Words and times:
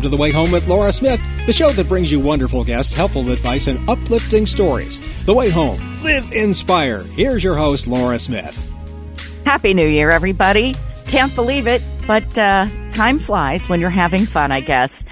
welcome 0.00 0.10
to 0.10 0.16
The 0.16 0.22
Way 0.22 0.32
Home 0.32 0.50
with 0.50 0.66
Laura 0.66 0.92
Smith, 0.92 1.20
the 1.44 1.52
show 1.52 1.72
that 1.72 1.86
brings 1.86 2.10
you 2.10 2.20
wonderful 2.20 2.64
guests, 2.64 2.94
helpful 2.94 3.30
advice, 3.30 3.66
and 3.66 3.86
uplifting 3.86 4.46
stories. 4.46 4.98
The 5.26 5.34
Way 5.34 5.50
Home. 5.50 5.78
Live 6.02 6.32
inspired. 6.32 7.04
Here's 7.08 7.44
your 7.44 7.54
host, 7.54 7.86
Laura 7.86 8.18
Smith. 8.18 8.56
Happy 9.44 9.74
New 9.74 9.86
Year, 9.86 10.10
everybody. 10.10 10.74
Can't 11.04 11.34
believe 11.34 11.66
it, 11.66 11.82
but 12.06 12.38
uh, 12.38 12.66
time 12.88 13.18
flies 13.18 13.68
when 13.68 13.78
you're 13.78 13.90
having 13.90 14.24
fun, 14.24 14.50
I 14.50 14.62
guess 14.62 15.04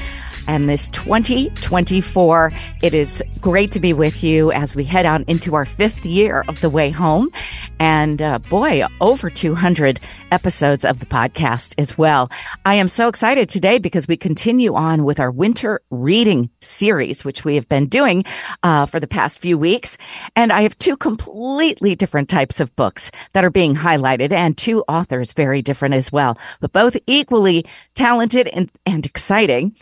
and 0.48 0.68
this 0.68 0.88
2024. 0.90 2.52
It 2.82 2.94
is 2.94 3.22
great 3.40 3.72
to 3.72 3.80
be 3.80 3.92
with 3.92 4.24
you 4.24 4.50
as 4.50 4.74
we 4.74 4.82
head 4.82 5.06
on 5.06 5.24
into 5.28 5.54
our 5.54 5.64
fifth 5.64 6.04
year 6.04 6.44
of 6.48 6.60
the 6.60 6.70
way 6.70 6.90
home. 6.90 7.30
And 7.78 8.20
uh, 8.20 8.38
boy, 8.40 8.82
over 9.00 9.30
200 9.30 10.00
episodes 10.32 10.84
of 10.84 11.00
the 11.00 11.06
podcast 11.06 11.74
as 11.78 11.96
well. 11.96 12.30
I 12.64 12.74
am 12.76 12.88
so 12.88 13.08
excited 13.08 13.48
today 13.48 13.78
because 13.78 14.08
we 14.08 14.16
continue 14.16 14.74
on 14.74 15.04
with 15.04 15.20
our 15.20 15.30
winter 15.30 15.80
reading 15.90 16.50
series, 16.60 17.24
which 17.24 17.44
we 17.44 17.54
have 17.54 17.68
been 17.68 17.86
doing 17.86 18.24
uh, 18.62 18.86
for 18.86 19.00
the 19.00 19.06
past 19.06 19.40
few 19.40 19.56
weeks. 19.56 19.98
And 20.34 20.52
I 20.52 20.62
have 20.62 20.78
two 20.78 20.96
completely 20.96 21.94
different 21.94 22.28
types 22.28 22.60
of 22.60 22.74
books 22.74 23.10
that 23.32 23.44
are 23.44 23.50
being 23.50 23.74
highlighted 23.74 24.32
and 24.32 24.56
two 24.56 24.82
authors 24.88 25.32
very 25.34 25.62
different 25.62 25.94
as 25.94 26.10
well, 26.10 26.38
but 26.60 26.72
both 26.72 26.96
equally 27.06 27.66
talented 27.94 28.48
and, 28.48 28.70
and 28.86 29.04
exciting. 29.06 29.74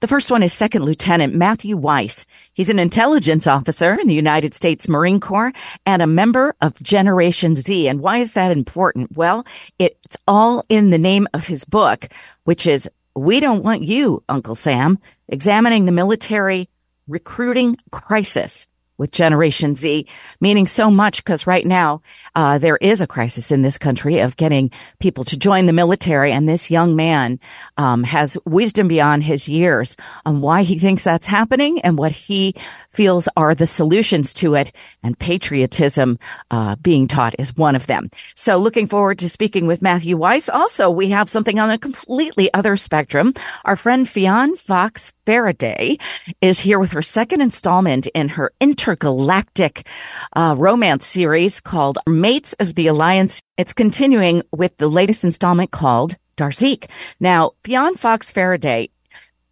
The 0.00 0.06
first 0.06 0.30
one 0.30 0.44
is 0.44 0.52
Second 0.52 0.84
Lieutenant 0.84 1.34
Matthew 1.34 1.76
Weiss. 1.76 2.24
He's 2.52 2.68
an 2.68 2.78
intelligence 2.78 3.48
officer 3.48 3.98
in 3.98 4.06
the 4.06 4.14
United 4.14 4.54
States 4.54 4.88
Marine 4.88 5.18
Corps 5.18 5.52
and 5.86 6.00
a 6.00 6.06
member 6.06 6.54
of 6.60 6.80
Generation 6.80 7.56
Z. 7.56 7.88
And 7.88 8.00
why 8.00 8.18
is 8.18 8.34
that 8.34 8.52
important? 8.52 9.16
Well, 9.16 9.44
it's 9.80 10.16
all 10.28 10.64
in 10.68 10.90
the 10.90 10.98
name 10.98 11.26
of 11.34 11.48
his 11.48 11.64
book, 11.64 12.10
which 12.44 12.64
is 12.64 12.88
We 13.16 13.40
Don't 13.40 13.64
Want 13.64 13.82
You, 13.82 14.22
Uncle 14.28 14.54
Sam, 14.54 15.00
examining 15.26 15.84
the 15.84 15.90
military 15.90 16.68
recruiting 17.08 17.76
crisis 17.90 18.68
with 18.98 19.12
Generation 19.12 19.74
Z, 19.74 20.06
meaning 20.40 20.66
so 20.66 20.90
much 20.90 21.24
because 21.24 21.46
right 21.46 21.66
now 21.66 22.02
uh, 22.34 22.58
there 22.58 22.76
is 22.76 23.00
a 23.00 23.06
crisis 23.06 23.50
in 23.50 23.62
this 23.62 23.78
country 23.78 24.18
of 24.18 24.36
getting 24.36 24.70
people 24.98 25.24
to 25.24 25.38
join 25.38 25.66
the 25.66 25.72
military, 25.72 26.32
and 26.32 26.48
this 26.48 26.70
young 26.70 26.96
man 26.96 27.40
um, 27.76 28.02
has 28.04 28.36
wisdom 28.44 28.88
beyond 28.88 29.22
his 29.22 29.48
years 29.48 29.96
on 30.26 30.40
why 30.40 30.62
he 30.62 30.78
thinks 30.78 31.04
that's 31.04 31.26
happening 31.26 31.80
and 31.80 31.96
what 31.96 32.12
he 32.12 32.54
feels 32.90 33.28
are 33.36 33.54
the 33.54 33.66
solutions 33.66 34.32
to 34.34 34.54
it, 34.54 34.72
and 35.02 35.18
patriotism 35.18 36.18
uh, 36.50 36.76
being 36.76 37.08
taught 37.08 37.34
is 37.38 37.56
one 37.56 37.76
of 37.76 37.86
them. 37.86 38.10
So, 38.34 38.56
looking 38.56 38.86
forward 38.86 39.18
to 39.20 39.28
speaking 39.28 39.66
with 39.66 39.82
Matthew 39.82 40.16
Weiss. 40.16 40.48
Also, 40.48 40.90
we 40.90 41.10
have 41.10 41.30
something 41.30 41.58
on 41.58 41.70
a 41.70 41.78
completely 41.78 42.52
other 42.52 42.76
spectrum. 42.76 43.34
Our 43.64 43.76
friend 43.76 44.06
Fionne 44.06 44.58
Foxxe 44.58 45.12
Farraday 45.26 46.00
is 46.40 46.60
here 46.60 46.78
with 46.78 46.92
her 46.92 47.02
second 47.02 47.40
installment 47.40 48.06
in 48.08 48.28
her 48.30 48.52
intergalactic 48.60 49.86
uh, 50.34 50.54
romance 50.58 51.06
series 51.06 51.60
called 51.60 51.98
Mates 52.06 52.54
of 52.54 52.74
the 52.74 52.86
Alliance. 52.86 53.40
It's 53.56 53.72
continuing 53.72 54.42
with 54.52 54.76
the 54.78 54.88
latest 54.88 55.24
installment 55.24 55.70
called 55.70 56.16
Darzik. 56.36 56.88
Now, 57.20 57.52
Fionne 57.64 57.98
Foxxe 57.98 58.32
Farraday 58.32 58.90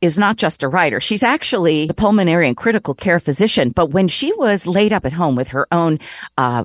is 0.01 0.19
not 0.19 0.37
just 0.37 0.63
a 0.63 0.69
writer. 0.69 1.01
She's 1.01 1.23
actually 1.23 1.87
the 1.87 1.95
pulmonary 1.95 2.49
and 2.49 2.57
critical 2.57 2.95
care 2.95 3.19
physician. 3.19 3.71
But 3.71 3.91
when 3.91 4.09
she 4.09 4.33
was 4.35 4.67
laid 4.67 4.93
up 4.93 5.05
at 5.05 5.13
home 5.13 5.37
with 5.37 5.49
her 5.49 5.67
own 5.73 6.01
uh, 6.37 6.65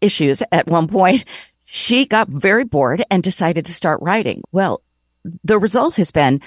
issues 0.00 0.42
at 0.52 0.66
one 0.66 0.88
point, 0.88 1.24
she 1.64 2.06
got 2.06 2.28
very 2.28 2.64
bored 2.64 3.04
and 3.10 3.22
decided 3.22 3.66
to 3.66 3.74
start 3.74 4.00
writing. 4.00 4.42
Well, 4.52 4.82
the 5.44 5.58
result 5.58 5.96
has 5.96 6.10
been 6.10 6.40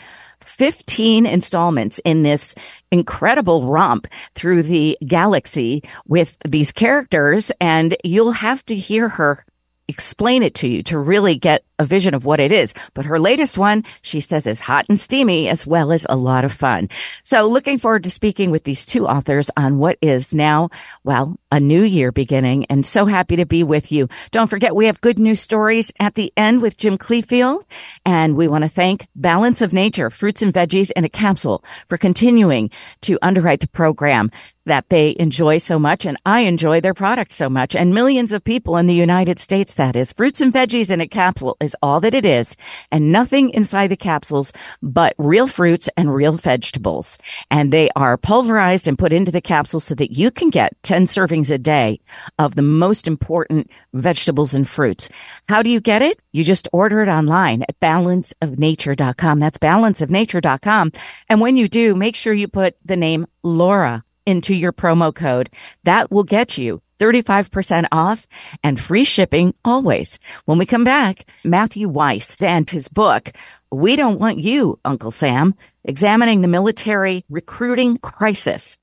15 0.43 1.25
installments 1.25 1.99
in 1.99 2.23
this 2.23 2.55
incredible 2.91 3.67
romp 3.67 4.07
through 4.33 4.63
the 4.63 4.97
galaxy 5.05 5.83
with 6.07 6.37
these 6.45 6.71
characters. 6.71 7.51
And 7.61 7.95
you'll 8.03 8.31
have 8.31 8.65
to 8.65 8.75
hear 8.75 9.09
her 9.09 9.45
explain 9.87 10.41
it 10.41 10.55
to 10.55 10.67
you 10.67 10.83
to 10.83 10.97
really 10.97 11.37
get 11.37 11.63
a 11.81 11.85
vision 11.85 12.13
of 12.13 12.23
what 12.23 12.39
it 12.39 12.53
is. 12.53 12.73
But 12.93 13.05
her 13.05 13.19
latest 13.19 13.57
one, 13.57 13.83
she 14.01 14.21
says, 14.21 14.47
is 14.47 14.61
hot 14.61 14.85
and 14.87 14.97
steamy 14.97 15.49
as 15.49 15.67
well 15.67 15.91
as 15.91 16.05
a 16.07 16.15
lot 16.15 16.45
of 16.45 16.53
fun. 16.53 16.87
So 17.25 17.47
looking 17.47 17.77
forward 17.77 18.03
to 18.05 18.09
speaking 18.09 18.51
with 18.51 18.63
these 18.63 18.85
two 18.85 19.07
authors 19.07 19.51
on 19.57 19.79
what 19.79 19.97
is 20.01 20.33
now, 20.33 20.69
well, 21.03 21.35
a 21.51 21.59
new 21.59 21.83
year 21.83 22.13
beginning 22.13 22.65
and 22.65 22.85
so 22.85 23.05
happy 23.05 23.35
to 23.35 23.45
be 23.45 23.63
with 23.63 23.91
you. 23.91 24.07
Don't 24.31 24.49
forget, 24.49 24.75
we 24.75 24.85
have 24.85 25.01
good 25.01 25.19
news 25.19 25.41
stories 25.41 25.91
at 25.99 26.15
the 26.15 26.31
end 26.37 26.61
with 26.61 26.77
Jim 26.77 26.97
Cleefield. 26.97 27.63
And 28.05 28.35
we 28.37 28.47
want 28.47 28.63
to 28.63 28.69
thank 28.69 29.07
Balance 29.15 29.61
of 29.61 29.73
Nature, 29.73 30.09
fruits 30.09 30.41
and 30.41 30.53
veggies 30.53 30.91
in 30.95 31.03
a 31.03 31.09
capsule 31.09 31.63
for 31.87 31.97
continuing 31.97 32.69
to 33.01 33.17
underwrite 33.21 33.59
the 33.59 33.67
program 33.67 34.29
that 34.65 34.89
they 34.89 35.15
enjoy 35.19 35.57
so 35.57 35.79
much 35.79 36.05
and 36.05 36.17
I 36.25 36.41
enjoy 36.41 36.81
their 36.81 36.93
product 36.93 37.31
so 37.31 37.49
much 37.49 37.75
and 37.75 37.93
millions 37.93 38.31
of 38.31 38.43
people 38.43 38.77
in 38.77 38.87
the 38.87 38.93
United 38.93 39.39
States 39.39 39.75
that 39.75 39.95
is 39.95 40.13
fruits 40.13 40.41
and 40.41 40.53
veggies 40.53 40.91
in 40.91 41.01
a 41.01 41.07
capsule 41.07 41.57
is 41.59 41.70
all 41.81 41.99
that 41.99 42.13
it 42.13 42.25
is 42.25 42.57
and 42.91 43.11
nothing 43.11 43.49
inside 43.51 43.87
the 43.87 43.97
capsules 43.97 44.53
but 44.81 45.13
real 45.17 45.47
fruits 45.47 45.89
and 45.97 46.13
real 46.13 46.33
vegetables 46.33 47.17
and 47.49 47.71
they 47.71 47.89
are 47.95 48.17
pulverized 48.17 48.87
and 48.87 48.97
put 48.97 49.13
into 49.13 49.31
the 49.31 49.41
capsules 49.41 49.83
so 49.83 49.95
that 49.95 50.11
you 50.11 50.31
can 50.31 50.49
get 50.49 50.75
10 50.83 51.05
servings 51.05 51.51
a 51.51 51.57
day 51.57 51.99
of 52.39 52.55
the 52.55 52.61
most 52.61 53.07
important 53.07 53.69
vegetables 53.93 54.53
and 54.53 54.67
fruits. 54.67 55.09
How 55.47 55.61
do 55.61 55.69
you 55.69 55.81
get 55.81 56.01
it? 56.01 56.19
You 56.31 56.43
just 56.43 56.67
order 56.71 57.01
it 57.01 57.09
online 57.09 57.63
at 57.63 57.79
balanceofnature.com. 57.79 59.39
That's 59.39 59.57
balanceofnature.com. 59.57 60.91
And 61.29 61.41
when 61.41 61.57
you 61.57 61.67
do, 61.67 61.95
make 61.95 62.15
sure 62.15 62.33
you 62.33 62.47
put 62.47 62.75
the 62.85 62.97
name 62.97 63.27
Laura 63.43 64.03
into 64.25 64.55
your 64.55 64.71
promo 64.71 65.13
code. 65.13 65.49
That 65.83 66.11
will 66.11 66.23
get 66.23 66.57
you 66.57 66.81
35% 67.01 67.87
off 67.91 68.27
and 68.63 68.79
free 68.79 69.03
shipping 69.03 69.55
always. 69.65 70.19
When 70.45 70.59
we 70.59 70.67
come 70.67 70.83
back, 70.83 71.25
Matthew 71.43 71.89
Weiss 71.89 72.37
and 72.39 72.69
his 72.69 72.87
book, 72.87 73.31
We 73.71 73.95
Don't 73.95 74.19
Want 74.19 74.37
You, 74.37 74.79
Uncle 74.85 75.09
Sam, 75.09 75.55
examining 75.83 76.41
the 76.41 76.47
military 76.47 77.25
recruiting 77.27 77.97
crisis. 77.97 78.77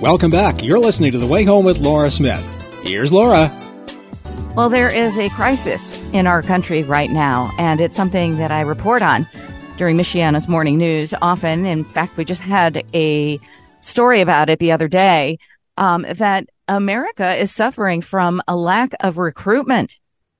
Welcome 0.00 0.30
back. 0.30 0.62
You're 0.62 0.78
listening 0.78 1.12
to 1.12 1.18
The 1.18 1.26
Way 1.26 1.44
Home 1.44 1.64
with 1.64 1.80
Laura 1.80 2.08
Smith. 2.08 2.44
Here's 2.84 3.12
Laura. 3.12 3.50
Well, 4.58 4.70
there 4.70 4.92
is 4.92 5.16
a 5.16 5.28
crisis 5.28 6.02
in 6.12 6.26
our 6.26 6.42
country 6.42 6.82
right 6.82 7.12
now, 7.12 7.54
and 7.60 7.80
it's 7.80 7.96
something 7.96 8.38
that 8.38 8.50
I 8.50 8.62
report 8.62 9.02
on 9.02 9.24
during 9.76 9.96
Michiana's 9.96 10.48
morning 10.48 10.78
news 10.78 11.14
often. 11.22 11.64
In 11.64 11.84
fact, 11.84 12.16
we 12.16 12.24
just 12.24 12.40
had 12.40 12.84
a 12.92 13.38
story 13.78 14.20
about 14.20 14.50
it 14.50 14.58
the 14.58 14.72
other 14.72 14.88
day 14.88 15.38
um, 15.76 16.04
that 16.16 16.48
America 16.66 17.36
is 17.36 17.52
suffering 17.52 18.00
from 18.00 18.42
a 18.48 18.56
lack 18.56 18.94
of 18.98 19.16
recruitment 19.16 19.96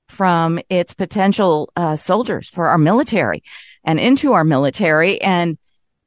from 0.08 0.58
its 0.68 0.94
potential 0.94 1.70
uh, 1.76 1.94
soldiers 1.94 2.48
for 2.50 2.66
our 2.66 2.78
military 2.78 3.44
and 3.84 4.00
into 4.00 4.32
our 4.32 4.42
military. 4.42 5.20
And 5.22 5.58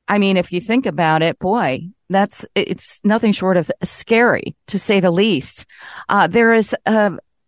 I 0.09 0.17
mean, 0.17 0.35
if 0.35 0.51
you 0.51 0.59
think 0.59 0.85
about 0.85 1.23
it, 1.23 1.39
boy, 1.39 1.83
that's 2.09 2.45
it's 2.55 2.99
nothing 3.05 3.31
short 3.31 3.55
of 3.55 3.71
scary 3.85 4.53
to 4.67 4.77
say 4.77 4.99
the 4.99 5.11
least. 5.11 5.65
Uh, 6.09 6.27
there 6.27 6.53
is 6.53 6.75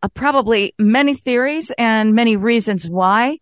uh, 0.04 0.10
probably 0.14 0.76
many 0.78 1.16
theories 1.16 1.72
and 1.78 2.14
many 2.14 2.36
reasons 2.36 2.88
why. 2.88 3.38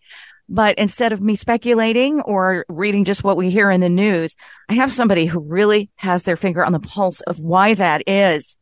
But 0.47 0.77
instead 0.77 1.13
of 1.13 1.21
me 1.21 1.35
speculating 1.35 2.21
or 2.21 2.65
reading 2.69 3.05
just 3.05 3.23
what 3.23 3.37
we 3.37 3.49
hear 3.49 3.71
in 3.71 3.81
the 3.81 3.89
news, 3.89 4.35
I 4.69 4.75
have 4.75 4.91
somebody 4.91 5.25
who 5.25 5.39
really 5.39 5.89
has 5.95 6.23
their 6.23 6.35
finger 6.35 6.63
on 6.63 6.73
the 6.73 6.79
pulse 6.79 7.21
of 7.21 7.39
why 7.39 7.73
that 7.73 8.03
is. 8.07 8.57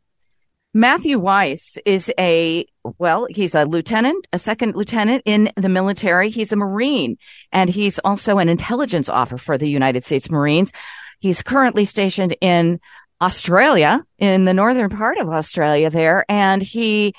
Matthew 0.72 1.18
Weiss 1.18 1.80
is 1.84 2.14
a, 2.20 2.68
well, 3.00 3.26
he's 3.28 3.56
a 3.56 3.66
lieutenant, 3.66 4.28
a 4.32 4.38
second 4.38 4.76
lieutenant 4.76 5.24
in 5.26 5.52
the 5.56 5.68
military. 5.68 6.30
He's 6.30 6.52
a 6.52 6.56
Marine 6.56 7.18
and 7.52 7.70
he's 7.70 7.98
also 8.00 8.38
an 8.38 8.50
intelligence 8.50 9.10
officer 9.10 9.40
for 9.40 9.58
the 9.58 9.68
United 9.68 10.04
States 10.04 10.30
Marines. 10.30 10.72
He's 11.20 11.42
currently 11.42 11.86
stationed 11.86 12.38
in 12.40 12.80
Australia, 13.20 14.06
in 14.20 14.46
the 14.46 14.54
northern 14.54 14.90
part 14.90 15.18
of 15.18 15.28
Australia 15.28 15.90
there, 15.90 16.24
and 16.30 16.62
he 16.62 17.16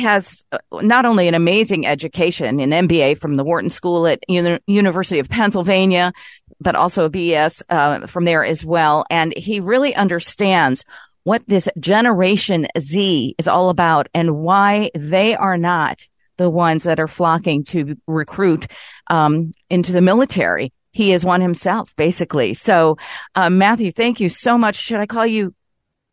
has 0.00 0.44
uh, 0.52 0.58
not 0.72 1.04
only 1.04 1.28
an 1.28 1.34
amazing 1.34 1.86
education, 1.86 2.60
an 2.60 2.70
MBA 2.88 3.18
from 3.18 3.36
the 3.36 3.44
Wharton 3.44 3.70
School 3.70 4.06
at 4.06 4.20
Uni- 4.28 4.60
University 4.66 5.20
of 5.20 5.28
Pennsylvania, 5.28 6.12
but 6.60 6.74
also 6.74 7.04
a 7.04 7.10
BS 7.10 7.62
uh, 7.70 8.06
from 8.06 8.24
there 8.24 8.44
as 8.44 8.64
well. 8.64 9.04
And 9.10 9.32
he 9.36 9.60
really 9.60 9.94
understands 9.94 10.84
what 11.22 11.42
this 11.46 11.68
Generation 11.78 12.66
Z 12.78 13.34
is 13.38 13.48
all 13.48 13.70
about 13.70 14.08
and 14.14 14.38
why 14.38 14.90
they 14.94 15.34
are 15.34 15.58
not 15.58 16.06
the 16.36 16.50
ones 16.50 16.84
that 16.84 16.98
are 16.98 17.08
flocking 17.08 17.64
to 17.64 17.96
recruit 18.06 18.66
um, 19.08 19.52
into 19.68 19.92
the 19.92 20.00
military 20.00 20.72
he 20.92 21.12
is 21.12 21.24
one 21.24 21.40
himself, 21.40 21.94
basically. 21.96 22.54
So, 22.54 22.98
uh, 23.34 23.50
Matthew, 23.50 23.92
thank 23.92 24.20
you 24.20 24.28
so 24.28 24.58
much. 24.58 24.76
Should 24.76 24.98
I 24.98 25.06
call 25.06 25.26
you 25.26 25.54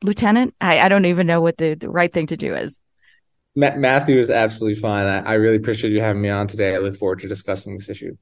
lieutenant? 0.03 0.53
I, 0.61 0.79
I 0.79 0.89
don't 0.89 1.05
even 1.05 1.27
know 1.27 1.41
what 1.41 1.57
the, 1.57 1.73
the 1.73 1.89
right 1.89 2.11
thing 2.11 2.27
to 2.27 2.37
do 2.37 2.55
is. 2.55 2.79
Matthew 3.57 4.19
is 4.19 4.29
absolutely 4.29 4.79
fine. 4.79 5.07
I, 5.07 5.31
I, 5.31 5.33
really 5.33 5.55
appreciate 5.55 5.91
you 5.91 5.99
having 5.99 6.21
me 6.21 6.29
on 6.29 6.47
today. 6.47 6.75
I 6.75 6.77
look 6.77 6.95
forward 6.95 7.21
to 7.21 7.27
discussing 7.27 7.75
this 7.75 7.89
issue. 7.89 8.15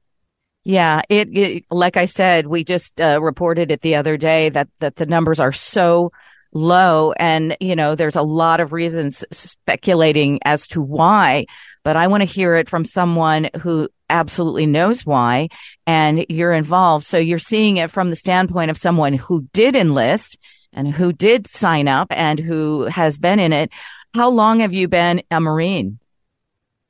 Yeah, 0.64 1.02
it, 1.10 1.28
it 1.36 1.64
like 1.70 1.98
I 1.98 2.06
said, 2.06 2.46
we 2.46 2.64
just 2.64 3.00
uh, 3.00 3.20
reported 3.22 3.70
it 3.70 3.82
the 3.82 3.96
other 3.96 4.16
day 4.16 4.48
that 4.48 4.68
that 4.80 4.96
the 4.96 5.04
numbers 5.04 5.38
are 5.38 5.52
so 5.52 6.10
low, 6.52 7.12
and 7.12 7.54
you 7.60 7.76
know, 7.76 7.94
there's 7.94 8.16
a 8.16 8.22
lot 8.22 8.60
of 8.60 8.72
reasons 8.72 9.24
speculating 9.30 10.40
as 10.44 10.66
to 10.68 10.80
why. 10.80 11.46
But 11.84 11.96
I 11.96 12.08
want 12.08 12.22
to 12.22 12.24
hear 12.24 12.56
it 12.56 12.68
from 12.68 12.84
someone 12.84 13.50
who 13.60 13.90
absolutely 14.08 14.66
knows 14.66 15.04
why, 15.04 15.50
and 15.86 16.24
you're 16.30 16.52
involved. 16.52 17.04
So 17.04 17.18
you're 17.18 17.38
seeing 17.38 17.76
it 17.76 17.90
from 17.90 18.08
the 18.08 18.16
standpoint 18.16 18.70
of 18.70 18.78
someone 18.78 19.12
who 19.12 19.46
did 19.52 19.76
enlist 19.76 20.38
and 20.72 20.88
who 20.88 21.12
did 21.12 21.46
sign 21.46 21.88
up 21.88 22.08
and 22.10 22.38
who 22.38 22.84
has 22.84 23.18
been 23.18 23.38
in 23.38 23.52
it. 23.52 23.70
How 24.16 24.30
long 24.30 24.60
have 24.60 24.72
you 24.72 24.88
been 24.88 25.22
a 25.30 25.42
Marine? 25.42 25.98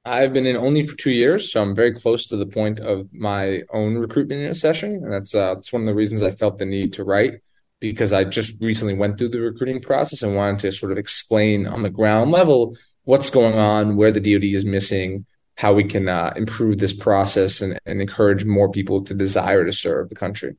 I've 0.04 0.32
been 0.32 0.46
in 0.46 0.56
only 0.56 0.86
for 0.86 0.96
two 0.96 1.10
years, 1.10 1.50
so 1.50 1.60
I'm 1.60 1.74
very 1.74 1.92
close 1.92 2.28
to 2.28 2.36
the 2.36 2.46
point 2.46 2.78
of 2.78 3.12
my 3.12 3.62
own 3.72 3.96
recruitment 3.96 4.56
session, 4.56 5.02
and 5.02 5.12
that's 5.12 5.34
uh, 5.34 5.54
that's 5.54 5.72
one 5.72 5.82
of 5.82 5.86
the 5.86 5.94
reasons 5.96 6.22
I 6.22 6.30
felt 6.30 6.58
the 6.58 6.64
need 6.64 6.92
to 6.92 7.02
write 7.02 7.40
because 7.80 8.12
I 8.12 8.22
just 8.22 8.54
recently 8.62 8.94
went 8.94 9.18
through 9.18 9.30
the 9.30 9.40
recruiting 9.40 9.80
process 9.80 10.22
and 10.22 10.36
wanted 10.36 10.60
to 10.60 10.70
sort 10.70 10.92
of 10.92 10.98
explain 10.98 11.66
on 11.66 11.82
the 11.82 11.90
ground 11.90 12.30
level 12.30 12.76
what's 13.02 13.30
going 13.30 13.58
on, 13.58 13.96
where 13.96 14.12
the 14.12 14.20
DoD 14.20 14.44
is 14.44 14.64
missing, 14.64 15.26
how 15.56 15.72
we 15.72 15.82
can 15.82 16.08
uh, 16.08 16.32
improve 16.36 16.78
this 16.78 16.92
process, 16.92 17.60
and, 17.60 17.76
and 17.86 18.00
encourage 18.00 18.44
more 18.44 18.70
people 18.70 19.02
to 19.02 19.14
desire 19.14 19.64
to 19.64 19.72
serve 19.72 20.10
the 20.10 20.14
country. 20.14 20.54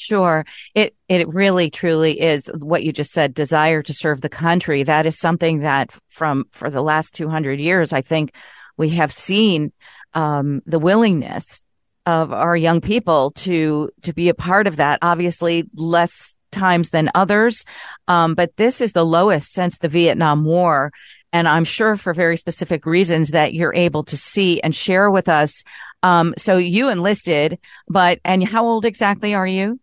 Sure. 0.00 0.46
It 0.74 0.96
it 1.08 1.28
really 1.28 1.68
truly 1.68 2.18
is 2.18 2.50
what 2.58 2.82
you 2.82 2.90
just 2.90 3.12
said, 3.12 3.34
desire 3.34 3.82
to 3.82 3.92
serve 3.92 4.22
the 4.22 4.30
country. 4.30 4.82
That 4.82 5.04
is 5.04 5.18
something 5.18 5.60
that 5.60 5.94
from 6.08 6.46
for 6.52 6.70
the 6.70 6.80
last 6.80 7.14
200 7.14 7.60
years 7.60 7.92
I 7.92 8.00
think 8.00 8.32
we 8.78 8.88
have 8.90 9.12
seen 9.12 9.72
um, 10.14 10.62
the 10.64 10.78
willingness 10.78 11.64
of 12.06 12.32
our 12.32 12.56
young 12.56 12.80
people 12.80 13.32
to 13.32 13.90
to 14.04 14.14
be 14.14 14.30
a 14.30 14.34
part 14.34 14.66
of 14.66 14.76
that. 14.76 15.00
Obviously, 15.02 15.68
less 15.74 16.34
times 16.50 16.88
than 16.88 17.10
others, 17.14 17.66
um, 18.08 18.34
but 18.34 18.56
this 18.56 18.80
is 18.80 18.94
the 18.94 19.04
lowest 19.04 19.52
since 19.52 19.76
the 19.76 19.88
Vietnam 19.88 20.46
War, 20.46 20.92
and 21.30 21.46
I'm 21.46 21.64
sure 21.64 21.94
for 21.96 22.14
very 22.14 22.38
specific 22.38 22.86
reasons 22.86 23.32
that 23.32 23.52
you're 23.52 23.74
able 23.74 24.04
to 24.04 24.16
see 24.16 24.62
and 24.62 24.74
share 24.74 25.10
with 25.10 25.28
us. 25.28 25.62
Um, 26.02 26.34
so 26.38 26.56
you 26.56 26.88
enlisted, 26.88 27.58
but 27.86 28.20
and 28.24 28.42
how 28.42 28.66
old 28.66 28.86
exactly 28.86 29.34
are 29.34 29.46
you? 29.46 29.78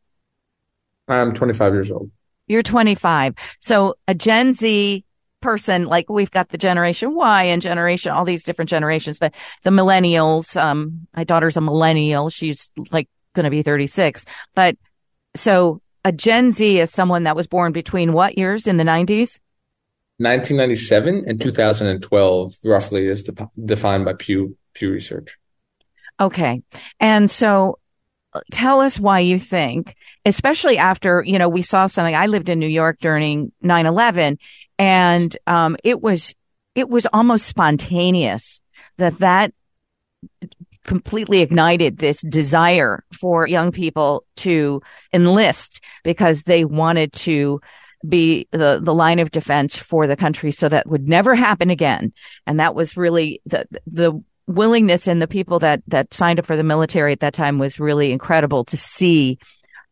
I'm 1.08 1.34
25 1.34 1.74
years 1.74 1.92
old. 1.92 2.12
You're 2.48 2.62
25. 2.62 3.36
So 3.60 3.96
a 4.08 4.16
Gen 4.16 4.54
Z 4.54 5.04
person, 5.42 5.86
like 5.86 6.10
we've 6.10 6.32
got 6.32 6.50
the 6.50 6.58
generation 6.58 7.14
Y 7.14 7.44
and 7.46 7.62
generation, 7.62 8.12
all 8.12 8.26
these 8.26 8.44
different 8.44 8.70
generations, 8.70 9.20
but 9.20 9.34
the 9.64 9.70
millennials, 9.70 10.60
um, 10.60 11.08
my 11.16 11.24
daughter's 11.24 11.58
a 11.58 11.62
millennial. 11.62 12.30
She's 12.30 12.72
like 12.92 13.08
going 13.34 13.44
to 13.44 13.50
be 13.50 13.62
36. 13.62 14.26
But 14.56 14.78
so 15.36 15.82
a 16.04 16.12
Gen 16.12 16.52
Z 16.52 16.80
is 16.80 16.92
someone 16.92 17.24
that 17.24 17.36
was 17.36 17.48
born 17.48 17.72
between 17.72 18.14
what 18.14 18.38
years 18.38 18.68
in 18.68 18.78
the 18.78 18.84
90s? 18.84 19.40
1997 20.20 21.26
and 21.28 21.40
2012, 21.40 22.56
roughly, 22.66 23.06
is 23.06 23.24
de- 23.24 23.50
defined 23.64 24.06
by 24.06 24.14
Pew 24.14 24.58
Pew 24.74 24.92
Research. 24.92 25.38
Okay, 26.20 26.64
and 27.00 27.30
so 27.30 27.78
tell 28.52 28.82
us 28.82 29.00
why 29.00 29.20
you 29.20 29.40
think, 29.40 29.96
especially 30.26 30.78
after, 30.78 31.24
you 31.26 31.40
know, 31.40 31.50
we 31.50 31.62
saw 31.62 31.86
something. 31.86 32.16
I 32.16 32.28
lived 32.28 32.50
in 32.50 32.60
New 32.60 32.68
York 32.68 32.98
during 33.00 33.52
9 33.62 33.86
11 33.86 34.38
and, 34.80 35.38
um, 35.48 35.78
it 35.84 36.02
was, 36.02 36.36
it 36.76 36.90
was 36.90 37.08
almost 37.12 37.48
spontaneous 37.48 38.62
that 38.98 39.18
that 39.20 39.54
completely 40.86 41.42
ignited 41.42 41.98
this 41.98 42.22
desire 42.22 43.04
for 43.12 43.46
young 43.46 43.72
people 43.72 44.26
to 44.38 44.82
enlist 45.14 45.82
because 46.04 46.44
they 46.44 46.66
wanted 46.66 47.12
to 47.14 47.60
be 48.08 48.48
the, 48.52 48.80
the 48.82 48.94
line 48.94 49.20
of 49.20 49.32
defense 49.32 49.76
for 49.76 50.08
the 50.08 50.16
country 50.16 50.52
so 50.52 50.70
that 50.70 50.88
would 50.88 51.08
never 51.08 51.36
happen 51.36 51.70
again. 51.70 52.14
And 52.46 52.60
that 52.60 52.74
was 52.74 52.96
really 52.96 53.42
the, 53.46 53.68
the 53.86 54.24
willingness 54.48 55.08
in 55.08 55.20
the 55.20 55.28
people 55.28 55.60
that 55.60 55.84
that 55.88 56.14
signed 56.14 56.40
up 56.40 56.46
for 56.46 56.58
the 56.58 56.64
military 56.64 57.12
at 57.12 57.20
that 57.20 57.34
time 57.34 57.60
was 57.60 57.80
really 57.80 58.12
incredible 58.12 58.64
to 58.66 58.78
see. 58.78 59.38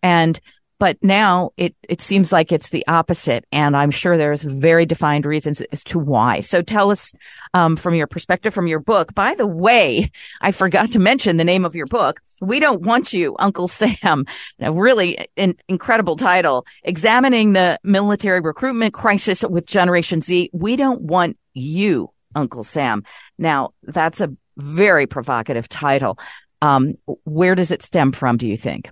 And 0.02 0.40
but 0.80 0.98
now 1.02 1.52
it 1.58 1.76
it 1.88 2.02
seems 2.02 2.32
like 2.32 2.52
it's 2.52 2.70
the 2.70 2.86
opposite 2.88 3.46
and 3.52 3.78
i'm 3.78 3.92
sure 3.92 4.18
there's 4.18 4.44
very 4.44 4.86
defined 4.86 5.26
reasons 5.26 5.62
as 5.62 5.84
to 5.86 6.00
why. 6.00 6.40
So 6.40 6.62
tell 6.62 6.92
us 6.92 7.14
um, 7.54 7.78
from 7.78 7.96
your 7.96 8.08
perspective 8.08 8.54
from 8.54 8.68
your 8.68 8.80
book. 8.80 9.14
By 9.14 9.36
the 9.36 9.48
way 9.48 10.10
i 10.42 10.52
forgot 10.52 10.94
to 10.94 11.00
mention 11.00 11.38
the 11.38 11.44
name 11.44 11.66
of 11.66 11.76
your 11.76 11.86
book. 11.86 12.22
We 12.42 12.60
don't 12.60 12.82
want 12.82 13.14
you 13.14 13.36
uncle 13.40 13.68
sam. 13.68 14.26
A 14.60 14.72
really 14.72 15.28
in- 15.36 15.58
incredible 15.68 16.16
title. 16.16 16.66
Examining 16.84 17.54
the 17.54 17.80
military 17.84 18.42
recruitment 18.42 18.94
crisis 18.94 19.44
with 19.44 19.68
generation 19.68 20.22
z. 20.22 20.50
We 20.54 20.76
don't 20.76 21.02
want 21.02 21.38
you 21.54 22.12
uncle 22.36 22.64
sam. 22.64 23.04
Now 23.38 23.72
that's 23.84 24.22
a 24.22 24.36
very 24.58 25.08
provocative 25.08 25.70
title. 25.70 26.18
Um, 26.62 26.96
where 27.26 27.56
does 27.56 27.72
it 27.72 27.82
stem 27.82 28.12
from, 28.12 28.38
do 28.38 28.48
you 28.48 28.58
think? 28.58 28.90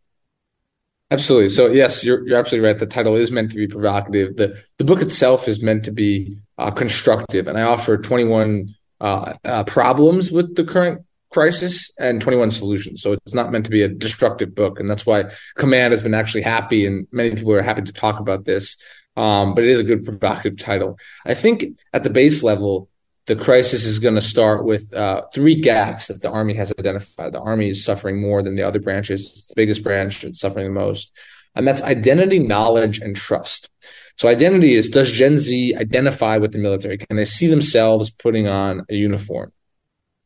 Absolutely. 1.11 1.49
So 1.49 1.67
yes, 1.67 2.03
you're 2.03 2.27
you're 2.27 2.39
absolutely 2.39 2.67
right. 2.67 2.79
The 2.79 2.87
title 2.87 3.15
is 3.15 3.31
meant 3.31 3.51
to 3.51 3.57
be 3.57 3.67
provocative. 3.67 4.35
the 4.35 4.59
The 4.79 4.83
book 4.83 5.01
itself 5.01 5.47
is 5.47 5.61
meant 5.61 5.85
to 5.85 5.91
be 5.91 6.37
uh, 6.57 6.71
constructive, 6.71 7.47
and 7.47 7.57
I 7.57 7.61
offer 7.61 7.97
21 7.97 8.73
uh, 8.99 9.33
uh, 9.43 9.63
problems 9.65 10.31
with 10.31 10.55
the 10.55 10.63
current 10.63 11.05
crisis 11.31 11.91
and 11.99 12.19
21 12.19 12.51
solutions. 12.51 13.01
So 13.01 13.13
it's 13.13 13.33
not 13.33 13.51
meant 13.51 13.65
to 13.65 13.71
be 13.71 13.83
a 13.83 13.87
destructive 13.87 14.55
book, 14.55 14.79
and 14.79 14.89
that's 14.89 15.05
why 15.05 15.25
Command 15.55 15.91
has 15.93 16.01
been 16.01 16.15
actually 16.15 16.43
happy, 16.43 16.85
and 16.85 17.07
many 17.11 17.35
people 17.35 17.53
are 17.53 17.61
happy 17.61 17.83
to 17.83 17.93
talk 17.93 18.19
about 18.19 18.45
this. 18.45 18.77
Um, 19.15 19.53
but 19.53 19.63
it 19.63 19.69
is 19.69 19.79
a 19.79 19.83
good 19.83 20.03
provocative 20.03 20.57
title. 20.57 20.97
I 21.25 21.35
think 21.35 21.65
at 21.93 22.03
the 22.03 22.09
base 22.09 22.41
level, 22.41 22.89
the 23.25 23.35
crisis 23.35 23.85
is 23.85 23.99
going 23.99 24.15
to 24.15 24.21
start 24.21 24.65
with 24.65 24.93
uh, 24.93 25.21
three 25.33 25.55
gaps 25.55 26.07
that 26.07 26.21
the 26.21 26.29
Army 26.29 26.53
has 26.55 26.73
identified. 26.77 27.31
The 27.31 27.39
Army 27.39 27.69
is 27.69 27.83
suffering 27.83 28.21
more 28.21 28.41
than 28.41 28.55
the 28.55 28.63
other 28.63 28.79
branches. 28.79 29.21
It's 29.21 29.47
the 29.47 29.53
biggest 29.55 29.83
branch. 29.83 30.23
It's 30.23 30.39
suffering 30.39 30.65
the 30.65 30.79
most. 30.79 31.11
And 31.55 31.67
that's 31.67 31.81
identity, 31.81 32.39
knowledge, 32.39 32.99
and 32.99 33.15
trust. 33.15 33.69
So 34.17 34.27
identity 34.27 34.73
is, 34.73 34.89
does 34.89 35.11
Gen 35.11 35.39
Z 35.39 35.75
identify 35.75 36.37
with 36.37 36.51
the 36.51 36.59
military? 36.59 36.97
Can 36.97 37.15
they 37.15 37.25
see 37.25 37.47
themselves 37.47 38.11
putting 38.11 38.47
on 38.47 38.85
a 38.89 38.95
uniform? 38.95 39.51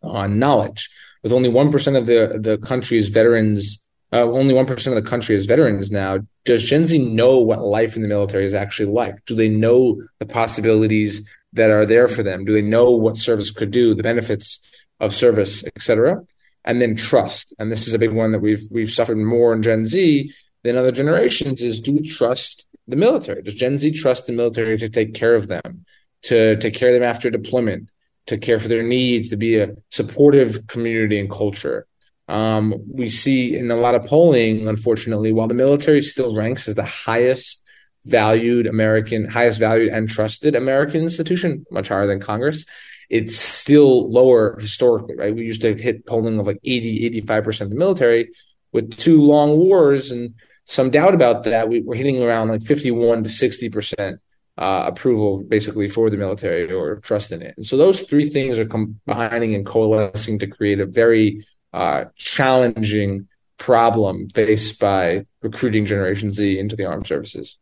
On 0.02 0.40
knowledge, 0.40 0.90
with 1.24 1.34
only 1.34 1.50
1% 1.50 1.98
of 1.98 2.06
the, 2.06 2.40
the 2.40 2.58
country's 2.58 3.10
veterans, 3.10 3.84
uh, 4.14 4.24
only 4.24 4.54
1% 4.54 4.88
of 4.88 4.96
the 4.96 5.10
country 5.10 5.36
is 5.36 5.46
veterans 5.46 5.92
now. 5.92 6.20
Does 6.46 6.64
Gen 6.64 6.86
Z 6.86 6.98
know 6.98 7.40
what 7.40 7.60
life 7.60 7.96
in 7.96 8.04
the 8.04 8.08
military 8.08 8.46
is 8.46 8.54
actually 8.54 8.92
like? 8.92 9.16
Do 9.26 9.36
they 9.36 9.50
know 9.50 10.02
the 10.20 10.26
possibilities 10.26 11.28
that 11.54 11.72
are 11.72 11.86
there 11.86 12.08
for 12.08 12.24
them? 12.24 12.46
Do 12.46 12.54
they 12.54 12.62
know 12.62 12.92
what 12.92 13.18
service 13.18 13.52
could 13.52 13.72
do, 13.72 13.94
the 13.94 14.04
benefits 14.04 14.60
of 15.00 15.14
service, 15.14 15.64
etc.? 15.76 16.22
And 16.66 16.82
then 16.82 16.96
trust, 16.96 17.54
and 17.60 17.72
this 17.72 17.88
is 17.88 17.94
a 17.94 18.00
big 18.00 18.12
one 18.12 18.34
that 18.34 18.40
we've 18.40 18.68
we've 18.70 18.92
suffered 18.92 19.18
more 19.18 19.54
in 19.54 19.64
Gen 19.64 19.86
Z 19.86 20.34
than 20.64 20.76
other 20.76 20.92
generations. 20.92 21.62
Is 21.62 21.80
do 21.80 21.94
we 21.94 22.02
trust 22.02 22.68
the 22.88 22.98
military? 22.98 23.42
Does 23.42 23.56
Gen 23.56 23.80
Z 23.80 23.92
trust 23.92 24.28
the 24.28 24.34
military 24.34 24.78
to 24.78 24.90
take 24.90 25.14
care 25.14 25.36
of 25.36 25.48
them, 25.48 25.86
to 26.24 26.58
take 26.58 26.74
care 26.74 26.90
of 26.90 26.96
them 26.96 27.04
after 27.04 27.30
deployment, 27.30 27.90
to 28.26 28.38
care 28.38 28.60
for 28.60 28.68
their 28.68 28.84
needs, 28.84 29.30
to 29.30 29.38
be 29.38 29.58
a 29.58 29.76
supportive 29.92 30.68
community 30.68 31.20
and 31.20 31.32
culture? 31.32 31.88
Um, 32.28 32.76
we 32.92 33.08
see 33.08 33.56
in 33.56 33.72
a 33.72 33.76
lot 33.76 33.96
of 33.96 34.06
polling, 34.06 34.68
unfortunately, 34.68 35.32
while 35.32 35.48
the 35.48 35.54
military 35.54 36.02
still 36.02 36.36
ranks 36.36 36.68
as 36.68 36.76
the 36.76 36.84
highest 36.84 37.62
valued 38.08 38.68
American, 38.68 39.30
highest 39.30 39.60
valued 39.60 39.90
and 39.90 40.10
trusted 40.10 40.56
American 40.56 41.02
institution, 41.02 41.66
much 41.72 41.90
higher 41.90 42.08
than 42.08 42.20
Congress. 42.20 42.66
It's 43.10 43.38
still 43.38 44.12
lower 44.12 44.58
historically, 44.60 45.16
right? 45.16 45.34
We 45.34 45.46
used 45.46 45.62
to 45.62 45.76
hit 45.76 46.06
polling 46.06 46.40
of 46.40 46.48
like 46.48 46.60
80, 46.64 47.22
85% 47.22 47.62
of 47.62 47.70
the 47.70 47.76
military 47.76 48.30
with 48.74 48.98
two 48.98 49.22
long 49.22 49.58
wars 49.58 50.12
and 50.12 50.34
some 50.66 50.90
doubt 50.90 51.14
about 51.14 51.44
that. 51.44 51.70
We, 51.70 51.86
are 51.88 51.96
hitting 51.96 52.22
around 52.22 52.50
like 52.50 52.64
51 52.64 53.24
to 53.24 53.30
60%. 53.30 54.20
Uh, 54.60 54.86
approval 54.88 55.44
basically 55.44 55.88
for 55.88 56.10
the 56.10 56.18
military 56.18 56.74
or 56.74 56.96
trust 57.02 57.32
in 57.32 57.44
it. 57.44 57.54
And 57.58 57.68
so 57.68 57.78
those 57.78 58.02
three 58.02 58.28
things 58.28 58.58
are 58.58 58.66
combining 58.66 59.54
and 59.54 59.64
coalescing 59.64 60.40
to 60.40 60.48
create 60.48 60.80
a 60.80 60.88
very 60.88 61.46
uh, 61.74 62.06
challenging 62.16 63.28
problem 63.58 64.30
faced 64.30 64.80
by 64.80 65.26
recruiting 65.42 65.86
Generation 65.86 66.32
Z 66.32 66.58
into 66.58 66.76
the 66.76 66.86
armed 66.86 67.08
services. 67.08 67.58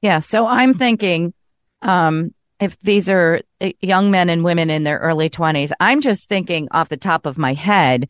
Yeah. 0.00 0.20
So 0.20 0.46
I'm 0.46 0.74
thinking, 0.74 1.34
um, 1.82 2.34
if 2.60 2.78
these 2.80 3.08
are 3.08 3.40
uh, 3.60 3.70
young 3.80 4.10
men 4.10 4.28
and 4.28 4.44
women 4.44 4.70
in 4.70 4.82
their 4.82 4.98
early 4.98 5.30
20s, 5.30 5.72
I'm 5.80 6.00
just 6.00 6.28
thinking 6.28 6.68
off 6.70 6.88
the 6.88 6.96
top 6.96 7.26
of 7.26 7.38
my 7.38 7.54
head, 7.54 8.08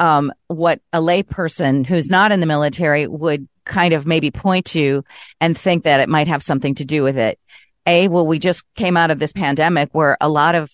um, 0.00 0.32
what 0.46 0.80
a 0.92 1.00
layperson 1.00 1.86
who's 1.86 2.08
not 2.08 2.32
in 2.32 2.40
the 2.40 2.46
military 2.46 3.06
would 3.06 3.48
kind 3.64 3.92
of 3.92 4.06
maybe 4.06 4.30
point 4.30 4.66
to 4.66 5.04
and 5.40 5.56
think 5.56 5.84
that 5.84 6.00
it 6.00 6.08
might 6.08 6.28
have 6.28 6.42
something 6.42 6.74
to 6.76 6.84
do 6.84 7.02
with 7.02 7.18
it. 7.18 7.38
A, 7.86 8.08
well, 8.08 8.26
we 8.26 8.38
just 8.38 8.64
came 8.74 8.96
out 8.96 9.10
of 9.10 9.18
this 9.18 9.32
pandemic 9.32 9.90
where 9.92 10.16
a 10.20 10.28
lot 10.28 10.54
of 10.54 10.70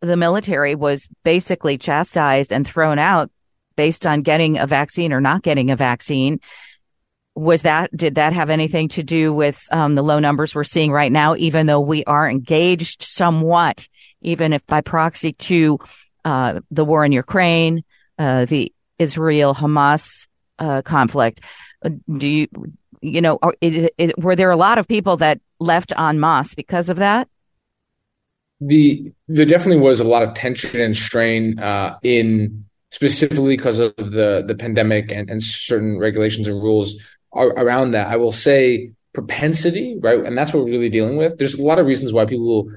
the 0.00 0.16
military 0.16 0.74
was 0.74 1.08
basically 1.24 1.78
chastised 1.78 2.52
and 2.52 2.66
thrown 2.66 2.98
out 2.98 3.30
based 3.76 4.06
on 4.06 4.22
getting 4.22 4.58
a 4.58 4.66
vaccine 4.66 5.12
or 5.12 5.20
not 5.20 5.42
getting 5.42 5.70
a 5.70 5.76
vaccine. 5.76 6.40
Was 7.38 7.62
that, 7.62 7.96
did 7.96 8.16
that 8.16 8.32
have 8.32 8.50
anything 8.50 8.88
to 8.88 9.04
do 9.04 9.32
with 9.32 9.64
um, 9.70 9.94
the 9.94 10.02
low 10.02 10.18
numbers 10.18 10.56
we're 10.56 10.64
seeing 10.64 10.90
right 10.90 11.12
now, 11.12 11.36
even 11.36 11.66
though 11.66 11.78
we 11.78 12.02
are 12.02 12.28
engaged 12.28 13.02
somewhat, 13.02 13.86
even 14.22 14.52
if 14.52 14.66
by 14.66 14.80
proxy 14.80 15.34
to 15.34 15.78
uh, 16.24 16.58
the 16.72 16.84
war 16.84 17.04
in 17.04 17.12
Ukraine, 17.12 17.84
uh, 18.18 18.44
the 18.44 18.72
Israel 18.98 19.54
Hamas 19.54 20.26
uh, 20.58 20.82
conflict? 20.82 21.40
Do 22.16 22.26
you, 22.26 22.48
you 23.00 23.20
know, 23.20 23.38
it, 23.60 23.94
it, 23.96 24.18
were 24.18 24.34
there 24.34 24.50
a 24.50 24.56
lot 24.56 24.78
of 24.78 24.88
people 24.88 25.18
that 25.18 25.40
left 25.60 25.92
en 25.96 26.18
masse 26.18 26.56
because 26.56 26.88
of 26.88 26.96
that? 26.96 27.28
The 28.60 29.12
there 29.28 29.46
definitely 29.46 29.80
was 29.80 30.00
a 30.00 30.04
lot 30.04 30.24
of 30.24 30.34
tension 30.34 30.80
and 30.80 30.96
strain 30.96 31.60
uh, 31.60 31.98
in 32.02 32.64
specifically 32.90 33.56
because 33.56 33.78
of 33.78 33.94
the 33.96 34.42
the 34.44 34.56
pandemic 34.58 35.12
and, 35.12 35.30
and 35.30 35.40
certain 35.40 36.00
regulations 36.00 36.48
and 36.48 36.60
rules 36.60 36.96
around 37.34 37.92
that. 37.92 38.08
I 38.08 38.16
will 38.16 38.32
say 38.32 38.92
propensity, 39.12 39.98
right, 40.00 40.24
and 40.24 40.36
that's 40.36 40.52
what 40.52 40.64
we're 40.64 40.70
really 40.70 40.88
dealing 40.88 41.16
with. 41.16 41.38
There's 41.38 41.54
a 41.54 41.62
lot 41.62 41.78
of 41.78 41.86
reasons 41.86 42.12
why 42.12 42.24
people 42.24 42.70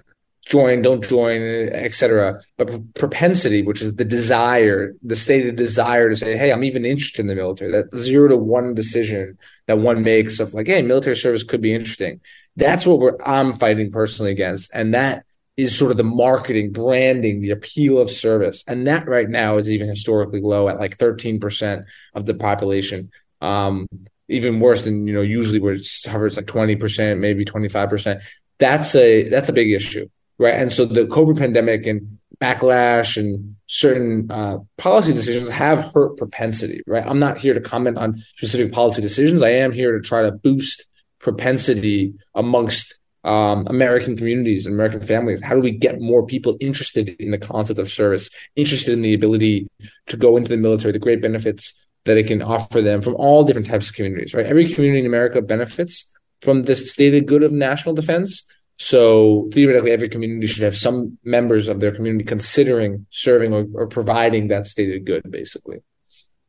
join, 0.46 0.82
don't 0.82 1.04
join, 1.04 1.42
etc. 1.42 2.42
But 2.58 2.94
propensity, 2.96 3.62
which 3.62 3.82
is 3.82 3.96
the 3.96 4.06
desire, 4.06 4.94
the 5.04 5.16
stated 5.16 5.56
desire 5.56 6.10
to 6.10 6.16
say, 6.16 6.38
"Hey, 6.38 6.52
I'm 6.52 6.64
even 6.64 6.86
interested 6.86 7.22
in 7.22 7.28
the 7.28 7.36
military." 7.36 7.72
That 7.72 7.96
zero 7.98 8.30
to 8.30 8.38
one 8.38 8.74
decision 8.74 9.38
that 9.68 9.80
one 9.80 10.04
makes 10.04 10.40
of 10.40 10.54
like, 10.54 10.68
"Hey, 10.68 10.82
military 10.82 11.16
service 11.16 11.44
could 11.44 11.62
be 11.62 11.74
interesting." 11.74 12.22
That's 12.56 12.86
what 12.86 13.00
we're 13.00 13.18
I'm 13.24 13.54
fighting 13.54 13.92
personally 13.92 14.32
against, 14.32 14.72
and 14.74 14.94
that 14.94 15.26
is 15.58 15.78
sort 15.78 15.92
of 15.92 15.98
the 15.98 16.04
marketing, 16.04 16.72
branding, 16.72 17.42
the 17.42 17.52
appeal 17.52 18.00
of 18.00 18.10
service, 18.10 18.64
and 18.68 18.88
that 18.88 19.08
right 19.08 19.30
now 19.30 19.58
is 19.58 19.70
even 19.70 19.90
historically 19.90 20.42
low 20.42 20.68
at 20.70 20.80
like 20.80 20.98
13 20.98 21.40
percent 21.40 21.86
of 22.14 22.26
the 22.26 22.34
population. 22.34 23.12
Um, 23.42 23.88
even 24.32 24.60
worse 24.60 24.82
than 24.84 25.08
you 25.08 25.14
know 25.14 25.22
usually 25.22 25.60
where 25.60 25.74
it 25.74 25.88
hovers 26.06 26.38
like 26.38 26.48
20 26.48 26.76
percent, 26.76 27.20
maybe 27.20 27.46
25 27.46 27.90
percent. 27.90 28.22
That's 28.58 28.96
a 28.96 29.30
that's 29.30 29.50
a 29.50 29.54
big 29.54 29.72
issue 29.72 30.08
right? 30.42 30.56
And 30.56 30.74
so 30.74 30.86
the 30.86 31.06
COVID 31.06 31.38
pandemic 31.38 31.86
and 31.86 32.18
backlash 32.42 33.16
and 33.16 33.56
certain 33.68 34.30
uh, 34.32 34.58
policy 34.78 35.14
decisions 35.14 35.48
have 35.50 35.94
hurt 35.94 36.18
propensity, 36.18 36.82
right? 36.88 37.06
I'm 37.06 37.20
not 37.20 37.38
here 37.38 37.54
to 37.54 37.62
comment 37.62 37.98
on 37.98 38.18
specific 38.36 38.74
policy 38.74 39.02
decisions. 39.04 39.44
I 39.44 39.52
am 39.52 39.72
here 39.72 39.98
to 39.98 40.02
try 40.02 40.24
to 40.24 40.32
boost 40.32 40.88
propensity 41.20 42.16
amongst 42.34 42.98
um, 43.24 43.68
American 43.68 44.18
communities 44.18 44.66
and 44.66 44.74
American 44.74 45.02
families. 45.02 45.44
How 45.44 45.54
do 45.54 45.62
we 45.62 45.70
get 45.70 46.02
more 46.02 46.26
people 46.26 46.58
interested 46.60 47.10
in 47.20 47.30
the 47.30 47.38
concept 47.38 47.78
of 47.78 47.92
service, 47.92 48.32
interested 48.56 48.94
in 48.94 49.04
the 49.04 49.14
ability 49.14 49.68
to 50.08 50.18
go 50.18 50.38
into 50.38 50.50
the 50.50 50.58
military, 50.58 50.92
the 50.92 50.98
great 50.98 51.22
benefits 51.22 51.80
that 52.06 52.18
it 52.18 52.28
can 52.28 52.42
offer 52.42 52.82
them 52.82 53.02
from 53.02 53.16
all 53.16 53.44
different 53.44 53.68
types 53.68 53.90
of 53.90 53.96
communities, 53.96 54.34
right? 54.34 54.46
Every 54.46 54.68
community 54.68 55.02
in 55.02 55.06
America 55.06 55.42
benefits 55.42 56.12
from 56.42 56.64
this 56.64 56.92
stated 56.92 57.28
good 57.28 57.44
of 57.44 57.52
national 57.52 57.96
defense. 57.96 58.44
So 58.78 59.50
theoretically, 59.54 59.92
every 59.92 60.10
community 60.10 60.48
should 60.48 60.64
have 60.64 60.76
some 60.76 61.20
members 61.24 61.68
of 61.68 61.80
their 61.80 61.92
community 61.92 62.26
considering 62.26 63.06
serving 63.12 63.54
or, 63.54 63.68
or 63.76 63.88
providing 63.88 64.48
that 64.48 64.66
stated 64.66 65.06
good, 65.06 65.30
basically. 65.30 65.84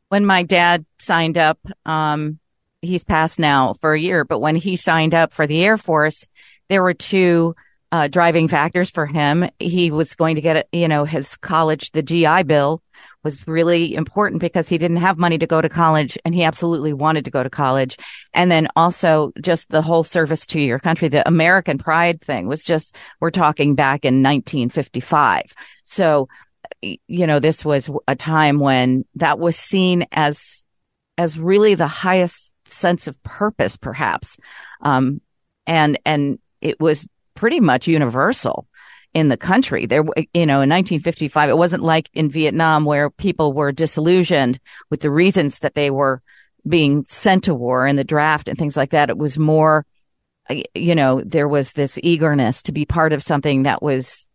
When 0.09 0.25
my 0.25 0.41
dad 0.43 0.85
signed 0.97 1.37
up, 1.37 1.59
um, 1.85 2.39
he's 2.81 3.03
passed 3.03 3.39
now 3.39 3.73
for 3.73 3.93
a 3.93 3.99
year, 3.99 4.25
but 4.25 4.39
when 4.39 4.55
he 4.55 4.75
signed 4.75 5.13
up 5.13 5.31
for 5.31 5.45
the 5.45 5.63
Air 5.63 5.77
Force, 5.77 6.27
there 6.69 6.81
were 6.81 6.93
two 6.95 7.55
uh, 7.93 8.07
driving 8.07 8.47
factors 8.47 8.89
for 8.89 9.05
him. 9.05 9.47
He 9.59 9.91
was 9.91 10.15
going 10.15 10.33
to 10.33 10.41
get, 10.41 10.67
you 10.71 10.87
know, 10.87 11.05
his 11.05 11.37
college, 11.37 11.91
the 11.91 12.01
GI 12.01 12.41
Bill 12.41 12.81
was 13.23 13.47
really 13.47 13.93
important 13.93 14.41
because 14.41 14.67
he 14.67 14.79
didn't 14.79 14.97
have 14.97 15.19
money 15.19 15.37
to 15.37 15.45
go 15.45 15.61
to 15.61 15.69
college 15.69 16.17
and 16.25 16.33
he 16.33 16.43
absolutely 16.43 16.91
wanted 16.91 17.23
to 17.25 17.29
go 17.29 17.43
to 17.43 17.51
college. 17.51 17.95
And 18.33 18.49
then 18.49 18.67
also 18.75 19.31
just 19.39 19.69
the 19.69 19.83
whole 19.83 20.03
service 20.03 20.47
to 20.47 20.59
your 20.59 20.79
country, 20.79 21.07
the 21.07 21.25
American 21.27 21.77
pride 21.77 22.19
thing 22.19 22.47
was 22.47 22.65
just, 22.65 22.95
we're 23.19 23.29
talking 23.29 23.75
back 23.75 24.05
in 24.05 24.23
1955. 24.23 25.53
So, 25.83 26.29
you 26.81 27.27
know, 27.27 27.39
this 27.39 27.63
was 27.63 27.91
a 28.07 28.15
time 28.15 28.57
when 28.57 29.05
that 29.17 29.37
was 29.37 29.55
seen 29.55 30.07
as, 30.11 30.63
as 31.19 31.37
really 31.37 31.75
the 31.75 31.85
highest 31.85 32.55
sense 32.65 33.05
of 33.05 33.21
purpose, 33.21 33.77
perhaps. 33.77 34.37
Um, 34.81 35.21
and, 35.67 35.99
and 36.05 36.39
it 36.59 36.79
was 36.79 37.07
pretty 37.35 37.59
much 37.59 37.87
universal 37.87 38.67
in 39.13 39.27
the 39.27 39.37
country. 39.37 39.85
There, 39.85 40.03
you 40.33 40.45
know, 40.45 40.61
in 40.61 40.69
1955, 40.69 41.49
it 41.49 41.57
wasn't 41.57 41.83
like 41.83 42.09
in 42.13 42.29
Vietnam 42.29 42.85
where 42.85 43.09
people 43.09 43.53
were 43.53 43.71
disillusioned 43.71 44.59
with 44.89 45.01
the 45.01 45.11
reasons 45.11 45.59
that 45.59 45.75
they 45.75 45.91
were 45.91 46.21
being 46.67 47.03
sent 47.05 47.45
to 47.45 47.53
war 47.53 47.85
in 47.85 47.95
the 47.95 48.03
draft 48.03 48.47
and 48.47 48.57
things 48.57 48.77
like 48.77 48.91
that. 48.91 49.09
It 49.09 49.17
was 49.17 49.37
more, 49.37 49.85
you 50.73 50.95
know, 50.95 51.21
there 51.23 51.47
was 51.47 51.73
this 51.73 51.99
eagerness 52.01 52.63
to 52.63 52.71
be 52.71 52.85
part 52.85 53.13
of 53.13 53.21
something 53.21 53.63
that 53.63 53.83
was 53.83 54.29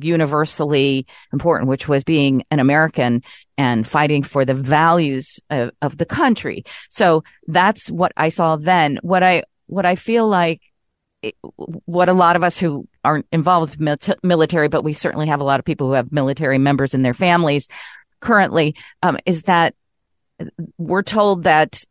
universally 0.00 1.06
important, 1.32 1.68
which 1.68 1.88
was 1.88 2.04
being 2.04 2.44
an 2.50 2.60
American 2.60 3.22
and 3.58 3.86
fighting 3.86 4.22
for 4.22 4.44
the 4.44 4.54
values 4.54 5.40
of, 5.50 5.70
of 5.82 5.96
the 5.96 6.06
country. 6.06 6.64
So 6.90 7.24
that's 7.46 7.90
what 7.90 8.12
I 8.16 8.28
saw 8.28 8.56
then. 8.56 8.98
What 9.02 9.22
I, 9.22 9.44
what 9.66 9.86
I 9.86 9.96
feel 9.96 10.28
like 10.28 10.62
what 11.46 12.08
a 12.08 12.12
lot 12.12 12.36
of 12.36 12.42
us 12.42 12.58
who 12.58 12.86
aren't 13.04 13.26
involved 13.32 13.78
with 13.80 14.14
military, 14.22 14.68
but 14.68 14.84
we 14.84 14.92
certainly 14.92 15.26
have 15.26 15.40
a 15.40 15.44
lot 15.44 15.58
of 15.58 15.64
people 15.64 15.86
who 15.88 15.92
have 15.94 16.12
military 16.12 16.58
members 16.58 16.94
in 16.94 17.02
their 17.02 17.14
families 17.14 17.68
currently, 18.20 18.74
um, 19.02 19.18
is 19.26 19.42
that 19.42 19.74
we're 20.78 21.02
told 21.02 21.44
that 21.44 21.84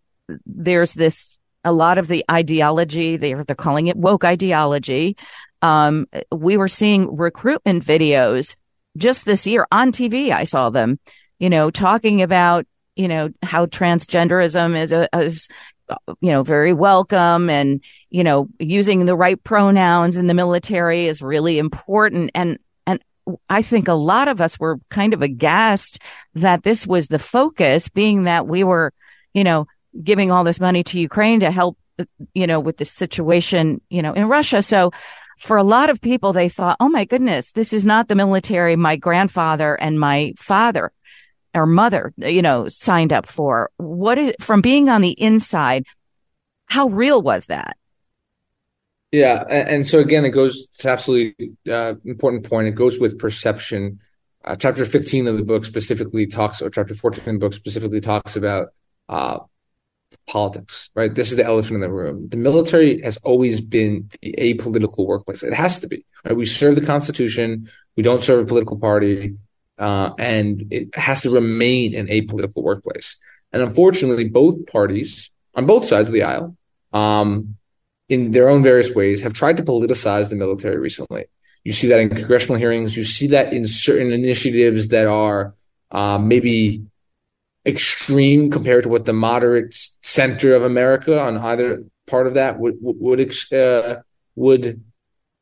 there's 0.45 0.93
this 0.93 1.39
a 1.63 1.71
lot 1.71 1.97
of 1.97 2.07
the 2.07 2.23
ideology 2.29 3.17
they're 3.17 3.43
they're 3.43 3.55
calling 3.55 3.87
it 3.87 3.97
woke 3.97 4.23
ideology. 4.23 5.17
Um, 5.61 6.07
we 6.31 6.57
were 6.57 6.67
seeing 6.67 7.15
recruitment 7.15 7.83
videos 7.83 8.55
just 8.97 9.25
this 9.25 9.47
year 9.47 9.65
on 9.71 9.91
TV. 9.91 10.31
I 10.31 10.43
saw 10.43 10.69
them, 10.69 10.99
you 11.39 11.49
know, 11.49 11.71
talking 11.71 12.21
about 12.21 12.65
you 12.95 13.07
know 13.07 13.29
how 13.41 13.65
transgenderism 13.65 14.79
is 14.79 14.91
a, 14.91 15.09
is 15.13 15.47
you 16.21 16.31
know 16.31 16.43
very 16.43 16.73
welcome 16.73 17.49
and 17.49 17.81
you 18.15 18.23
know, 18.23 18.47
using 18.59 19.05
the 19.05 19.15
right 19.15 19.43
pronouns 19.43 20.15
in 20.15 20.27
the 20.27 20.33
military 20.33 21.07
is 21.07 21.21
really 21.21 21.59
important. 21.59 22.31
And, 22.33 22.59
and 22.87 23.01
I 23.49 23.61
think 23.61 23.89
a 23.89 23.93
lot 23.93 24.29
of 24.29 24.39
us 24.39 24.57
were 24.57 24.79
kind 24.89 25.13
of 25.13 25.21
aghast 25.21 25.99
that 26.35 26.63
this 26.63 26.87
was 26.87 27.09
the 27.09 27.19
focus, 27.19 27.89
being 27.89 28.23
that 28.23 28.47
we 28.47 28.63
were, 28.63 28.93
you 29.33 29.43
know, 29.43 29.67
giving 30.01 30.31
all 30.31 30.45
this 30.45 30.61
money 30.61 30.81
to 30.85 30.97
Ukraine 30.97 31.41
to 31.41 31.51
help, 31.51 31.77
you 32.33 32.47
know, 32.47 32.61
with 32.61 32.77
the 32.77 32.85
situation, 32.85 33.81
you 33.89 34.01
know, 34.01 34.13
in 34.13 34.29
Russia. 34.29 34.61
So 34.61 34.91
for 35.37 35.57
a 35.57 35.63
lot 35.63 35.89
of 35.89 35.99
people, 35.99 36.31
they 36.31 36.47
thought, 36.47 36.77
oh 36.79 36.87
my 36.87 37.03
goodness, 37.03 37.51
this 37.51 37.73
is 37.73 37.85
not 37.85 38.07
the 38.07 38.15
military 38.15 38.77
my 38.77 38.95
grandfather 38.95 39.75
and 39.75 39.99
my 39.99 40.35
father 40.37 40.93
or 41.55 41.65
mother, 41.65 42.13
you 42.17 42.41
know, 42.41 42.67
signed 42.67 43.11
up 43.11 43.25
for. 43.25 43.71
What 43.77 44.17
is 44.17 44.35
from 44.39 44.61
being 44.61 44.89
on 44.89 45.01
the 45.01 45.19
inside? 45.19 45.85
How 46.67 46.87
real 46.89 47.21
was 47.21 47.47
that? 47.47 47.77
Yeah, 49.11 49.45
and 49.49 49.87
so 49.87 49.99
again, 49.99 50.25
it 50.25 50.31
goes. 50.31 50.67
It's 50.73 50.85
absolutely 50.85 51.53
uh, 51.71 51.93
important 52.03 52.43
point. 52.43 52.67
It 52.67 52.75
goes 52.75 52.99
with 52.99 53.17
perception. 53.17 53.99
Uh, 54.43 54.57
chapter 54.57 54.83
fifteen 54.83 55.27
of 55.27 55.37
the 55.37 55.43
book 55.43 55.63
specifically 55.63 56.27
talks, 56.27 56.61
or 56.61 56.69
chapter 56.69 56.93
fourteen 56.93 57.35
of 57.35 57.39
the 57.39 57.39
book 57.39 57.53
specifically 57.53 58.01
talks 58.01 58.35
about 58.35 58.69
uh, 59.07 59.39
politics. 60.27 60.89
Right, 60.95 61.15
this 61.15 61.29
is 61.31 61.37
the 61.37 61.45
elephant 61.45 61.75
in 61.75 61.81
the 61.81 61.91
room. 61.91 62.27
The 62.27 62.37
military 62.37 63.01
has 63.03 63.15
always 63.17 63.61
been 63.61 64.09
a 64.21 64.53
apolitical 64.53 65.07
workplace. 65.07 65.43
It 65.43 65.53
has 65.53 65.79
to 65.79 65.87
be. 65.87 66.05
Right, 66.25 66.35
we 66.35 66.45
serve 66.45 66.75
the 66.75 66.85
Constitution. 66.85 67.69
We 67.95 68.03
don't 68.03 68.21
serve 68.21 68.43
a 68.43 68.45
political 68.45 68.77
party, 68.77 69.37
uh, 69.77 70.11
and 70.17 70.67
it 70.71 70.95
has 70.95 71.21
to 71.21 71.29
remain 71.29 71.95
an 71.95 72.07
apolitical 72.07 72.63
workplace. 72.63 73.17
And 73.51 73.61
unfortunately, 73.61 74.29
both 74.29 74.65
parties 74.67 75.31
on 75.53 75.65
both 75.65 75.87
sides 75.87 76.09
of 76.09 76.13
the 76.13 76.23
aisle. 76.23 76.55
Um, 76.93 77.57
in 78.07 78.31
their 78.31 78.49
own 78.49 78.61
various 78.61 78.93
ways, 78.93 79.21
have 79.21 79.33
tried 79.33 79.57
to 79.57 79.63
politicize 79.63 80.29
the 80.29 80.35
military 80.35 80.77
recently. 80.77 81.25
You 81.63 81.73
see 81.73 81.87
that 81.87 81.99
in 81.99 82.09
congressional 82.09 82.57
hearings. 82.57 82.95
You 82.95 83.03
see 83.03 83.27
that 83.27 83.51
in 83.51 83.65
certain 83.65 84.11
initiatives 84.11 84.89
that 84.89 85.07
are 85.07 85.55
uh, 85.91 86.19
maybe 86.19 86.83
extreme 87.65 88.51
compared 88.51 88.83
to 88.83 88.89
what 88.89 89.05
the 89.05 89.13
moderate 89.13 89.75
center 90.03 90.53
of 90.53 90.63
America 90.63 91.19
on 91.19 91.37
either 91.39 91.83
part 92.05 92.27
of 92.27 92.35
that 92.35 92.59
would 92.59 92.77
would 92.79 93.33
uh, 93.51 93.95
would 94.35 94.83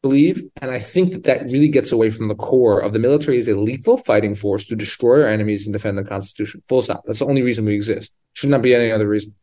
believe. 0.03 0.43
And 0.61 0.69
I 0.69 0.77
think 0.77 1.13
that 1.13 1.23
that 1.23 1.45
really 1.45 1.69
gets 1.69 1.91
away 1.91 2.11
from 2.11 2.27
the 2.27 2.35
core 2.35 2.79
of 2.79 2.93
the 2.93 2.99
military 2.99 3.39
is 3.39 3.47
a 3.47 3.55
lethal 3.55 3.97
fighting 3.97 4.35
force 4.35 4.65
to 4.65 4.75
destroy 4.75 5.23
our 5.23 5.29
enemies 5.29 5.65
and 5.65 5.73
defend 5.73 5.97
the 5.97 6.03
Constitution. 6.03 6.61
Full 6.67 6.83
stop. 6.83 7.03
That's 7.07 7.19
the 7.19 7.25
only 7.25 7.41
reason 7.41 7.65
we 7.65 7.73
exist. 7.73 8.13
Should 8.33 8.51
not 8.51 8.61
be 8.61 8.75
any 8.75 8.91
other 8.91 9.07
reason. 9.07 9.33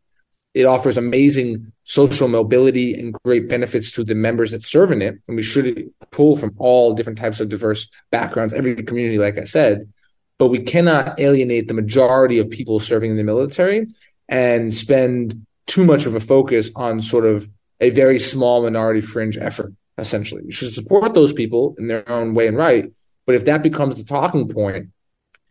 it 0.53 0.65
offers 0.65 0.97
amazing 0.97 1.71
social 1.83 2.27
mobility 2.27 2.93
and 2.93 3.13
great 3.23 3.47
benefits 3.47 3.91
to 3.93 4.03
the 4.03 4.15
members 4.15 4.51
that 4.51 4.65
serve 4.65 4.91
in 4.91 5.01
it. 5.01 5.15
And 5.27 5.37
we 5.37 5.43
should 5.43 5.89
pull 6.11 6.35
from 6.35 6.53
all 6.57 6.93
different 6.93 7.19
types 7.19 7.39
of 7.39 7.49
diverse 7.49 7.87
backgrounds, 8.11 8.53
every 8.53 8.75
community, 8.83 9.17
like 9.17 9.37
I 9.37 9.45
said. 9.45 9.91
But 10.37 10.49
we 10.49 10.59
cannot 10.59 11.19
alienate 11.19 11.67
the 11.67 11.73
majority 11.73 12.39
of 12.39 12.49
people 12.49 12.79
serving 12.79 13.11
in 13.11 13.17
the 13.17 13.23
military 13.23 13.87
and 14.27 14.73
spend 14.73 15.45
too 15.67 15.85
much 15.85 16.05
of 16.05 16.15
a 16.15 16.19
focus 16.19 16.71
on 16.75 16.99
sort 16.99 17.25
of 17.25 17.47
a 17.79 17.91
very 17.91 18.19
small 18.19 18.63
minority 18.63 19.01
fringe 19.01 19.37
effort, 19.37 19.73
essentially. 20.01 20.41
You 20.43 20.51
should 20.51 20.73
support 20.73 21.13
those 21.13 21.31
people 21.31 21.75
in 21.77 21.87
their 21.87 22.07
own 22.09 22.33
way 22.33 22.47
and 22.47 22.57
right. 22.57 22.91
But 23.25 23.35
if 23.35 23.45
that 23.45 23.63
becomes 23.63 23.95
the 23.95 24.03
talking 24.03 24.49
point, 24.49 24.89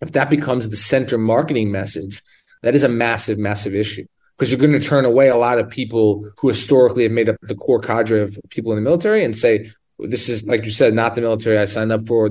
if 0.00 0.12
that 0.12 0.28
becomes 0.28 0.68
the 0.68 0.76
center 0.76 1.16
marketing 1.16 1.70
message, 1.70 2.22
that 2.62 2.74
is 2.74 2.82
a 2.82 2.88
massive, 2.88 3.38
massive 3.38 3.74
issue 3.74 4.06
because 4.36 4.50
you're 4.50 4.58
going 4.58 4.72
to 4.72 4.80
turn 4.80 5.04
away 5.04 5.28
a 5.28 5.36
lot 5.36 5.58
of 5.58 5.68
people 5.68 6.26
who 6.38 6.48
historically 6.48 7.02
have 7.02 7.12
made 7.12 7.28
up 7.28 7.36
the 7.42 7.54
core 7.54 7.78
cadre 7.78 8.22
of 8.22 8.38
people 8.48 8.72
in 8.72 8.76
the 8.76 8.82
military 8.82 9.22
and 9.22 9.36
say, 9.36 9.70
this 9.98 10.30
is, 10.30 10.46
like 10.46 10.64
you 10.64 10.70
said, 10.70 10.94
not 10.94 11.14
the 11.14 11.20
military 11.20 11.58
I 11.58 11.66
signed 11.66 11.92
up 11.92 12.06
for. 12.06 12.30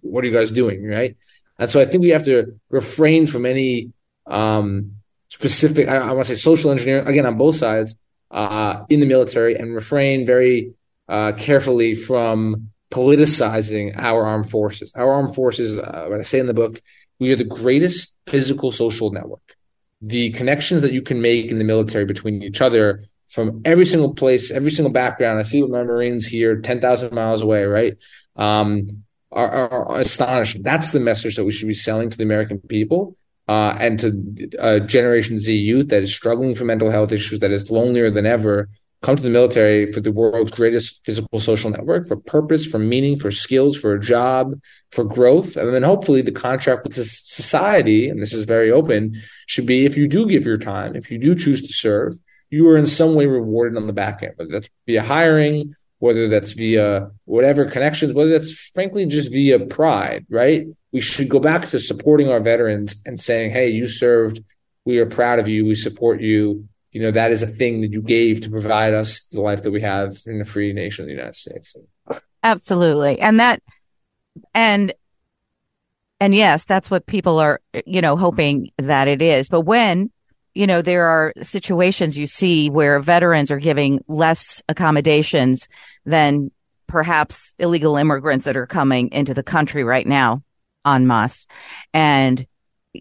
What 0.00 0.24
are 0.24 0.26
you 0.26 0.32
guys 0.32 0.50
doing? 0.50 0.84
Right. 0.84 1.16
And 1.60 1.70
so 1.70 1.80
I 1.80 1.84
think 1.84 2.02
we 2.02 2.08
have 2.08 2.24
to 2.24 2.58
refrain 2.70 3.28
from 3.28 3.46
any 3.46 3.92
um, 4.26 4.96
specific, 5.28 5.86
I, 5.86 5.98
I 5.98 6.12
want 6.12 6.26
to 6.26 6.34
say 6.34 6.40
social 6.40 6.72
engineering, 6.72 7.06
again, 7.06 7.24
on 7.24 7.38
both 7.38 7.54
sides 7.54 7.94
uh, 8.32 8.84
in 8.88 8.98
the 8.98 9.06
military 9.06 9.54
and 9.54 9.74
refrain 9.74 10.26
very 10.26 10.72
uh, 11.08 11.32
carefully 11.32 11.94
from 11.94 12.70
politicizing 12.92 13.96
our 13.98 14.24
armed 14.24 14.50
forces. 14.50 14.92
Our 14.94 15.12
armed 15.12 15.34
forces, 15.34 15.78
uh, 15.78 16.06
what 16.08 16.20
I 16.20 16.22
say 16.22 16.38
in 16.38 16.46
the 16.46 16.54
book, 16.54 16.80
we 17.18 17.32
are 17.32 17.36
the 17.36 17.44
greatest 17.44 18.14
physical 18.26 18.70
social 18.70 19.10
network 19.10 19.40
the 20.06 20.30
connections 20.30 20.82
that 20.82 20.92
you 20.92 21.02
can 21.02 21.22
make 21.22 21.50
in 21.50 21.58
the 21.58 21.64
military 21.64 22.04
between 22.04 22.42
each 22.42 22.60
other 22.60 23.04
from 23.28 23.62
every 23.64 23.86
single 23.86 24.14
place, 24.14 24.50
every 24.50 24.70
single 24.70 24.92
background. 24.92 25.38
I 25.38 25.42
see 25.42 25.62
with 25.62 25.70
my 25.70 25.82
Marines 25.82 26.26
here, 26.26 26.60
10,000 26.60 27.12
miles 27.12 27.40
away, 27.40 27.64
right? 27.64 27.96
Um, 28.36 29.04
are, 29.32 29.50
are, 29.50 29.88
are, 29.88 30.00
astonishing. 30.00 30.62
That's 30.62 30.92
the 30.92 31.00
message 31.00 31.36
that 31.36 31.44
we 31.44 31.52
should 31.52 31.66
be 31.68 31.74
selling 31.74 32.10
to 32.10 32.16
the 32.16 32.22
American 32.22 32.58
people 32.60 33.16
uh, 33.48 33.74
and 33.78 33.98
to 34.00 34.50
uh, 34.58 34.80
Generation 34.80 35.38
Z 35.38 35.52
youth 35.52 35.88
that 35.88 36.02
is 36.02 36.14
struggling 36.14 36.54
for 36.54 36.64
mental 36.64 36.90
health 36.90 37.10
issues, 37.10 37.40
that 37.40 37.50
is 37.50 37.70
lonelier 37.70 38.10
than 38.10 38.26
ever, 38.26 38.68
come 39.04 39.16
to 39.16 39.22
the 39.22 39.28
military 39.28 39.92
for 39.92 40.00
the 40.00 40.10
world's 40.10 40.50
greatest 40.50 41.04
physical 41.04 41.38
social 41.38 41.70
network 41.70 42.08
for 42.08 42.16
purpose, 42.16 42.64
for 42.64 42.78
meaning, 42.78 43.18
for 43.18 43.30
skills, 43.30 43.76
for 43.76 43.92
a 43.92 44.00
job, 44.00 44.54
for 44.92 45.04
growth. 45.04 45.56
And 45.56 45.74
then 45.74 45.82
hopefully 45.82 46.22
the 46.22 46.32
contract 46.32 46.84
with 46.84 46.94
society, 46.94 48.08
and 48.08 48.22
this 48.22 48.32
is 48.32 48.46
very 48.46 48.72
open, 48.72 49.20
should 49.46 49.66
be 49.66 49.84
if 49.84 49.98
you 49.98 50.08
do 50.08 50.26
give 50.26 50.46
your 50.46 50.56
time, 50.56 50.96
if 50.96 51.10
you 51.10 51.18
do 51.18 51.34
choose 51.34 51.60
to 51.60 51.72
serve, 51.72 52.14
you 52.48 52.66
are 52.68 52.78
in 52.78 52.86
some 52.86 53.14
way 53.14 53.26
rewarded 53.26 53.76
on 53.76 53.86
the 53.86 53.92
back 53.92 54.22
end, 54.22 54.32
whether 54.36 54.50
that's 54.50 54.68
via 54.86 55.02
hiring, 55.02 55.76
whether 55.98 56.28
that's 56.28 56.52
via 56.52 57.10
whatever 57.26 57.66
connections, 57.66 58.14
whether 58.14 58.30
that's 58.30 58.70
frankly 58.74 59.04
just 59.04 59.30
via 59.30 59.58
pride, 59.58 60.24
right? 60.30 60.66
We 60.92 61.02
should 61.02 61.28
go 61.28 61.40
back 61.40 61.68
to 61.68 61.78
supporting 61.78 62.30
our 62.30 62.40
veterans 62.40 62.96
and 63.04 63.20
saying, 63.20 63.50
hey, 63.50 63.68
you 63.68 63.86
served. 63.86 64.42
We 64.86 64.98
are 64.98 65.06
proud 65.06 65.40
of 65.40 65.48
you. 65.48 65.66
We 65.66 65.74
support 65.74 66.20
you 66.20 66.68
you 66.94 67.02
know 67.02 67.10
that 67.10 67.32
is 67.32 67.42
a 67.42 67.46
thing 67.48 67.80
that 67.82 67.90
you 67.90 68.00
gave 68.00 68.40
to 68.42 68.50
provide 68.50 68.94
us 68.94 69.22
the 69.32 69.40
life 69.40 69.64
that 69.64 69.72
we 69.72 69.80
have 69.80 70.16
in 70.26 70.40
a 70.40 70.44
free 70.44 70.72
nation 70.72 71.02
of 71.02 71.08
the 71.08 71.14
United 71.14 71.34
States. 71.34 71.74
Absolutely, 72.44 73.20
and 73.20 73.40
that, 73.40 73.60
and 74.54 74.94
and 76.20 76.34
yes, 76.34 76.64
that's 76.64 76.90
what 76.90 77.04
people 77.06 77.40
are, 77.40 77.60
you 77.84 78.00
know, 78.00 78.16
hoping 78.16 78.70
that 78.78 79.08
it 79.08 79.20
is. 79.20 79.48
But 79.48 79.62
when 79.62 80.12
you 80.54 80.68
know 80.68 80.82
there 80.82 81.06
are 81.06 81.32
situations 81.42 82.16
you 82.16 82.28
see 82.28 82.70
where 82.70 83.00
veterans 83.00 83.50
are 83.50 83.58
giving 83.58 84.02
less 84.06 84.62
accommodations 84.68 85.68
than 86.06 86.52
perhaps 86.86 87.56
illegal 87.58 87.96
immigrants 87.96 88.44
that 88.44 88.56
are 88.56 88.68
coming 88.68 89.10
into 89.10 89.34
the 89.34 89.42
country 89.42 89.82
right 89.82 90.06
now 90.06 90.44
en 90.86 91.08
masse, 91.08 91.48
and 91.92 92.46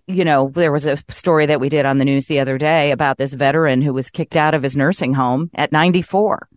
you 0.07 0.25
know, 0.25 0.49
there 0.49 0.71
was 0.71 0.85
a 0.85 0.97
story 1.09 1.45
that 1.45 1.59
we 1.59 1.69
did 1.69 1.85
on 1.85 1.97
the 1.97 2.05
news 2.05 2.25
the 2.25 2.39
other 2.39 2.57
day 2.57 2.91
about 2.91 3.17
this 3.17 3.33
veteran 3.33 3.81
who 3.81 3.93
was 3.93 4.09
kicked 4.09 4.35
out 4.35 4.55
of 4.55 4.63
his 4.63 4.75
nursing 4.75 5.13
home 5.13 5.49
at 5.53 5.71
94. 5.71 6.47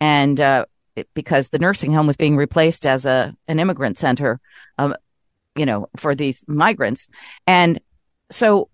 And, 0.00 0.40
uh, 0.40 0.66
because 1.14 1.48
the 1.48 1.58
nursing 1.58 1.92
home 1.92 2.06
was 2.06 2.16
being 2.16 2.36
replaced 2.36 2.86
as 2.86 3.04
a, 3.04 3.34
an 3.48 3.58
immigrant 3.58 3.98
center, 3.98 4.40
um, 4.78 4.94
you 5.54 5.66
know, 5.66 5.88
for 5.96 6.14
these 6.14 6.44
migrants. 6.48 7.08
And 7.46 7.80
so 8.30 8.70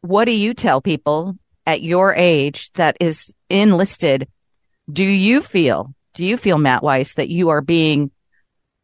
what 0.00 0.24
do 0.24 0.32
you 0.32 0.54
tell 0.54 0.80
people 0.80 1.36
at 1.66 1.82
your 1.82 2.14
age 2.14 2.72
that 2.72 2.96
is 3.00 3.32
enlisted? 3.48 4.28
Do 4.92 5.04
you 5.04 5.40
feel, 5.40 5.94
do 6.14 6.24
you 6.24 6.36
feel, 6.36 6.58
Matt 6.58 6.82
Weiss, 6.82 7.14
that 7.14 7.28
you 7.28 7.50
are 7.50 7.62
being, 7.62 8.10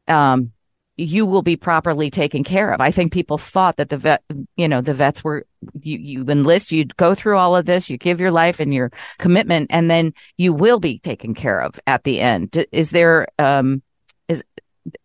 um, 0.09 0.53
you 0.96 1.24
will 1.24 1.42
be 1.42 1.57
properly 1.57 2.11
taken 2.11 2.44
care 2.44 2.72
of. 2.72 2.81
I 2.81 2.90
think 2.90 3.12
people 3.12 3.38
thought 3.38 3.76
that 3.76 3.88
the 3.88 3.96
vet, 3.96 4.22
you 4.57 4.68
know, 4.68 4.81
the 4.81 4.92
vets 4.92 5.24
were, 5.24 5.46
you, 5.81 5.98
you 5.98 6.24
enlist, 6.29 6.72
you 6.72 6.85
go 6.85 7.14
through 7.14 7.38
all 7.38 7.57
of 7.57 7.64
this, 7.64 7.88
you 7.88 7.96
give 7.96 8.20
your 8.20 8.31
life 8.31 8.61
and 8.61 8.74
your 8.74 8.92
commitment, 9.18 9.70
and 9.70 9.90
then 9.90 10.12
you 10.37 10.53
will 10.53 10.79
be 10.79 10.98
taken 10.98 11.35
care 11.35 11.61
of 11.61 11.81
at 11.87 12.05
the 12.05 12.20
end. 12.20 12.66
Is 12.70 12.90
there, 12.90 13.29
um, 13.38 13.83
is, 14.29 14.44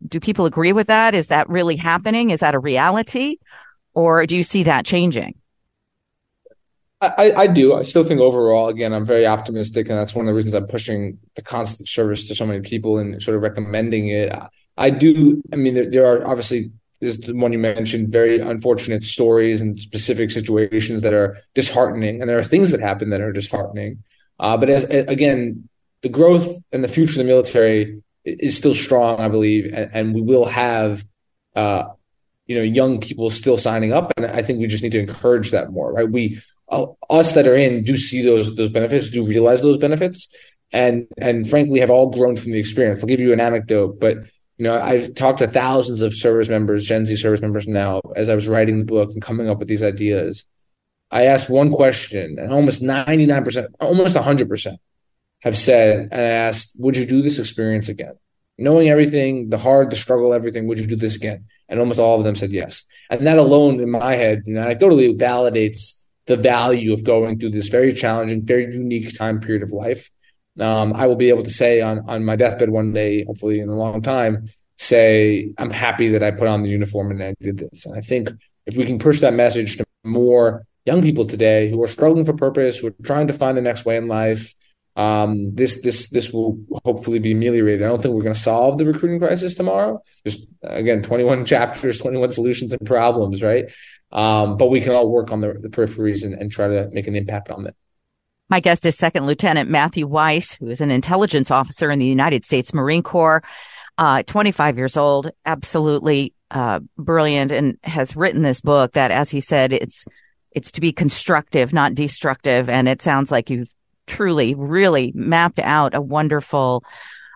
do 0.06 0.20
people 0.20 0.46
agree 0.46 0.74
with 0.74 0.88
that? 0.88 1.16
Is 1.16 1.28
that 1.28 1.50
really 1.50 1.78
happening? 1.78 2.30
Is 2.30 2.42
that 2.42 2.56
a 2.56 2.60
reality? 2.60 3.38
Or 3.94 4.26
do 4.26 4.36
you 4.36 4.44
see 4.44 4.64
that 4.64 4.86
changing? 4.86 5.36
I, 7.02 7.34
I 7.36 7.48
do. 7.48 7.74
I 7.76 7.84
still 7.84 8.04
think 8.04 8.20
overall, 8.20 8.68
again, 8.68 8.94
I'm 8.94 9.06
very 9.06 9.28
optimistic, 9.28 9.90
and 9.90 9.98
that's 9.98 10.16
one 10.16 10.28
of 10.28 10.34
the 10.34 10.36
reasons 10.36 10.56
I'm 10.56 10.66
pushing 10.66 11.20
the 11.36 11.42
concept 11.42 11.88
service 11.88 12.28
to 12.28 12.36
so 12.36 12.46
many 12.46 12.62
people 12.62 12.98
and 12.98 13.22
sort 13.22 13.36
of 13.38 13.44
recommending 13.44 14.08
it. 14.08 14.32
I 14.78 14.90
do. 14.90 15.42
I 15.54 15.56
mean, 15.56 15.76
there, 15.76 15.90
there 15.90 16.06
are 16.06 16.28
obviously 16.28 16.72
is 17.02 17.20
the 17.20 17.34
one 17.34 17.52
you 17.52 17.60
mentioned 17.60 18.10
very 18.10 18.40
unfortunate 18.40 19.04
stories 19.04 19.62
and 19.62 19.80
specific 19.80 20.32
situations 20.32 21.04
that 21.04 21.14
are 21.14 21.38
disheartening, 21.54 22.22
and 22.22 22.30
there 22.30 22.40
are 22.40 22.44
things 22.44 22.72
that 22.72 22.80
happen 22.80 23.10
that 23.10 23.22
are 23.22 23.32
disheartening. 23.32 24.04
Uh, 24.40 24.58
but 24.58 24.70
as 24.70 24.84
again, 24.86 25.70
the 26.02 26.10
growth 26.10 26.48
and 26.72 26.84
the 26.84 26.88
future 26.88 27.20
of 27.20 27.26
the 27.26 27.32
military 27.32 28.02
is 28.26 28.58
still 28.58 28.74
strong, 28.74 29.20
I 29.20 29.28
believe, 29.28 29.72
and, 29.74 29.90
and 29.94 30.16
we 30.16 30.22
will 30.22 30.46
have. 30.46 31.06
Uh, 31.56 31.90
you 32.48 32.56
know, 32.56 32.62
young 32.62 33.00
people 33.00 33.30
still 33.32 33.58
signing 33.58 33.92
up, 33.92 34.14
and 34.18 34.26
I 34.26 34.44
think 34.44 34.60
we 34.60 34.68
just 34.68 34.84
need 34.84 34.92
to 34.92 35.00
encourage 35.00 35.50
that 35.50 35.72
more, 35.72 35.92
right? 35.92 36.08
We, 36.08 36.40
uh, 36.70 36.86
us 37.10 37.34
that 37.34 37.48
are 37.48 37.56
in, 37.56 37.84
do 37.84 37.98
see 37.98 38.22
those 38.22 38.56
those 38.56 38.70
benefits, 38.70 39.10
do 39.10 39.26
realize 39.26 39.62
those 39.62 39.78
benefits, 39.78 40.28
and 40.72 41.08
and 41.18 41.50
frankly 41.50 41.80
have 41.80 41.90
all 41.90 42.12
grown 42.12 42.36
from 42.36 42.52
the 42.52 42.60
experience. 42.60 43.00
I'll 43.00 43.08
give 43.08 43.20
you 43.20 43.34
an 43.34 43.40
anecdote, 43.40 44.00
but 44.00 44.18
you 44.58 44.64
know, 44.64 44.76
I've 44.76 45.14
talked 45.16 45.40
to 45.40 45.48
thousands 45.48 46.02
of 46.02 46.14
service 46.14 46.48
members, 46.48 46.86
Gen 46.86 47.06
Z 47.06 47.18
service 47.18 47.42
members 47.42 47.68
now, 47.68 48.02
as 48.16 48.30
I 48.30 48.36
was 48.36 48.48
writing 48.48 48.80
the 48.80 48.86
book 48.86 49.12
and 49.12 49.22
coming 49.22 49.50
up 49.50 49.60
with 49.60 49.68
these 49.68 49.84
ideas. 49.84 50.46
I 51.12 51.26
asked 51.26 51.50
one 51.50 51.72
question, 51.72 52.38
and 52.40 52.52
almost 52.52 52.82
99%, 52.82 53.68
almost 53.80 54.16
100% 54.16 54.78
have 55.42 55.58
said, 55.58 56.10
and 56.12 56.22
I 56.22 56.30
asked, 56.30 56.72
Would 56.78 56.98
you 56.98 57.06
do 57.06 57.22
this 57.22 57.38
experience 57.38 57.90
again? 57.90 58.14
Knowing 58.58 58.90
everything, 58.90 59.50
the 59.50 59.58
hard, 59.58 59.92
the 59.92 59.96
struggle, 59.98 60.34
everything, 60.34 60.68
would 60.68 60.80
you 60.80 60.88
do 60.88 60.96
this 60.96 61.16
again? 61.16 61.46
And 61.68 61.80
almost 61.80 62.00
all 62.00 62.18
of 62.18 62.24
them 62.24 62.36
said 62.36 62.52
yes. 62.52 62.84
And 63.10 63.28
that 63.28 63.38
alone 63.38 63.82
in 63.82 63.92
my 63.92 64.16
head, 64.16 64.44
and 64.46 64.56
know, 64.56 64.74
totally 64.74 65.14
validates 65.14 65.94
the 66.28 66.38
value 66.38 66.94
of 66.94 67.04
going 67.04 67.38
through 67.38 67.52
this 67.52 67.68
very 67.68 67.94
challenging, 67.94 68.46
very 68.46 68.74
unique 68.74 69.16
time 69.18 69.42
period 69.42 69.64
of 69.64 69.72
life 69.72 70.10
um, 70.60 70.94
I 70.94 71.08
will 71.08 71.16
be 71.16 71.30
able 71.30 71.44
to 71.44 71.50
say 71.50 71.82
on 71.82 72.08
on 72.08 72.24
my 72.24 72.36
deathbed 72.36 72.70
one 72.70 72.94
day, 72.94 73.26
hopefully 73.26 73.60
in 73.60 73.70
a 73.70 73.76
long 73.76 74.02
time, 74.02 74.50
say 74.78 75.52
I'm 75.58 75.72
happy 75.72 76.10
that 76.10 76.24
I 76.24 76.32
put 76.32 76.48
on 76.48 76.64
the 76.64 76.70
uniform 76.70 77.12
and 77.12 77.22
I 77.22 77.36
did 77.42 77.58
this. 77.58 77.86
And 77.86 77.96
I 77.96 78.02
think 78.02 78.30
if 78.66 78.78
we 78.78 78.86
can 78.86 79.00
push 79.00 79.20
that 79.20 79.34
message 79.34 79.78
to 79.78 79.86
more 80.04 80.66
young 80.86 81.02
people 81.02 81.26
today 81.26 81.70
who 81.70 81.82
are 81.84 81.88
struggling 81.88 82.26
for 82.26 82.34
purpose, 82.34 82.80
who 82.80 82.88
are 82.88 82.96
trying 83.04 83.28
to 83.28 83.34
find 83.34 83.58
the 83.58 83.62
next 83.62 83.86
way 83.86 83.98
in 83.98 84.08
life, 84.08 84.54
um, 84.96 85.54
this 85.54 85.82
this 85.82 86.10
this 86.10 86.32
will 86.32 86.58
hopefully 86.86 87.20
be 87.20 87.34
ameliorated. 87.34 87.84
I 87.84 87.90
don't 87.90 88.02
think 88.02 88.16
we're 88.16 88.22
going 88.22 88.34
to 88.34 88.40
solve 88.40 88.78
the 88.78 88.86
recruiting 88.86 89.20
crisis 89.20 89.56
tomorrow. 89.56 90.02
There's 90.24 90.46
again 90.64 91.04
21 91.04 91.46
chapters, 91.54 92.00
21 92.00 92.32
solutions 92.32 92.72
and 92.72 92.86
problems, 92.86 93.44
right? 93.44 93.66
Um, 94.12 94.56
but 94.58 94.70
we 94.70 94.80
can 94.80 94.94
all 94.94 95.10
work 95.10 95.32
on 95.32 95.42
the, 95.42 95.56
the 95.60 95.68
peripheries 95.68 96.24
and, 96.24 96.34
and 96.34 96.50
try 96.50 96.68
to 96.68 96.88
make 96.94 97.08
an 97.08 97.16
impact 97.16 97.50
on 97.50 97.66
that. 97.66 97.76
My 98.50 98.60
guest 98.60 98.86
is 98.86 98.96
Second 98.96 99.26
Lieutenant 99.26 99.70
Matthew 99.70 100.06
Weiss, 100.06 100.54
who 100.54 100.70
is 100.70 100.82
an 100.82 100.92
intelligence 100.92 101.50
officer 101.50 101.90
in 101.90 102.00
the 102.00 102.06
United 102.06 102.46
States 102.46 102.74
Marine 102.74 103.02
Corps, 103.02 103.44
uh, 103.98 104.24
25 104.24 104.78
years 104.78 104.98
old, 104.98 105.32
absolutely 105.46 106.34
uh, 106.52 106.80
brilliant, 106.98 107.52
and 107.52 107.78
has 107.84 108.16
written 108.16 108.44
this 108.44 108.62
book 108.62 108.92
that, 108.92 109.10
as 109.10 109.32
he 109.32 109.40
said, 109.40 109.74
it's 109.74 110.06
it's 110.52 110.72
to 110.72 110.82
be 110.82 110.94
constructive, 110.94 111.74
not 111.74 111.96
destructive. 111.96 112.70
And 112.70 112.88
it 112.88 113.02
sounds 113.02 113.30
like 113.32 113.50
you've 113.50 113.74
truly, 114.08 114.56
really 114.56 115.12
mapped 115.14 115.60
out 115.60 115.96
a 115.96 116.02
wonderful 116.02 116.84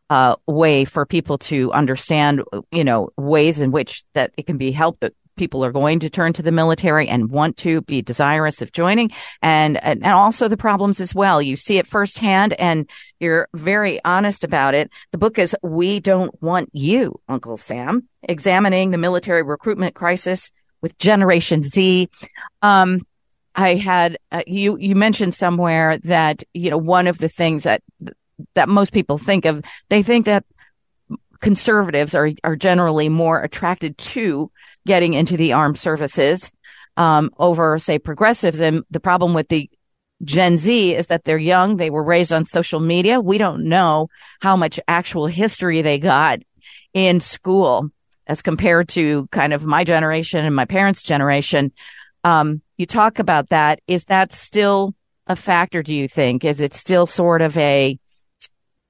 uh, 0.10 0.36
way 0.48 0.86
for 0.86 1.06
people 1.06 1.38
to 1.38 1.72
understand, 1.74 2.44
you 2.72 2.84
know, 2.84 3.10
ways 3.18 3.60
in 3.60 3.72
which 3.72 4.04
that 4.14 4.32
it 4.38 4.48
can 4.48 4.58
be 4.58 4.72
helped 4.72 5.04
people 5.40 5.66
are 5.66 5.72
going 5.72 6.00
to 6.02 6.10
turn 6.10 6.34
to 6.34 6.44
the 6.44 6.52
military 6.52 7.08
and 7.08 7.32
want 7.32 7.58
to 7.58 7.82
be 7.82 8.04
desirous 8.04 8.62
of 8.62 8.72
joining 8.72 9.10
and, 9.42 9.84
and 9.84 10.06
also 10.06 10.48
the 10.48 10.58
problems 10.58 11.00
as 11.00 11.16
well. 11.16 11.42
You 11.42 11.56
see 11.56 11.78
it 11.78 11.88
firsthand 11.88 12.54
and 12.54 12.88
you're 13.20 13.48
very 13.56 14.04
honest 14.06 14.44
about 14.44 14.76
it. 14.76 14.92
The 15.12 15.18
book 15.18 15.40
is 15.40 15.56
We 15.64 16.00
Don't 16.00 16.40
Want 16.44 16.70
You, 16.74 17.20
Uncle 17.28 17.58
Sam, 17.58 18.08
examining 18.22 18.92
the 18.92 18.98
military 18.98 19.42
recruitment 19.42 19.96
crisis 19.96 20.52
with 20.82 20.98
Generation 21.00 21.64
Z. 21.64 22.10
Um, 22.62 23.02
I 23.56 23.76
had 23.76 24.18
uh, 24.32 24.44
you 24.46 24.78
you 24.78 24.96
mentioned 24.96 25.36
somewhere 25.36 25.98
that 26.00 26.44
you 26.54 26.70
know 26.70 26.78
one 26.78 27.08
of 27.08 27.18
the 27.18 27.28
things 27.28 27.64
that 27.64 27.82
that 28.54 28.70
most 28.70 28.94
people 28.94 29.18
think 29.18 29.46
of 29.46 29.64
they 29.90 30.04
think 30.04 30.26
that 30.26 30.46
conservatives 31.40 32.16
are 32.16 32.30
are 32.44 32.56
generally 32.56 33.10
more 33.10 33.42
attracted 33.42 33.98
to 33.98 34.52
getting 34.90 35.14
into 35.14 35.38
the 35.38 35.54
armed 35.54 35.78
services 35.78 36.52
um, 36.98 37.30
over 37.38 37.80
say 37.80 38.00
progressives 38.00 38.60
and 38.60 38.84
the 38.92 39.00
problem 39.00 39.34
with 39.34 39.48
the 39.48 39.70
Gen 40.24 40.58
Z 40.58 40.96
is 40.96 41.08
that 41.08 41.24
they're 41.24 41.38
young 41.38 41.78
they 41.78 41.90
were 41.90 42.04
raised 42.04 42.34
on 42.34 42.44
social 42.44 42.80
media 42.80 43.22
we 43.22 43.38
don't 43.38 43.64
know 43.64 44.10
how 44.42 44.58
much 44.58 44.80
actual 44.88 45.28
history 45.28 45.82
they 45.82 46.00
got 46.00 46.40
in 46.94 47.20
school 47.20 47.90
as 48.28 48.42
compared 48.42 48.90
to 48.90 49.28
kind 49.32 49.54
of 49.54 49.64
my 49.64 49.84
generation 49.84 50.44
and 50.44 50.56
my 50.56 50.66
parents 50.66 51.02
generation 51.04 51.72
um, 52.24 52.62
you 52.78 52.86
talk 52.86 53.20
about 53.20 53.50
that. 53.50 53.82
Is 53.88 54.06
that 54.06 54.32
still 54.32 54.96
a 55.28 55.36
factor, 55.36 55.84
do 55.84 55.94
you 55.94 56.08
think? 56.08 56.46
Is 56.46 56.62
it 56.62 56.74
still 56.74 57.06
sort 57.06 57.42
of 57.42 57.58
a, 57.58 58.00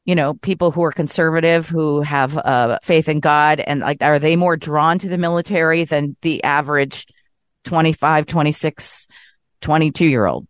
you 0.05 0.15
know, 0.15 0.33
people 0.35 0.71
who 0.71 0.83
are 0.83 0.91
conservative, 0.91 1.67
who 1.67 2.01
have 2.01 2.37
uh, 2.37 2.79
faith 2.81 3.09
in 3.09 3.19
God, 3.19 3.59
and 3.59 3.81
like, 3.81 4.01
are 4.01 4.19
they 4.19 4.35
more 4.35 4.57
drawn 4.57 4.97
to 4.99 5.09
the 5.09 5.17
military 5.17 5.83
than 5.83 6.15
the 6.21 6.43
average 6.43 7.05
25, 7.65 8.25
26, 8.25 9.07
22 9.61 10.07
year 10.07 10.25
old? 10.25 10.47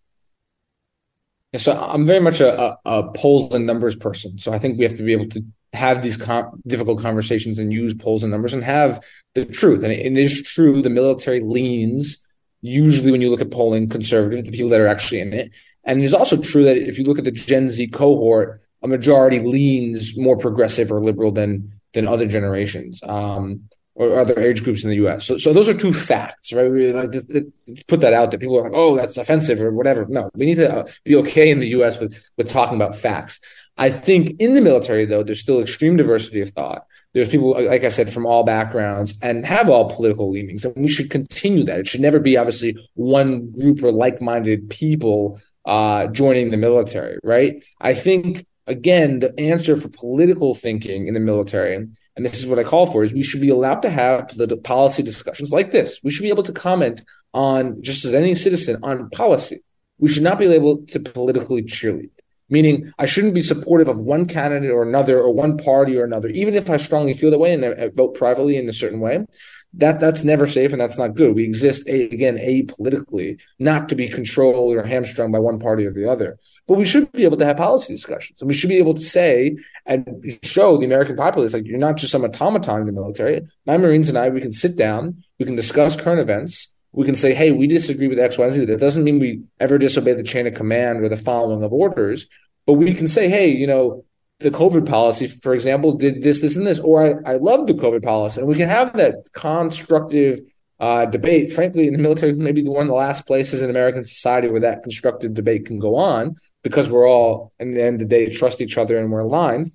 Yeah, 1.52 1.60
so 1.60 1.74
I'm 1.74 2.06
very 2.06 2.20
much 2.20 2.42
a, 2.42 2.78
a, 2.86 3.12
polls 3.14 3.54
and 3.56 3.66
numbers 3.66 3.96
person. 3.96 4.38
So 4.38 4.54
I 4.54 4.60
think 4.60 4.78
we 4.78 4.84
have 4.84 4.96
to 4.96 5.04
be 5.04 5.14
able 5.14 5.30
to 5.30 5.44
have 5.74 6.04
these 6.04 6.16
com- 6.16 6.62
difficult 6.68 7.02
conversations 7.02 7.58
and 7.58 7.74
use 7.74 7.94
polls 7.94 8.24
and 8.24 8.32
numbers 8.32 8.54
and 8.54 8.64
have 8.64 9.04
the 9.34 9.46
truth. 9.46 9.84
And 9.84 9.92
it, 9.92 10.06
it 10.06 10.18
is 10.18 10.44
true 10.44 10.82
the 10.82 10.90
military 10.90 11.42
leans 11.42 12.18
usually 12.62 13.12
when 13.12 13.22
you 13.22 13.30
look 13.30 13.42
at 13.42 13.52
polling 13.52 13.90
conservative, 13.90 14.46
the 14.46 14.52
people 14.52 14.70
that 14.70 14.82
are 14.82 14.88
actually 14.88 15.22
in 15.22 15.34
it. 15.34 15.52
And 15.84 16.04
it's 16.04 16.14
also 16.14 16.38
true 16.38 16.66
that 16.66 16.78
if 16.78 16.98
you 16.98 17.06
look 17.06 17.18
at 17.18 17.24
the 17.24 17.32
Gen 17.32 17.70
Z 17.70 17.88
cohort, 17.88 18.62
a 18.82 18.88
majority 18.88 19.40
leans 19.40 20.18
more 20.18 20.38
progressive 20.38 20.92
or 20.92 21.02
liberal 21.02 21.32
than 21.32 21.72
than 21.94 22.08
other 22.08 22.28
generations 22.28 23.02
um, 23.04 23.62
or 23.96 24.18
other 24.20 24.40
age 24.40 24.64
groups 24.64 24.84
in 24.84 24.90
the 24.90 24.98
U.S. 24.98 25.26
So, 25.26 25.38
so 25.38 25.54
those 25.54 25.68
are 25.68 25.74
two 25.74 25.92
facts, 25.92 26.54
right? 26.54 26.72
We 26.72 26.94
like 26.94 27.12
to, 27.12 27.22
to 27.24 27.52
put 27.88 28.02
that 28.02 28.14
out 28.14 28.32
there. 28.32 28.40
People 28.40 28.60
are 28.60 28.64
like, 28.64 28.74
"Oh, 28.76 28.96
that's 28.96 29.18
offensive" 29.18 29.62
or 29.62 29.72
whatever. 29.72 30.06
No, 30.08 30.30
we 30.36 30.46
need 30.46 30.56
to 30.56 30.72
uh, 30.72 30.88
be 31.04 31.16
okay 31.18 31.50
in 31.50 31.60
the 31.60 31.68
U.S. 31.70 32.00
with 32.00 32.18
with 32.38 32.50
talking 32.50 32.76
about 32.76 32.96
facts. 32.96 33.40
I 33.78 33.90
think 33.90 34.36
in 34.40 34.56
the 34.56 34.62
military, 34.62 35.06
though, 35.06 35.24
there's 35.24 35.40
still 35.40 35.62
extreme 35.62 35.96
diversity 35.96 36.42
of 36.42 36.50
thought. 36.50 36.86
There's 37.14 37.30
people, 37.30 37.52
like 37.52 37.86
I 37.86 37.90
said, 37.90 38.14
from 38.14 38.26
all 38.26 38.44
backgrounds 38.44 39.16
and 39.22 39.46
have 39.46 39.70
all 39.70 39.90
political 39.90 40.30
leanings. 40.30 40.64
And 40.66 40.76
we 40.76 40.90
should 40.90 41.10
continue 41.10 41.64
that. 41.64 41.80
It 41.80 41.88
should 41.88 42.02
never 42.02 42.20
be 42.20 42.38
obviously 42.38 42.78
one 42.94 43.52
group 43.52 43.82
or 43.82 43.92
like 43.92 44.22
minded 44.22 44.70
people 44.70 45.42
uh, 45.66 46.08
joining 46.08 46.52
the 46.52 46.58
military, 46.58 47.20
right? 47.24 47.64
I 47.80 47.94
think, 47.94 48.46
again, 48.70 49.20
the 49.20 49.38
answer 49.40 49.76
for 49.76 49.90
political 49.90 50.56
thinking 50.56 51.08
in 51.08 51.14
the 51.14 51.20
military, 51.20 51.76
and 51.76 52.26
this 52.26 52.40
is 52.40 52.46
what 52.46 52.60
I 52.60 52.64
call 52.64 52.88
for, 52.88 53.04
is 53.04 53.14
we 53.14 53.24
should 53.24 53.42
be 53.42 53.50
allowed 53.50 53.82
to 53.82 53.90
have 53.90 54.32
policy 54.64 55.04
discussions 55.04 55.52
like 55.52 55.72
this. 55.72 56.00
We 56.04 56.12
should 56.12 56.24
be 56.24 56.30
able 56.30 56.44
to 56.44 56.54
comment 56.54 57.04
on, 57.34 57.82
just 57.82 58.06
as 58.06 58.14
any 58.14 58.36
citizen, 58.36 58.80
on 58.84 59.10
policy. 59.10 59.60
We 59.98 60.10
should 60.10 60.24
not 60.24 60.40
be 60.40 60.48
able 60.48 60.86
to 60.88 61.00
politically 61.00 61.64
cheerlead 61.64 62.12
meaning 62.50 62.92
I 62.98 63.06
shouldn't 63.06 63.36
be 63.36 63.42
supportive 63.42 63.88
of 63.88 64.00
one 64.00 64.26
candidate 64.26 64.72
or 64.72 64.84
another 64.84 65.20
or 65.20 65.34
one 65.34 65.58
party 65.58 65.98
or 65.98 66.04
another, 66.04 66.30
even 66.30 66.56
if 66.56 66.70
I 66.70 66.78
strongly 66.78 67.14
feel 67.14 67.32
that 67.32 67.40
way 67.40 67.54
and 67.54 67.64
I 67.64 67.90
vote 67.90 68.16
privately 68.16 68.58
in 68.58 68.68
a 68.68 68.74
certain 68.74 69.00
way. 69.00 69.26
That 69.74 70.00
that's 70.00 70.24
never 70.24 70.48
safe 70.48 70.72
and 70.72 70.82
that's 70.82 70.98
not 70.98 71.14
good. 71.14 71.36
We 71.36 71.44
exist 71.44 71.88
a, 71.88 72.06
again 72.06 72.38
apolitically, 72.38 73.38
not 73.60 73.90
to 73.90 73.96
be 73.96 74.10
controlled 74.10 74.76
or 74.76 74.84
hamstrung 74.84 75.32
by 75.32 75.40
one 75.40 75.60
party 75.60 75.86
or 75.86 75.94
the 75.94 76.10
other. 76.10 76.40
But 76.70 76.78
we 76.78 76.86
should 76.86 77.12
be 77.14 77.24
able 77.24 77.38
to 77.38 77.46
have 77.46 77.58
policy 77.58 77.92
discussions, 77.92 78.42
and 78.42 78.48
we 78.48 78.54
should 78.54 78.70
be 78.70 78.78
able 78.78 78.94
to 78.94 79.02
say 79.02 79.58
and 79.88 80.24
show 80.44 80.78
the 80.78 80.86
American 80.86 81.16
populace 81.16 81.52
like 81.52 81.66
you're 81.66 81.80
not 81.80 81.98
just 81.98 82.12
some 82.12 82.24
automaton 82.24 82.82
in 82.82 82.86
the 82.86 82.92
military. 82.92 83.42
My 83.66 83.76
Marines 83.78 84.08
and 84.08 84.20
I, 84.20 84.30
we 84.30 84.40
can 84.40 84.52
sit 84.52 84.78
down, 84.78 85.24
we 85.40 85.48
can 85.48 85.56
discuss 85.56 85.96
current 85.96 86.22
events, 86.22 86.68
we 86.92 87.08
can 87.08 87.16
say, 87.16 87.34
hey, 87.34 87.52
we 87.52 87.66
disagree 87.66 88.08
with 88.08 88.20
X, 88.20 88.38
Y, 88.38 88.46
and 88.46 88.54
Z. 88.54 88.66
That 88.66 88.80
doesn't 88.80 89.04
mean 89.04 89.18
we 89.18 89.42
ever 89.60 89.80
disobey 89.80 90.14
the 90.14 90.22
chain 90.22 90.46
of 90.46 90.54
command 90.54 91.04
or 91.04 91.10
the 91.10 91.18
following 91.18 91.64
of 91.64 91.74
orders, 91.74 92.28
but 92.68 92.74
we 92.74 92.94
can 92.94 93.08
say, 93.08 93.28
hey, 93.30 93.50
you 93.50 93.66
know, 93.66 94.06
the 94.40 94.52
COVID 94.52 94.88
policy, 94.88 95.26
for 95.26 95.56
example, 95.56 95.98
did 95.98 96.22
this, 96.22 96.40
this, 96.40 96.56
and 96.56 96.68
this, 96.68 96.78
or 96.78 97.04
I, 97.04 97.34
I 97.34 97.38
love 97.38 97.66
the 97.66 97.74
COVID 97.74 98.04
policy. 98.04 98.42
And 98.42 98.48
we 98.48 98.56
can 98.56 98.70
have 98.70 98.96
that 98.96 99.28
constructive 99.34 100.42
uh, 100.80 101.06
debate. 101.08 101.52
Frankly, 101.52 101.88
in 101.88 101.94
the 101.94 102.00
military, 102.00 102.34
maybe 102.34 102.64
one 102.64 102.84
of 102.84 102.88
the 102.88 102.94
last 102.94 103.26
places 103.26 103.64
in 103.64 103.72
American 103.72 104.06
society 104.06 104.48
where 104.48 104.62
that 104.62 104.84
constructive 104.84 105.34
debate 105.34 105.66
can 105.66 105.80
go 105.80 105.96
on 105.96 106.36
because 106.64 106.90
we're 106.90 107.08
all, 107.08 107.54
in 107.60 107.74
the 107.74 107.84
end 107.84 108.02
of 108.02 108.08
the 108.08 108.16
day, 108.16 108.30
trust 108.30 108.62
each 108.62 108.78
other 108.78 108.98
and 108.98 109.12
we're 109.12 109.20
aligned 109.20 109.72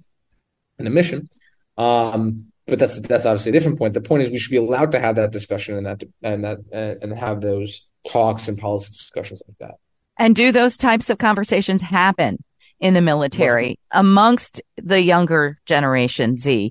in 0.79 0.87
a 0.87 0.91
mission. 0.91 1.29
Um, 1.77 2.47
but 2.67 2.79
that's 2.79 2.99
that's 3.01 3.27
obviously 3.27 3.51
a 3.51 3.53
different 3.53 3.79
point. 3.79 3.95
The 3.95 4.01
point 4.01 4.23
is 4.23 4.31
we 4.31 4.39
should 4.39 4.51
be 4.51 4.57
allowed 4.57 4.93
to 4.93 5.01
have 5.01 5.17
that 5.17 5.33
discussion 5.33 5.77
and 5.77 5.87
that 5.87 6.03
and 6.23 6.45
that 6.45 6.59
and 7.03 7.13
have 7.19 7.41
those 7.41 7.85
talks 8.09 8.49
and 8.49 8.59
policy 8.59 8.93
discussions 8.93 9.43
like 9.47 9.59
that. 9.59 9.75
And 10.19 10.35
do 10.35 10.53
those 10.53 10.77
types 10.77 11.11
of 11.11 11.19
conversations 11.19 11.83
happen 11.83 12.43
in 12.81 12.95
the 12.95 13.03
military 13.03 13.67
right. 13.67 13.81
amongst 13.91 14.63
the 14.77 15.01
younger 15.01 15.59
generation 15.67 16.37
Z? 16.37 16.71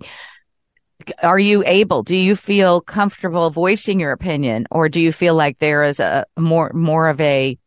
Are 1.22 1.40
you 1.40 1.64
able? 1.66 2.02
Do 2.04 2.16
you 2.16 2.36
feel 2.36 2.80
comfortable 2.80 3.50
voicing 3.50 4.00
your 4.00 4.14
opinion, 4.14 4.66
or 4.72 4.90
do 4.90 5.02
you 5.02 5.12
feel 5.12 5.36
like 5.36 5.60
there 5.60 5.84
is 5.84 6.00
a 6.00 6.26
more 6.38 6.72
more 6.74 7.10
of 7.10 7.20
a 7.22 7.58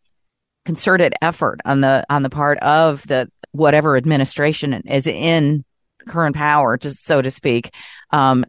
concerted 0.66 1.14
effort 1.22 1.60
on 1.64 1.80
the 1.80 2.04
on 2.10 2.22
the 2.22 2.30
part 2.30 2.58
of 2.58 3.06
the 3.06 3.30
whatever 3.52 3.96
administration 3.96 4.74
is 4.86 5.06
in 5.06 5.64
current 6.06 6.36
power, 6.36 6.76
just 6.76 7.04
so 7.04 7.20
to 7.20 7.30
speak, 7.30 7.72
um, 8.10 8.44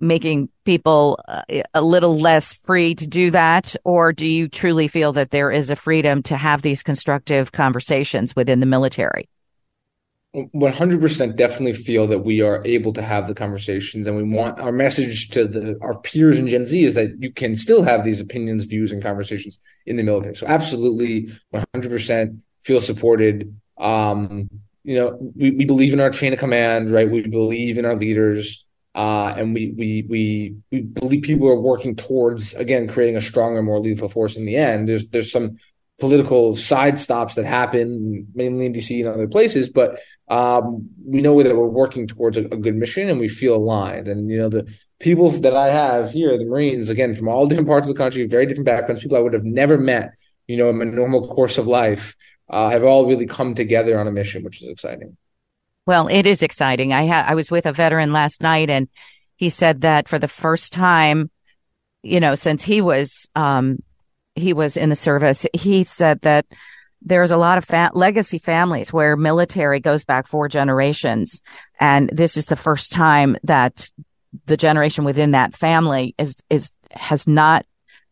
making 0.00 0.48
people 0.64 1.18
uh, 1.26 1.42
a 1.74 1.82
little 1.82 2.18
less 2.18 2.52
free 2.52 2.94
to 2.94 3.06
do 3.06 3.30
that? 3.30 3.74
Or 3.84 4.12
do 4.12 4.26
you 4.26 4.48
truly 4.48 4.88
feel 4.88 5.12
that 5.12 5.30
there 5.30 5.50
is 5.50 5.70
a 5.70 5.76
freedom 5.76 6.22
to 6.24 6.36
have 6.36 6.62
these 6.62 6.82
constructive 6.82 7.52
conversations 7.52 8.36
within 8.36 8.60
the 8.60 8.66
military? 8.66 9.28
100% 10.46 11.36
definitely 11.36 11.72
feel 11.72 12.06
that 12.06 12.20
we 12.20 12.40
are 12.40 12.62
able 12.64 12.92
to 12.92 13.02
have 13.02 13.26
the 13.26 13.34
conversations 13.34 14.06
and 14.06 14.16
we 14.16 14.22
want 14.22 14.58
our 14.58 14.72
message 14.72 15.28
to 15.30 15.46
the 15.46 15.78
our 15.80 15.98
peers 15.98 16.38
in 16.38 16.48
Gen 16.48 16.66
Z 16.66 16.84
is 16.84 16.94
that 16.94 17.22
you 17.22 17.32
can 17.32 17.56
still 17.56 17.82
have 17.82 18.04
these 18.04 18.20
opinions, 18.20 18.64
views 18.64 18.92
and 18.92 19.02
conversations 19.02 19.58
in 19.86 19.96
the 19.96 20.02
military. 20.02 20.34
So 20.34 20.46
absolutely 20.46 21.32
100% 21.54 22.38
feel 22.62 22.80
supported. 22.80 23.54
Um, 23.78 24.48
you 24.84 24.96
know, 24.96 25.18
we, 25.36 25.50
we 25.50 25.64
believe 25.64 25.92
in 25.92 26.00
our 26.00 26.10
chain 26.10 26.32
of 26.32 26.38
command, 26.38 26.90
right? 26.90 27.10
We 27.10 27.22
believe 27.22 27.78
in 27.78 27.84
our 27.84 27.96
leaders. 27.96 28.64
Uh, 28.94 29.34
and 29.36 29.54
we, 29.54 29.74
we, 29.76 30.06
we, 30.08 30.56
we 30.72 30.80
believe 30.80 31.22
people 31.22 31.46
are 31.46 31.60
working 31.60 31.94
towards, 31.94 32.54
again, 32.54 32.88
creating 32.88 33.16
a 33.16 33.20
stronger, 33.20 33.62
more 33.62 33.78
lethal 33.78 34.08
force 34.08 34.36
in 34.36 34.44
the 34.44 34.56
end. 34.56 34.88
There's, 34.88 35.06
there's 35.08 35.30
some 35.30 35.58
political 36.00 36.56
side 36.56 36.98
stops 36.98 37.34
that 37.34 37.44
happen 37.44 38.26
mainly 38.34 38.66
in 38.66 38.72
DC 38.72 38.98
and 38.98 39.14
other 39.14 39.28
places, 39.28 39.68
but, 39.68 40.00
um, 40.30 40.88
we 41.04 41.20
know 41.20 41.42
that 41.42 41.56
we're 41.56 41.66
working 41.66 42.06
towards 42.06 42.36
a, 42.36 42.44
a 42.46 42.56
good 42.56 42.76
mission 42.76 43.08
and 43.08 43.18
we 43.18 43.28
feel 43.28 43.56
aligned. 43.56 44.08
And, 44.08 44.30
you 44.30 44.38
know, 44.38 44.48
the 44.48 44.66
people 44.98 45.30
that 45.30 45.56
I 45.56 45.70
have 45.70 46.10
here, 46.10 46.36
the 46.36 46.44
Marines, 46.44 46.90
again, 46.90 47.14
from 47.14 47.28
all 47.28 47.46
different 47.48 47.68
parts 47.68 47.88
of 47.88 47.94
the 47.94 47.98
country, 47.98 48.26
very 48.26 48.46
different 48.46 48.66
backgrounds, 48.66 49.02
people 49.02 49.16
I 49.16 49.20
would 49.20 49.32
have 49.32 49.44
never 49.44 49.78
met, 49.78 50.12
you 50.46 50.56
know, 50.56 50.68
in 50.70 50.78
my 50.78 50.84
normal 50.84 51.26
course 51.28 51.58
of 51.58 51.66
life 51.66 52.14
uh, 52.50 52.70
have 52.70 52.84
all 52.84 53.06
really 53.06 53.26
come 53.26 53.54
together 53.54 53.98
on 53.98 54.06
a 54.06 54.12
mission, 54.12 54.42
which 54.42 54.62
is 54.62 54.68
exciting. 54.68 55.16
Well, 55.86 56.08
it 56.08 56.26
is 56.26 56.42
exciting. 56.42 56.92
I 56.92 57.06
ha- 57.06 57.24
I 57.26 57.34
was 57.34 57.50
with 57.50 57.64
a 57.64 57.72
veteran 57.72 58.12
last 58.12 58.42
night, 58.42 58.68
and 58.68 58.88
he 59.36 59.48
said 59.48 59.82
that 59.82 60.08
for 60.08 60.18
the 60.18 60.28
first 60.28 60.72
time, 60.72 61.30
you 62.02 62.20
know, 62.20 62.34
since 62.34 62.62
he 62.62 62.80
was 62.80 63.26
um, 63.34 63.82
he 64.34 64.52
was 64.52 64.76
in 64.76 64.90
the 64.90 64.94
service, 64.94 65.46
he 65.54 65.84
said 65.84 66.20
that 66.22 66.46
there's 67.02 67.30
a 67.30 67.36
lot 67.36 67.58
of 67.58 67.64
fa- 67.64 67.92
legacy 67.94 68.38
families 68.38 68.92
where 68.92 69.16
military 69.16 69.80
goes 69.80 70.04
back 70.04 70.26
four 70.26 70.48
generations, 70.48 71.40
and 71.80 72.10
this 72.12 72.36
is 72.36 72.46
the 72.46 72.56
first 72.56 72.92
time 72.92 73.36
that 73.44 73.90
the 74.46 74.56
generation 74.56 75.04
within 75.04 75.30
that 75.32 75.54
family 75.54 76.14
is 76.18 76.36
is 76.50 76.72
has 76.90 77.26
not 77.26 77.64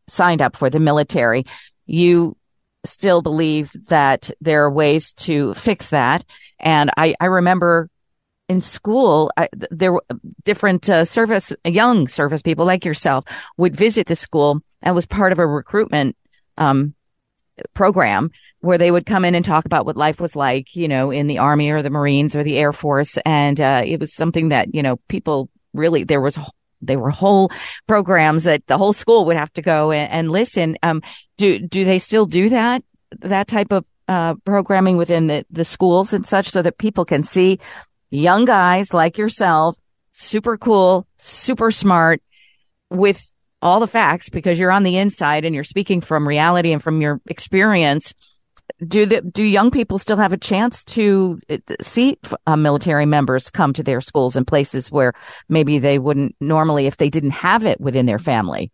signed 0.08 0.40
up 0.40 0.56
for 0.56 0.70
the 0.70 0.80
military. 0.80 1.44
You 1.86 2.36
still 2.84 3.22
believe 3.22 3.72
that 3.88 4.30
there 4.40 4.64
are 4.64 4.70
ways 4.70 5.12
to 5.14 5.54
fix 5.54 5.90
that. 5.90 6.24
And 6.58 6.90
I, 6.96 7.14
I 7.20 7.26
remember 7.26 7.90
in 8.48 8.60
school, 8.60 9.32
I, 9.36 9.48
there 9.52 9.92
were 9.92 10.04
different 10.44 10.88
uh, 10.88 11.04
service, 11.04 11.52
young 11.64 12.06
service 12.06 12.42
people 12.42 12.64
like 12.64 12.84
yourself 12.84 13.24
would 13.56 13.74
visit 13.74 14.06
the 14.06 14.14
school 14.14 14.60
and 14.82 14.94
was 14.94 15.06
part 15.06 15.32
of 15.32 15.38
a 15.38 15.46
recruitment 15.46 16.16
um, 16.56 16.94
program 17.74 18.30
where 18.66 18.78
they 18.78 18.90
would 18.90 19.06
come 19.06 19.24
in 19.24 19.34
and 19.34 19.44
talk 19.44 19.64
about 19.64 19.86
what 19.86 19.96
life 19.96 20.20
was 20.20 20.36
like, 20.36 20.74
you 20.74 20.88
know, 20.88 21.10
in 21.10 21.26
the 21.26 21.38
army 21.38 21.70
or 21.70 21.82
the 21.82 21.90
Marines 21.90 22.34
or 22.34 22.42
the 22.42 22.58
Air 22.58 22.72
Force. 22.72 23.16
And 23.24 23.60
uh, 23.60 23.82
it 23.86 24.00
was 24.00 24.14
something 24.14 24.48
that, 24.48 24.74
you 24.74 24.82
know, 24.82 24.96
people 25.08 25.48
really, 25.72 26.04
there 26.04 26.20
was, 26.20 26.38
there 26.82 26.98
were 26.98 27.10
whole 27.10 27.50
programs 27.86 28.44
that 28.44 28.66
the 28.66 28.76
whole 28.76 28.92
school 28.92 29.26
would 29.26 29.36
have 29.36 29.52
to 29.54 29.62
go 29.62 29.92
and, 29.92 30.10
and 30.10 30.30
listen. 30.30 30.76
Um, 30.82 31.02
do, 31.38 31.58
do 31.60 31.84
they 31.84 31.98
still 31.98 32.26
do 32.26 32.48
that? 32.50 32.82
That 33.20 33.46
type 33.46 33.72
of 33.72 33.86
uh, 34.08 34.34
programming 34.44 34.96
within 34.96 35.28
the, 35.28 35.46
the 35.50 35.64
schools 35.64 36.12
and 36.12 36.26
such 36.26 36.48
so 36.48 36.62
that 36.62 36.78
people 36.78 37.04
can 37.04 37.22
see 37.22 37.60
young 38.10 38.44
guys 38.44 38.92
like 38.92 39.16
yourself, 39.16 39.78
super 40.12 40.56
cool, 40.56 41.06
super 41.18 41.70
smart 41.70 42.20
with 42.90 43.32
all 43.62 43.80
the 43.80 43.86
facts 43.86 44.28
because 44.28 44.58
you're 44.58 44.70
on 44.70 44.82
the 44.82 44.96
inside 44.96 45.44
and 45.44 45.54
you're 45.54 45.64
speaking 45.64 46.00
from 46.00 46.26
reality 46.26 46.72
and 46.72 46.82
from 46.82 47.00
your 47.00 47.20
experience. 47.26 48.12
Do 48.86 49.06
the, 49.06 49.22
do 49.22 49.44
young 49.44 49.70
people 49.70 49.98
still 49.98 50.16
have 50.16 50.32
a 50.32 50.36
chance 50.36 50.84
to 50.84 51.40
uh, 51.48 51.58
see 51.80 52.18
uh, 52.46 52.56
military 52.56 53.06
members 53.06 53.50
come 53.50 53.72
to 53.74 53.82
their 53.82 54.00
schools 54.00 54.36
and 54.36 54.46
places 54.46 54.90
where 54.90 55.14
maybe 55.48 55.78
they 55.78 55.98
wouldn't 55.98 56.34
normally 56.40 56.86
if 56.86 56.96
they 56.96 57.08
didn't 57.08 57.30
have 57.30 57.64
it 57.64 57.80
within 57.80 58.06
their 58.06 58.18
family? 58.18 58.70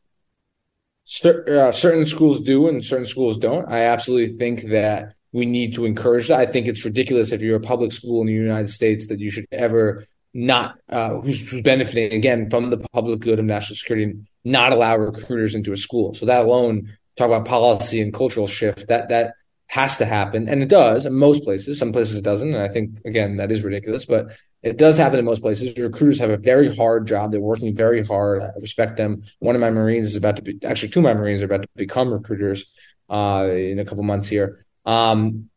Uh, 1.24 1.72
certain 1.72 2.06
schools 2.06 2.40
do 2.40 2.68
and 2.68 2.84
certain 2.84 3.06
schools 3.06 3.38
don't. 3.38 3.70
I 3.70 3.82
absolutely 3.82 4.36
think 4.36 4.70
that 4.70 5.14
we 5.32 5.46
need 5.46 5.74
to 5.74 5.84
encourage 5.84 6.28
that. 6.28 6.40
I 6.40 6.46
think 6.46 6.66
it's 6.66 6.84
ridiculous 6.84 7.32
if 7.32 7.42
you're 7.42 7.56
a 7.56 7.60
public 7.60 7.92
school 7.92 8.20
in 8.20 8.26
the 8.26 8.32
United 8.32 8.68
States 8.68 9.08
that 9.08 9.18
you 9.18 9.30
should 9.30 9.46
ever 9.50 10.04
not 10.34 10.78
uh, 10.88 11.20
who's, 11.20 11.48
who's, 11.48 11.60
benefiting 11.62 12.12
again 12.12 12.48
from 12.48 12.70
the 12.70 12.78
public 12.92 13.20
good 13.20 13.38
of 13.38 13.44
national 13.44 13.76
security, 13.76 14.14
not 14.44 14.72
allow 14.72 14.96
recruiters 14.96 15.54
into 15.54 15.72
a 15.72 15.76
school. 15.76 16.14
So 16.14 16.26
that 16.26 16.44
alone, 16.44 16.96
talk 17.16 17.26
about 17.26 17.44
policy 17.44 18.00
and 18.00 18.14
cultural 18.14 18.46
shift. 18.46 18.88
That 18.88 19.08
that 19.10 19.34
has 19.72 19.96
to 19.96 20.04
happen, 20.04 20.50
and 20.50 20.62
it 20.62 20.68
does 20.68 21.06
in 21.06 21.14
most 21.14 21.44
places. 21.44 21.78
Some 21.78 21.94
places 21.94 22.18
it 22.18 22.22
doesn't, 22.22 22.52
and 22.52 22.62
I 22.62 22.68
think 22.68 23.00
again 23.06 23.38
that 23.38 23.50
is 23.50 23.64
ridiculous, 23.64 24.04
but 24.04 24.26
it 24.62 24.76
does 24.76 24.98
happen 24.98 25.18
in 25.18 25.24
most 25.24 25.40
places. 25.40 25.74
Recruiters 25.78 26.18
have 26.18 26.28
a 26.28 26.36
very 26.36 26.76
hard 26.76 27.06
job. 27.06 27.32
They're 27.32 27.40
working 27.40 27.74
very 27.74 28.04
hard. 28.04 28.42
I 28.42 28.50
respect 28.60 28.98
them. 28.98 29.22
One 29.38 29.54
of 29.54 29.62
my 29.62 29.70
Marines 29.70 30.08
is 30.08 30.16
about 30.16 30.36
to 30.36 30.42
be 30.42 30.58
actually 30.62 30.90
two 30.90 31.00
of 31.00 31.04
my 31.04 31.14
Marines 31.14 31.40
are 31.40 31.46
about 31.46 31.62
to 31.62 31.68
become 31.74 32.12
recruiters 32.12 32.66
uh, 33.08 33.48
in 33.50 33.78
a 33.78 33.86
couple 33.86 34.04
months 34.04 34.28
here. 34.28 34.62
Um, 34.84 35.48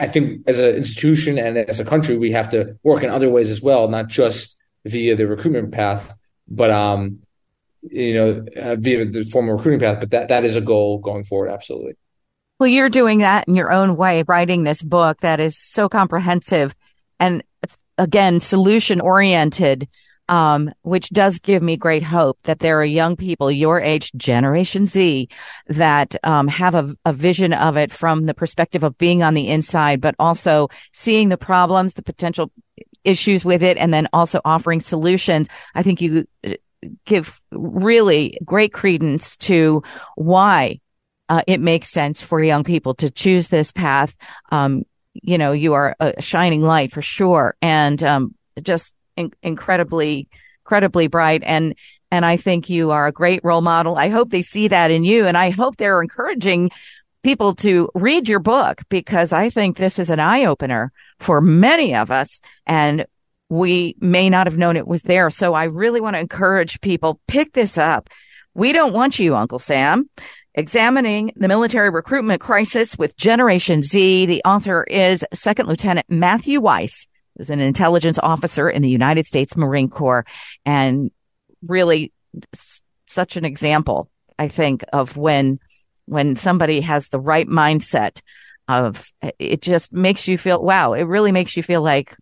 I 0.00 0.06
think 0.06 0.48
as 0.48 0.58
an 0.58 0.74
institution 0.74 1.36
and 1.36 1.58
as 1.58 1.78
a 1.78 1.84
country, 1.84 2.16
we 2.16 2.32
have 2.32 2.48
to 2.52 2.78
work 2.82 3.02
in 3.02 3.10
other 3.10 3.28
ways 3.28 3.50
as 3.50 3.60
well, 3.60 3.86
not 3.88 4.08
just 4.08 4.56
via 4.86 5.14
the 5.14 5.26
recruitment 5.26 5.72
path, 5.72 6.14
but 6.48 6.70
um, 6.70 7.20
you 7.82 8.14
know, 8.14 8.46
uh, 8.56 8.76
via 8.76 9.04
the 9.04 9.24
formal 9.24 9.56
recruiting 9.56 9.80
path. 9.80 10.00
But 10.00 10.10
that 10.12 10.28
that 10.30 10.46
is 10.46 10.56
a 10.56 10.62
goal 10.62 11.00
going 11.00 11.24
forward. 11.24 11.50
Absolutely. 11.50 11.96
Well, 12.58 12.68
you're 12.68 12.88
doing 12.88 13.18
that 13.18 13.46
in 13.46 13.54
your 13.54 13.72
own 13.72 13.96
way, 13.96 14.24
writing 14.26 14.64
this 14.64 14.82
book 14.82 15.20
that 15.20 15.40
is 15.40 15.56
so 15.56 15.88
comprehensive 15.88 16.74
and 17.20 17.42
again, 17.98 18.40
solution 18.40 19.00
oriented 19.00 19.88
um, 20.28 20.70
which 20.82 21.08
does 21.10 21.38
give 21.38 21.62
me 21.62 21.76
great 21.76 22.02
hope 22.02 22.40
that 22.42 22.58
there 22.58 22.78
are 22.80 22.84
young 22.84 23.16
people 23.16 23.50
your 23.50 23.80
age, 23.80 24.12
Generation 24.12 24.84
Z, 24.86 25.28
that 25.68 26.14
um, 26.22 26.48
have 26.48 26.74
a, 26.74 26.94
a, 27.04 27.12
vision 27.12 27.52
of 27.54 27.76
it 27.76 27.90
from 27.90 28.24
the 28.24 28.34
perspective 28.34 28.84
of 28.84 28.98
being 28.98 29.22
on 29.22 29.34
the 29.34 29.48
inside, 29.48 30.00
but 30.00 30.14
also 30.18 30.68
seeing 30.92 31.30
the 31.30 31.38
problems, 31.38 31.94
the 31.94 32.02
potential 32.02 32.52
issues 33.04 33.44
with 33.44 33.62
it, 33.62 33.78
and 33.78 33.92
then 33.92 34.06
also 34.12 34.40
offering 34.44 34.80
solutions. 34.80 35.48
I 35.74 35.82
think 35.82 36.02
you 36.02 36.26
uh, 36.46 36.52
give 37.06 37.40
really 37.50 38.38
great 38.44 38.72
credence 38.72 39.36
to 39.38 39.82
why 40.14 40.80
uh, 41.28 41.42
it 41.46 41.60
makes 41.60 41.88
sense 41.88 42.22
for 42.22 42.42
young 42.42 42.64
people 42.64 42.94
to 42.94 43.10
choose 43.10 43.48
this 43.48 43.72
path. 43.72 44.16
Um, 44.50 44.84
you 45.14 45.38
know, 45.38 45.52
you 45.52 45.74
are 45.74 45.96
a 46.00 46.20
shining 46.22 46.62
light 46.62 46.90
for 46.92 47.02
sure, 47.02 47.56
and 47.60 48.02
um, 48.02 48.34
just 48.62 48.94
in- 49.16 49.32
incredibly, 49.42 50.28
incredibly 50.64 51.08
bright. 51.08 51.42
And, 51.44 51.74
and 52.10 52.24
I 52.24 52.36
think 52.36 52.70
you 52.70 52.90
are 52.92 53.06
a 53.06 53.12
great 53.12 53.40
role 53.42 53.60
model. 53.60 53.96
I 53.96 54.08
hope 54.08 54.30
they 54.30 54.42
see 54.42 54.68
that 54.68 54.90
in 54.90 55.04
you. 55.04 55.26
And 55.26 55.36
I 55.36 55.50
hope 55.50 55.76
they're 55.76 56.00
encouraging 56.00 56.70
people 57.22 57.54
to 57.56 57.90
read 57.94 58.28
your 58.28 58.38
book 58.38 58.80
because 58.88 59.32
I 59.32 59.50
think 59.50 59.76
this 59.76 59.98
is 59.98 60.08
an 60.08 60.20
eye 60.20 60.44
opener 60.44 60.92
for 61.18 61.40
many 61.40 61.94
of 61.94 62.10
us. 62.10 62.40
And 62.66 63.06
we 63.50 63.96
may 63.98 64.30
not 64.30 64.46
have 64.46 64.58
known 64.58 64.76
it 64.76 64.86
was 64.86 65.02
there. 65.02 65.30
So 65.30 65.54
I 65.54 65.64
really 65.64 66.00
want 66.00 66.14
to 66.14 66.20
encourage 66.20 66.80
people 66.80 67.20
pick 67.26 67.52
this 67.52 67.76
up. 67.76 68.08
We 68.54 68.72
don't 68.72 68.92
want 68.92 69.18
you, 69.18 69.36
Uncle 69.36 69.58
Sam. 69.58 70.08
Examining 70.58 71.32
the 71.36 71.46
military 71.46 71.88
recruitment 71.88 72.40
crisis 72.40 72.98
with 72.98 73.16
Generation 73.16 73.82
Z. 73.82 74.26
The 74.26 74.42
author 74.44 74.82
is 74.82 75.24
Second 75.32 75.68
Lieutenant 75.68 76.06
Matthew 76.10 76.60
Weiss 76.60 77.06
who's 77.38 77.50
an 77.50 77.60
intelligence 77.60 78.18
officer 78.20 78.68
in 78.68 78.82
the 78.82 78.90
United 78.90 79.24
States 79.24 79.56
Marine 79.56 79.88
Corps 79.88 80.26
and 80.66 81.10
really 81.62 82.12
such 83.06 83.36
an 83.36 83.44
example, 83.44 84.10
I 84.38 84.48
think, 84.48 84.84
of 84.92 85.16
when 85.16 85.60
when 86.06 86.36
somebody 86.36 86.80
has 86.80 87.08
the 87.08 87.20
right 87.20 87.46
mindset 87.46 88.20
of 88.66 89.12
it 89.38 89.62
just 89.62 89.92
makes 89.92 90.26
you 90.26 90.36
feel 90.36 90.62
wow, 90.62 90.92
it 90.92 91.04
really 91.04 91.32
makes 91.32 91.56
you 91.56 91.62
feel 91.62 91.82
like 91.82 92.16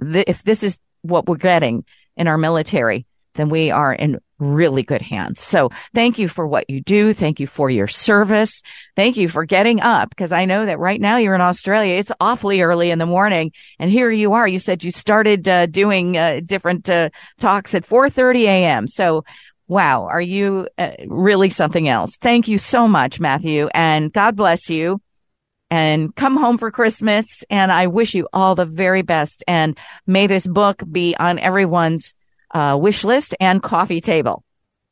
th- 0.00 0.24
if 0.28 0.42
this 0.44 0.62
is 0.62 0.76
what 1.02 1.26
we're 1.26 1.36
getting 1.36 1.84
in 2.16 2.28
our 2.28 2.38
military, 2.38 3.06
then 3.34 3.48
we 3.48 3.70
are 3.70 3.92
in 3.92 4.20
really 4.38 4.82
good 4.82 5.02
hands. 5.02 5.40
So 5.40 5.70
thank 5.94 6.18
you 6.18 6.28
for 6.28 6.46
what 6.46 6.70
you 6.70 6.80
do. 6.80 7.12
Thank 7.12 7.40
you 7.40 7.46
for 7.46 7.68
your 7.70 7.86
service. 7.88 8.62
Thank 8.96 9.16
you 9.16 9.28
for 9.28 9.44
getting 9.44 9.80
up 9.80 10.10
because 10.10 10.32
I 10.32 10.44
know 10.44 10.66
that 10.66 10.78
right 10.78 11.00
now 11.00 11.16
you're 11.16 11.34
in 11.34 11.40
Australia. 11.40 11.94
It's 11.94 12.12
awfully 12.20 12.60
early 12.60 12.90
in 12.90 12.98
the 12.98 13.06
morning 13.06 13.52
and 13.78 13.90
here 13.90 14.10
you 14.10 14.34
are. 14.34 14.46
You 14.46 14.58
said 14.58 14.84
you 14.84 14.92
started 14.92 15.48
uh, 15.48 15.66
doing 15.66 16.16
uh, 16.16 16.40
different 16.44 16.88
uh, 16.88 17.10
talks 17.38 17.74
at 17.74 17.86
4:30 17.86 18.42
a.m. 18.44 18.86
So 18.86 19.24
wow, 19.68 20.04
are 20.04 20.20
you 20.20 20.68
uh, 20.78 20.92
really 21.06 21.50
something 21.50 21.88
else? 21.88 22.16
Thank 22.16 22.48
you 22.48 22.58
so 22.58 22.88
much, 22.88 23.20
Matthew, 23.20 23.68
and 23.74 24.12
God 24.12 24.34
bless 24.34 24.70
you. 24.70 25.00
And 25.70 26.16
come 26.16 26.38
home 26.38 26.56
for 26.56 26.70
Christmas. 26.70 27.44
And 27.50 27.70
I 27.70 27.88
wish 27.88 28.14
you 28.14 28.26
all 28.32 28.54
the 28.54 28.64
very 28.64 29.02
best. 29.02 29.44
And 29.46 29.76
may 30.06 30.26
this 30.26 30.46
book 30.46 30.82
be 30.90 31.14
on 31.14 31.38
everyone's 31.38 32.14
uh, 32.52 32.78
wish 32.80 33.04
list 33.04 33.34
and 33.40 33.62
coffee 33.62 34.00
table 34.00 34.44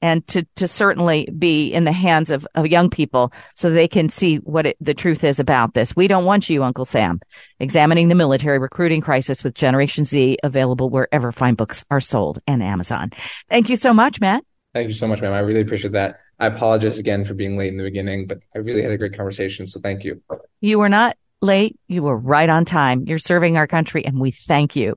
and 0.02 0.26
to, 0.28 0.46
to 0.56 0.68
certainly 0.68 1.28
be 1.38 1.72
in 1.72 1.84
the 1.84 1.92
hands 1.92 2.30
of, 2.30 2.46
of 2.54 2.66
young 2.66 2.90
people 2.90 3.32
so 3.54 3.70
they 3.70 3.88
can 3.88 4.08
see 4.08 4.36
what 4.36 4.66
it, 4.66 4.76
the 4.80 4.94
truth 4.94 5.24
is 5.24 5.40
about 5.40 5.74
this. 5.74 5.96
We 5.96 6.06
don't 6.06 6.24
want 6.24 6.50
you, 6.50 6.62
Uncle 6.62 6.84
Sam. 6.84 7.20
Examining 7.60 8.08
the 8.08 8.14
military 8.14 8.58
recruiting 8.58 9.00
crisis 9.00 9.42
with 9.42 9.54
Generation 9.54 10.04
Z 10.04 10.38
available 10.42 10.90
wherever 10.90 11.32
fine 11.32 11.54
books 11.54 11.84
are 11.90 12.00
sold 12.00 12.38
and 12.46 12.62
Amazon. 12.62 13.10
Thank 13.48 13.70
you 13.70 13.76
so 13.76 13.94
much, 13.94 14.20
Matt. 14.20 14.44
Thank 14.74 14.88
you 14.88 14.94
so 14.94 15.06
much, 15.06 15.22
ma'am. 15.22 15.32
I 15.32 15.38
really 15.38 15.62
appreciate 15.62 15.92
that. 15.92 16.18
I 16.38 16.48
apologize 16.48 16.98
again 16.98 17.24
for 17.24 17.32
being 17.32 17.56
late 17.56 17.68
in 17.68 17.78
the 17.78 17.82
beginning, 17.82 18.26
but 18.26 18.40
I 18.54 18.58
really 18.58 18.82
had 18.82 18.92
a 18.92 18.98
great 18.98 19.16
conversation. 19.16 19.66
So 19.66 19.80
thank 19.80 20.04
you. 20.04 20.20
You 20.60 20.78
were 20.78 20.90
not 20.90 21.16
late. 21.40 21.78
You 21.88 22.02
were 22.02 22.16
right 22.16 22.48
on 22.48 22.66
time. 22.66 23.04
You're 23.06 23.18
serving 23.18 23.56
our 23.56 23.66
country 23.66 24.04
and 24.04 24.20
we 24.20 24.32
thank 24.32 24.76
you. 24.76 24.96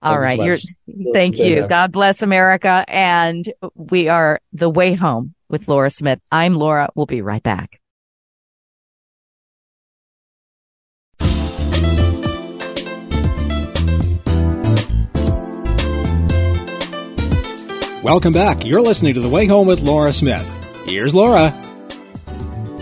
All 0.00 0.18
right. 0.18 0.38
You're, 0.38 0.58
thank 1.12 1.38
you. 1.38 1.66
God 1.66 1.92
bless 1.92 2.22
America. 2.22 2.84
And 2.86 3.44
we 3.74 4.08
are 4.08 4.40
the 4.52 4.70
way 4.70 4.94
home 4.94 5.34
with 5.48 5.66
Laura 5.68 5.90
Smith. 5.90 6.20
I'm 6.30 6.54
Laura. 6.54 6.88
We'll 6.94 7.06
be 7.06 7.22
right 7.22 7.42
back. 7.42 7.80
Welcome 18.04 18.32
back. 18.32 18.64
You're 18.64 18.80
listening 18.80 19.14
to 19.14 19.20
The 19.20 19.28
Way 19.28 19.46
Home 19.46 19.66
with 19.66 19.82
Laura 19.82 20.12
Smith. 20.12 20.46
Here's 20.86 21.14
Laura. 21.14 21.52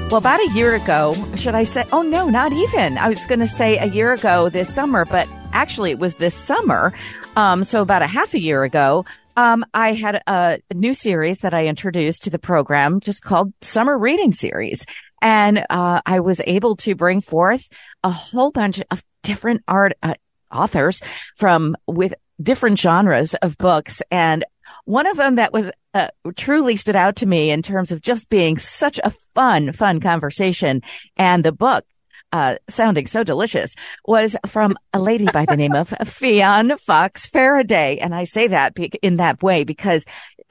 Well, 0.09 0.19
about 0.19 0.39
a 0.39 0.51
year 0.51 0.77
ago, 0.77 1.17
should 1.35 1.57
I 1.57 1.65
say? 1.65 1.85
Oh, 1.91 2.03
no, 2.03 2.31
not 2.31 2.53
even. 2.53 2.97
I 2.97 3.09
was 3.09 3.27
going 3.27 3.41
to 3.41 3.47
say 3.49 3.77
a 3.77 3.87
year 3.87 4.13
ago 4.13 4.49
this 4.49 4.73
summer, 4.73 5.05
but 5.05 5.29
actually 5.53 5.91
it 5.91 5.99
was 5.99 6.15
this 6.15 6.33
summer. 6.33 6.93
Um, 7.35 7.65
so 7.65 7.83
about 7.83 8.03
a 8.03 8.07
half 8.07 8.33
a 8.33 8.39
year 8.39 8.63
ago, 8.63 9.05
um, 9.37 9.67
I 9.75 9.95
had 9.95 10.23
a 10.29 10.61
new 10.73 10.95
series 10.95 11.41
that 11.41 11.55
I 11.55 11.67
introduced 11.67 12.23
to 12.23 12.31
the 12.31 12.39
program 12.39 13.01
just 13.01 13.23
called 13.23 13.53
Summer 13.63 13.99
Reading 13.99 14.31
Series. 14.31 14.87
And, 15.21 15.67
uh, 15.71 16.03
I 16.07 16.21
was 16.21 16.41
able 16.47 16.77
to 16.77 16.95
bring 16.95 17.21
forth 17.21 17.69
a 18.05 18.11
whole 18.11 18.53
bunch 18.53 18.81
of 18.93 19.03
different 19.25 19.65
art, 19.67 19.95
uh, 20.05 20.15
authors 20.53 21.03
from 21.35 21.77
with 21.89 22.15
different 22.41 22.79
genres 22.79 23.35
of 23.35 23.59
books. 23.59 24.03
And 24.13 24.45
one 24.87 25.07
of 25.07 25.17
them 25.17 25.35
that 25.35 25.53
was 25.53 25.71
uh, 25.95 26.09
truly 26.37 26.77
stood 26.77 26.97
out 26.97 27.17
to 27.17 27.27
me 27.27 27.51
in 27.51 27.61
terms 27.61 27.93
of 27.93 28.01
just 28.01 28.29
being 28.29 28.57
such 28.57 28.99
a 29.05 29.11
fun, 29.35 29.73
fun 29.73 30.01
conversation. 30.01 30.83
And 31.17 31.45
the 31.45 31.53
book 31.53 31.85
uh, 32.33 32.57
sounding 32.69 33.07
so 33.07 33.23
delicious 33.23 33.75
was 34.07 34.37
from 34.47 34.75
a 34.93 35.01
lady 35.01 35.27
by 35.33 35.45
the 35.45 35.57
name 35.57 35.75
of 35.75 35.91
Fionne 36.05 36.79
Foxxe 36.81 37.29
Farraday. 37.29 37.99
And 38.01 38.15
I 38.15 38.25
say 38.25 38.49
that 38.49 38.77
in 39.03 39.17
that 39.17 39.43
way 39.43 39.65
because 39.65 40.05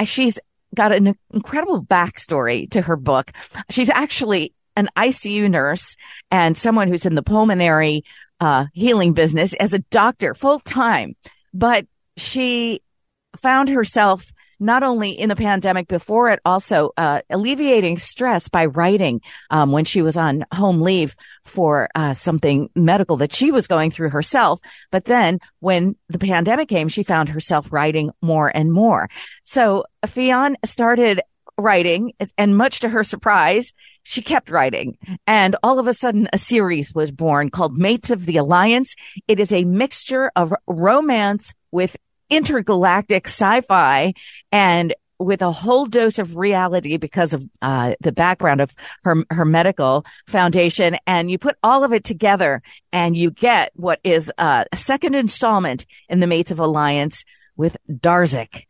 she's 0.04 0.39
got 0.74 0.91
an 0.91 1.15
incredible 1.34 1.84
backstory 1.84 2.69
to 2.71 2.82
her 2.82 2.98
book. 2.98 3.32
She's 3.69 3.89
actually 3.89 4.54
an 4.76 4.89
ICU 4.98 5.50
nurse 5.50 5.95
and 6.30 6.58
someone 6.58 6.89
who's 6.89 7.06
in 7.06 7.15
the 7.15 7.24
pulmonary 7.24 8.04
uh, 8.41 8.65
healing 8.74 9.13
business 9.13 9.54
as 9.54 9.74
a 9.74 9.80
doctor 9.80 10.34
full 10.34 10.60
time. 10.60 11.15
But 11.54 11.88
she 12.17 12.82
found 13.39 13.69
herself 13.69 14.32
not 14.60 14.84
only 14.84 15.12
in 15.12 15.30
the 15.30 15.36
pandemic 15.36 15.88
before 15.88 16.30
it, 16.30 16.39
also 16.45 16.91
uh, 16.98 17.21
alleviating 17.30 17.98
stress 17.98 18.48
by 18.48 18.65
writing 18.65 19.21
um, 19.50 19.71
when 19.71 19.86
she 19.86 20.02
was 20.02 20.17
on 20.17 20.45
home 20.54 20.82
leave 20.82 21.15
for 21.43 21.89
uh, 21.95 22.13
something 22.13 22.69
medical 22.76 23.17
that 23.17 23.34
she 23.34 23.52
was 23.52 23.67
going 23.67 23.91
through 23.91 24.10
herself. 24.10 24.60
But 24.91 25.06
then 25.06 25.39
when 25.60 25.95
the 26.10 26.19
pandemic 26.19 26.69
came, 26.69 26.88
she 26.88 27.04
found 27.04 27.30
herself 27.30 27.74
writing 27.74 28.12
more 28.21 28.52
and 28.56 28.71
more. 28.71 29.10
So 29.43 29.86
Fionne 30.06 30.56
started 30.63 31.21
writing, 31.58 32.13
and 32.38 32.58
much 32.58 32.82
to 32.82 32.89
her 32.89 33.04
surprise, 33.04 33.74
she 34.04 34.21
kept 34.21 34.50
writing. 34.50 34.98
And 35.26 35.56
all 35.63 35.80
of 35.80 35.88
a 35.88 35.93
sudden, 35.93 36.28
a 36.34 36.38
series 36.38 36.93
was 36.93 37.12
born 37.12 37.50
called 37.50 37.78
Mates 37.78 38.12
of 38.12 38.26
the 38.26 38.38
Alliance. 38.38 38.95
It 39.28 39.39
is 39.39 39.52
a 39.52 39.63
mixture 39.63 40.32
of 40.36 40.54
romance 40.67 41.54
with 41.71 41.95
intergalactic 42.30 43.28
sci-fi 43.28 44.14
and 44.52 44.94
with 45.18 45.42
a 45.42 45.52
whole 45.52 45.86
dose 45.86 46.20
of 46.20 46.38
reality 46.38 46.98
because 46.98 47.34
of 47.34 47.48
uh, 47.62 47.96
the 48.02 48.12
background 48.12 48.62
of 48.62 48.74
her 49.04 49.24
her 49.30 49.46
medical 49.46 50.06
foundation, 50.28 50.98
and 51.08 51.32
you 51.32 51.38
put 51.38 51.56
all 51.64 51.84
of 51.84 51.94
it 51.94 52.04
together, 52.04 52.62
and 52.92 53.16
you 53.16 53.32
get 53.32 53.72
what 53.76 54.00
is 54.04 54.32
a 54.38 54.66
second 54.76 55.16
installment 55.16 55.86
in 56.10 56.20
the 56.20 56.28
Mates 56.28 56.52
of 56.52 56.60
Alliance 56.60 57.24
with 57.56 57.78
Darzik. 57.90 58.66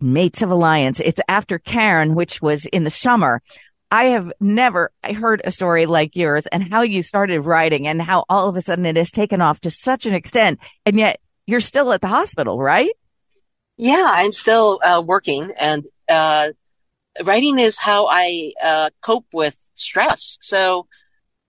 Mates 0.00 0.42
of 0.42 0.50
Alliance. 0.50 1.00
It's 1.00 1.20
after 1.28 1.58
Cairn, 1.58 2.14
which 2.14 2.42
was 2.42 2.66
in 2.66 2.84
the 2.84 2.90
summer. 2.90 3.40
I 3.90 4.06
have 4.06 4.32
never 4.40 4.90
heard 5.04 5.40
a 5.44 5.50
story 5.50 5.86
like 5.86 6.16
yours 6.16 6.46
and 6.48 6.62
how 6.62 6.82
you 6.82 7.02
started 7.02 7.42
writing 7.42 7.86
and 7.86 8.02
how 8.02 8.24
all 8.28 8.48
of 8.48 8.56
a 8.56 8.60
sudden 8.60 8.84
it 8.84 8.96
has 8.96 9.10
taken 9.10 9.40
off 9.40 9.60
to 9.60 9.70
such 9.70 10.06
an 10.06 10.14
extent. 10.14 10.58
And 10.84 10.98
yet 10.98 11.20
you're 11.46 11.60
still 11.60 11.92
at 11.92 12.00
the 12.00 12.08
hospital, 12.08 12.58
right? 12.58 12.92
Yeah, 13.76 14.06
I'm 14.08 14.32
still 14.32 14.80
uh, 14.82 15.02
working, 15.04 15.52
and 15.58 15.86
uh, 16.08 16.48
writing 17.22 17.58
is 17.58 17.78
how 17.78 18.06
I 18.10 18.52
uh, 18.62 18.90
cope 19.02 19.26
with 19.32 19.56
stress. 19.74 20.38
So, 20.40 20.86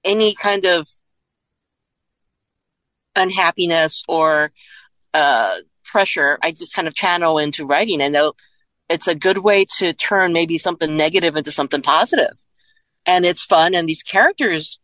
any 0.03 0.33
kind 0.36 0.65
of 0.65 0.88
unhappiness 3.15 4.03
or 4.07 4.51
uh, 5.13 5.57
pressure, 5.83 6.38
I 6.41 6.51
just 6.51 6.73
kind 6.73 6.88
of 6.88 6.93
channel 6.93 7.38
into 7.39 7.65
writing. 7.65 8.01
And 8.01 8.15
it's 8.89 9.07
a 9.07 9.15
good 9.15 9.39
way 9.39 9.65
to 9.79 9.93
turn 9.93 10.33
maybe 10.33 10.57
something 10.57 10.95
negative 10.95 11.36
into 11.36 11.51
something 11.51 11.81
positive. 11.81 12.33
And 13.05 13.25
it's 13.25 13.43
fun. 13.43 13.73
And 13.73 13.88
these 13.88 14.03
characters, 14.03 14.79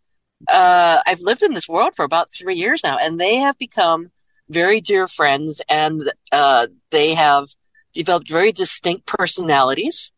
uh, 0.52 1.02
I've 1.06 1.21
lived 1.21 1.43
in 1.43 1.54
this 1.54 1.69
world 1.69 1.95
for 1.95 2.04
about 2.04 2.30
three 2.34 2.56
years 2.56 2.82
now, 2.84 2.97
and 2.97 3.19
they 3.19 3.36
have 3.36 3.58
become 3.58 4.12
very 4.54 4.82
dear 4.82 5.08
friends 5.08 5.62
and 5.68 6.12
uh, 6.32 6.68
they 6.92 7.13
have 7.13 7.46
developed 7.94 8.30
very 8.30 8.52
distinct 8.52 9.06
personalities 9.06 10.12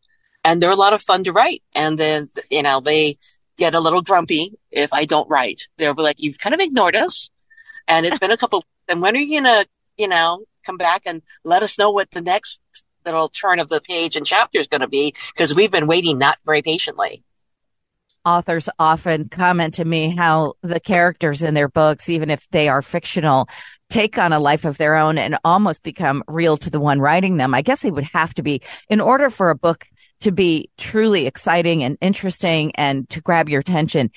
and 0.44 0.62
they're 0.62 0.70
a 0.70 0.76
lot 0.76 0.92
of 0.92 1.02
fun 1.02 1.24
to 1.24 1.32
write. 1.32 1.62
And 1.74 1.98
then, 1.98 2.30
you 2.50 2.62
know, 2.62 2.80
they 2.80 3.18
get 3.58 3.74
a 3.74 3.80
little 3.80 4.02
grumpy 4.02 4.52
if 4.70 4.92
I 4.92 5.04
don't 5.04 5.28
write. 5.28 5.62
They'll 5.76 5.94
be 5.94 6.02
like, 6.02 6.22
you've 6.22 6.38
kind 6.38 6.54
of 6.54 6.60
ignored 6.60 6.94
us. 6.94 7.30
And 7.88 8.06
it's 8.06 8.18
been 8.18 8.30
a 8.30 8.36
couple, 8.36 8.64
and 8.88 9.02
when 9.02 9.16
are 9.16 9.20
you 9.20 9.42
to, 9.42 9.66
you 9.96 10.08
know, 10.08 10.44
come 10.64 10.76
back 10.76 11.02
and 11.06 11.22
let 11.44 11.62
us 11.62 11.78
know 11.78 11.90
what 11.90 12.10
the 12.10 12.20
next 12.20 12.60
little 13.04 13.28
turn 13.28 13.60
of 13.60 13.68
the 13.68 13.80
page 13.80 14.16
and 14.16 14.26
chapter 14.26 14.58
is 14.58 14.68
going 14.68 14.80
to 14.80 14.88
be? 14.88 15.14
Because 15.34 15.54
we've 15.54 15.70
been 15.70 15.86
waiting 15.86 16.18
not 16.18 16.38
very 16.44 16.62
patiently 16.62 17.24
authors 18.26 18.68
often 18.78 19.28
comment 19.28 19.74
to 19.74 19.84
me 19.84 20.14
how 20.14 20.54
the 20.60 20.80
characters 20.80 21.42
in 21.42 21.54
their 21.54 21.68
books, 21.68 22.08
even 22.08 22.28
if 22.28 22.48
they 22.50 22.68
are 22.68 22.82
fictional, 22.82 23.48
take 23.88 24.18
on 24.18 24.32
a 24.32 24.40
life 24.40 24.64
of 24.64 24.78
their 24.78 24.96
own 24.96 25.18
and 25.18 25.36
almost 25.44 25.82
become 25.82 26.24
real 26.28 26.56
to 26.56 26.70
the 26.70 26.80
one 26.80 27.00
writing 27.00 27.36
them. 27.36 27.54
I 27.54 27.62
guess 27.62 27.82
they 27.82 27.90
would 27.90 28.04
have 28.04 28.34
to 28.34 28.42
be 28.42 28.62
in 28.88 29.00
order 29.00 29.30
for 29.30 29.50
a 29.50 29.56
book 29.56 29.86
to 30.20 30.32
be 30.32 30.70
truly 30.76 31.26
exciting 31.26 31.82
and 31.84 31.98
interesting 32.00 32.72
and 32.76 33.08
to 33.10 33.20
grab 33.20 33.48
your 33.48 33.60
attention. 33.60 34.10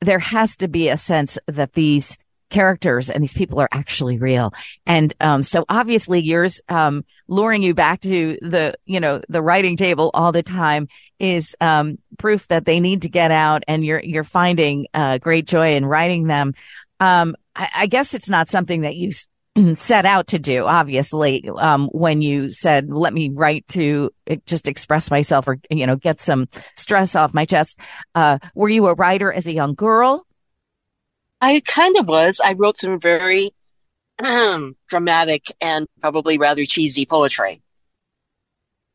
There 0.00 0.18
has 0.18 0.56
to 0.58 0.68
be 0.68 0.88
a 0.88 0.96
sense 0.96 1.38
that 1.46 1.74
these 1.74 2.16
characters 2.50 3.10
and 3.10 3.22
these 3.22 3.32
people 3.32 3.60
are 3.60 3.68
actually 3.72 4.18
real. 4.18 4.52
And 4.86 5.12
um, 5.20 5.42
so 5.42 5.64
obviously 5.68 6.20
yours 6.20 6.60
um, 6.68 7.04
luring 7.26 7.62
you 7.62 7.74
back 7.74 8.00
to 8.00 8.38
the, 8.42 8.74
you 8.84 9.00
know, 9.00 9.22
the 9.28 9.42
writing 9.42 9.76
table 9.76 10.10
all 10.12 10.32
the 10.32 10.42
time 10.42 10.88
is 11.18 11.56
um, 11.60 11.98
proof 12.18 12.46
that 12.48 12.66
they 12.66 12.78
need 12.78 13.02
to 13.02 13.08
get 13.08 13.30
out 13.30 13.62
and 13.66 13.84
you're, 13.84 14.00
you're 14.00 14.22
finding 14.22 14.86
uh, 14.92 15.18
great 15.18 15.46
joy 15.46 15.74
in 15.76 15.86
writing 15.86 16.26
them. 16.26 16.52
Um, 17.00 17.34
I, 17.54 17.68
I 17.76 17.86
guess 17.86 18.14
it's 18.14 18.28
not 18.28 18.48
something 18.48 18.82
that 18.82 18.96
you 18.96 19.12
set 19.74 20.06
out 20.06 20.28
to 20.28 20.38
do, 20.38 20.64
obviously, 20.64 21.48
um, 21.56 21.88
when 21.88 22.22
you 22.22 22.48
said, 22.48 22.88
let 22.90 23.12
me 23.12 23.30
write 23.32 23.66
to 23.68 24.10
just 24.46 24.68
express 24.68 25.10
myself 25.10 25.46
or, 25.48 25.58
you 25.70 25.86
know, 25.86 25.96
get 25.96 26.20
some 26.20 26.48
stress 26.74 27.14
off 27.14 27.34
my 27.34 27.44
chest. 27.44 27.78
Uh, 28.14 28.38
were 28.54 28.68
you 28.68 28.86
a 28.86 28.94
writer 28.94 29.32
as 29.32 29.46
a 29.46 29.52
young 29.52 29.74
girl? 29.74 30.26
I 31.40 31.60
kind 31.60 31.96
of 31.96 32.08
was. 32.08 32.40
I 32.42 32.54
wrote 32.54 32.78
some 32.78 33.00
very 33.00 33.50
um, 34.24 34.76
dramatic 34.88 35.46
and 35.60 35.86
probably 36.00 36.38
rather 36.38 36.64
cheesy 36.64 37.04
poetry. 37.04 37.62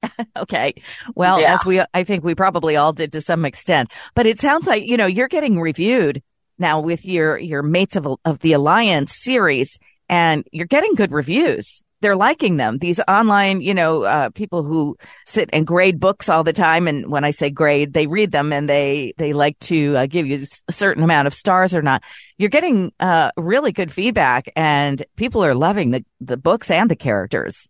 okay. 0.35 0.73
Well, 1.15 1.41
yeah. 1.41 1.53
as 1.53 1.65
we, 1.65 1.81
I 1.93 2.03
think 2.03 2.23
we 2.23 2.35
probably 2.35 2.75
all 2.77 2.93
did 2.93 3.11
to 3.11 3.21
some 3.21 3.45
extent, 3.45 3.91
but 4.15 4.25
it 4.25 4.39
sounds 4.39 4.65
like, 4.65 4.85
you 4.85 4.97
know, 4.97 5.05
you're 5.05 5.27
getting 5.27 5.59
reviewed 5.59 6.23
now 6.59 6.81
with 6.81 7.05
your, 7.05 7.37
your 7.37 7.63
mates 7.63 7.95
of, 7.95 8.07
of 8.25 8.39
the 8.39 8.53
alliance 8.53 9.15
series 9.15 9.79
and 10.09 10.47
you're 10.51 10.65
getting 10.65 10.95
good 10.95 11.11
reviews. 11.11 11.83
They're 11.99 12.15
liking 12.15 12.57
them. 12.57 12.77
These 12.77 12.99
online, 13.07 13.61
you 13.61 13.73
know, 13.73 14.03
uh, 14.03 14.29
people 14.29 14.63
who 14.63 14.97
sit 15.25 15.49
and 15.51 15.65
grade 15.65 15.99
books 15.99 16.29
all 16.29 16.43
the 16.43 16.53
time. 16.53 16.87
And 16.87 17.09
when 17.09 17.23
I 17.23 17.31
say 17.31 17.49
grade, 17.49 17.93
they 17.93 18.05
read 18.05 18.31
them 18.31 18.53
and 18.53 18.69
they, 18.69 19.13
they 19.17 19.33
like 19.33 19.57
to 19.61 19.97
uh, 19.97 20.05
give 20.05 20.27
you 20.27 20.45
a 20.67 20.71
certain 20.71 21.03
amount 21.03 21.25
of 21.25 21.33
stars 21.33 21.73
or 21.73 21.81
not. 21.81 22.03
You're 22.37 22.49
getting, 22.49 22.91
uh, 22.99 23.31
really 23.35 23.71
good 23.71 23.91
feedback 23.91 24.51
and 24.55 25.03
people 25.15 25.43
are 25.43 25.55
loving 25.55 25.89
the, 25.89 26.05
the 26.21 26.37
books 26.37 26.69
and 26.69 26.89
the 26.89 26.95
characters. 26.95 27.67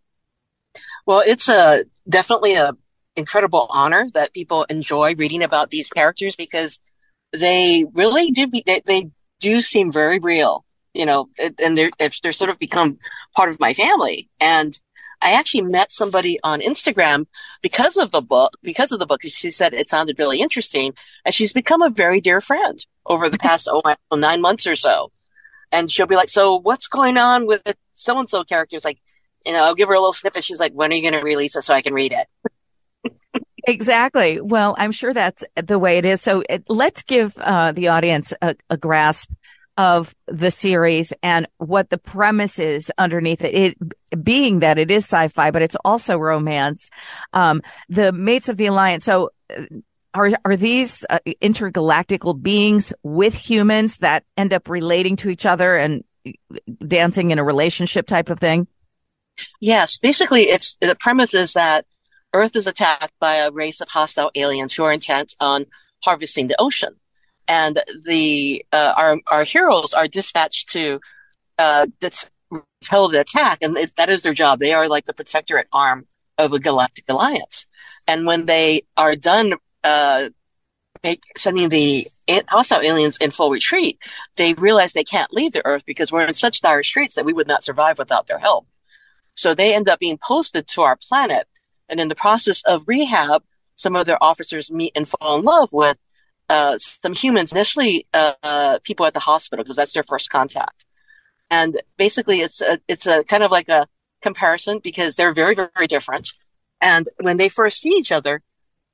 Well, 1.06 1.22
it's 1.26 1.48
a 1.48 1.84
definitely 2.06 2.54
a 2.54 2.72
incredible 3.16 3.66
honor 3.70 4.06
that 4.14 4.32
people 4.32 4.64
enjoy 4.64 5.14
reading 5.16 5.42
about 5.42 5.70
these 5.70 5.90
characters 5.90 6.36
because 6.36 6.78
they 7.32 7.84
really 7.92 8.30
do 8.30 8.46
be, 8.46 8.62
they, 8.64 8.82
they 8.84 9.10
do 9.40 9.60
seem 9.60 9.92
very 9.92 10.18
real, 10.18 10.64
you 10.94 11.06
know, 11.06 11.28
and 11.58 11.76
they're, 11.76 11.90
they're 11.98 12.32
sort 12.32 12.50
of 12.50 12.58
become 12.58 12.98
part 13.36 13.50
of 13.50 13.60
my 13.60 13.74
family. 13.74 14.28
And 14.40 14.78
I 15.20 15.32
actually 15.32 15.62
met 15.62 15.92
somebody 15.92 16.38
on 16.42 16.60
Instagram 16.60 17.26
because 17.60 17.96
of 17.96 18.12
the 18.12 18.20
book, 18.20 18.56
because 18.62 18.92
of 18.92 18.98
the 18.98 19.06
book. 19.06 19.22
She 19.22 19.50
said 19.50 19.74
it 19.74 19.90
sounded 19.90 20.18
really 20.18 20.40
interesting 20.40 20.94
and 21.24 21.34
she's 21.34 21.52
become 21.52 21.82
a 21.82 21.90
very 21.90 22.20
dear 22.20 22.40
friend 22.40 22.84
over 23.04 23.28
the 23.28 23.38
past, 23.38 23.68
oh, 23.70 23.82
nine 24.14 24.40
months 24.40 24.66
or 24.66 24.76
so. 24.76 25.10
And 25.72 25.90
she'll 25.90 26.06
be 26.06 26.16
like, 26.16 26.30
so 26.30 26.56
what's 26.56 26.86
going 26.86 27.18
on 27.18 27.46
with 27.46 27.62
so 27.94 28.18
and 28.18 28.28
so 28.28 28.44
characters? 28.44 28.84
Like, 28.84 28.98
you 29.44 29.52
know, 29.52 29.64
I'll 29.64 29.74
give 29.74 29.88
her 29.88 29.94
a 29.94 30.00
little 30.00 30.12
snippet. 30.12 30.44
She's 30.44 30.60
like, 30.60 30.72
when 30.72 30.92
are 30.92 30.94
you 30.94 31.02
going 31.02 31.14
to 31.14 31.24
release 31.24 31.56
it 31.56 31.62
so 31.62 31.74
I 31.74 31.82
can 31.82 31.94
read 31.94 32.12
it? 32.12 32.26
Exactly. 33.68 34.40
Well, 34.40 34.74
I'm 34.78 34.92
sure 34.92 35.12
that's 35.12 35.44
the 35.62 35.78
way 35.78 35.98
it 35.98 36.06
is. 36.06 36.22
So 36.22 36.42
it, 36.48 36.64
let's 36.68 37.02
give 37.02 37.36
uh, 37.36 37.72
the 37.72 37.88
audience 37.88 38.32
a, 38.40 38.56
a, 38.70 38.78
grasp 38.78 39.30
of 39.76 40.14
the 40.26 40.50
series 40.50 41.12
and 41.22 41.46
what 41.58 41.90
the 41.90 41.98
premise 41.98 42.58
is 42.58 42.90
underneath 42.96 43.44
it. 43.44 43.54
It 43.54 44.24
being 44.24 44.60
that 44.60 44.78
it 44.78 44.90
is 44.90 45.04
sci-fi, 45.04 45.50
but 45.50 45.60
it's 45.60 45.76
also 45.84 46.16
romance. 46.16 46.90
Um, 47.34 47.60
the 47.90 48.10
mates 48.10 48.48
of 48.48 48.56
the 48.56 48.66
alliance. 48.66 49.04
So 49.04 49.32
uh, 49.54 49.64
are 50.14 50.30
are 50.46 50.56
these 50.56 51.04
uh, 51.10 51.18
intergalactical 51.26 52.42
beings 52.42 52.94
with 53.02 53.34
humans 53.34 53.98
that 53.98 54.24
end 54.38 54.54
up 54.54 54.70
relating 54.70 55.16
to 55.16 55.28
each 55.28 55.44
other 55.44 55.76
and 55.76 56.04
dancing 56.86 57.32
in 57.32 57.38
a 57.38 57.44
relationship 57.44 58.06
type 58.06 58.30
of 58.30 58.40
thing? 58.40 58.66
Yes, 59.60 59.98
basically, 59.98 60.44
it's 60.44 60.74
the 60.80 60.94
premise 60.94 61.34
is 61.34 61.52
that 61.52 61.84
Earth 62.34 62.56
is 62.56 62.66
attacked 62.66 63.14
by 63.20 63.36
a 63.36 63.50
race 63.50 63.80
of 63.80 63.88
hostile 63.88 64.30
aliens 64.34 64.74
who 64.74 64.84
are 64.84 64.92
intent 64.92 65.34
on 65.40 65.66
harvesting 66.02 66.48
the 66.48 66.60
ocean. 66.60 66.94
And 67.46 67.82
the, 68.06 68.64
uh, 68.72 68.92
our, 68.96 69.18
our 69.30 69.44
heroes 69.44 69.94
are 69.94 70.06
dispatched 70.06 70.70
to, 70.70 71.00
uh, 71.58 71.86
repel 72.50 73.08
the 73.08 73.20
attack. 73.20 73.58
And 73.62 73.76
it, 73.76 73.92
that 73.96 74.10
is 74.10 74.22
their 74.22 74.34
job. 74.34 74.58
They 74.58 74.74
are 74.74 74.88
like 74.88 75.06
the 75.06 75.14
protectorate 75.14 75.68
arm 75.72 76.06
of 76.36 76.52
a 76.52 76.58
galactic 76.58 77.04
alliance. 77.08 77.66
And 78.06 78.26
when 78.26 78.46
they 78.46 78.82
are 78.96 79.16
done, 79.16 79.54
uh, 79.82 80.28
make, 81.02 81.22
sending 81.36 81.68
the 81.68 82.08
hostile 82.48 82.82
aliens 82.82 83.16
in 83.18 83.30
full 83.30 83.50
retreat, 83.50 83.98
they 84.36 84.54
realize 84.54 84.92
they 84.92 85.04
can't 85.04 85.32
leave 85.32 85.52
the 85.52 85.64
Earth 85.66 85.84
because 85.86 86.12
we're 86.12 86.26
in 86.26 86.34
such 86.34 86.60
dire 86.60 86.82
straits 86.82 87.14
that 87.14 87.24
we 87.24 87.32
would 87.32 87.48
not 87.48 87.64
survive 87.64 87.98
without 87.98 88.26
their 88.26 88.38
help. 88.38 88.66
So 89.34 89.54
they 89.54 89.74
end 89.74 89.88
up 89.88 89.98
being 89.98 90.18
posted 90.18 90.66
to 90.68 90.82
our 90.82 90.96
planet 90.96 91.46
and 91.88 92.00
in 92.00 92.08
the 92.08 92.14
process 92.14 92.62
of 92.64 92.88
rehab, 92.88 93.42
some 93.76 93.96
of 93.96 94.06
their 94.06 94.22
officers 94.22 94.70
meet 94.70 94.92
and 94.94 95.08
fall 95.08 95.38
in 95.38 95.44
love 95.44 95.72
with 95.72 95.96
uh, 96.48 96.78
some 96.78 97.14
humans, 97.14 97.52
initially 97.52 98.06
uh, 98.14 98.34
uh, 98.42 98.78
people 98.82 99.06
at 99.06 99.14
the 99.14 99.20
hospital, 99.20 99.64
because 99.64 99.76
that's 99.76 99.92
their 99.92 100.02
first 100.02 100.30
contact. 100.30 100.84
And 101.50 101.80
basically, 101.96 102.40
it's 102.40 102.60
a, 102.60 102.80
it's 102.88 103.06
a 103.06 103.24
kind 103.24 103.42
of 103.42 103.50
like 103.50 103.68
a 103.68 103.86
comparison 104.22 104.80
because 104.82 105.14
they're 105.14 105.34
very, 105.34 105.54
very 105.54 105.86
different. 105.86 106.32
And 106.80 107.08
when 107.20 107.36
they 107.36 107.48
first 107.48 107.80
see 107.80 107.90
each 107.90 108.12
other, 108.12 108.42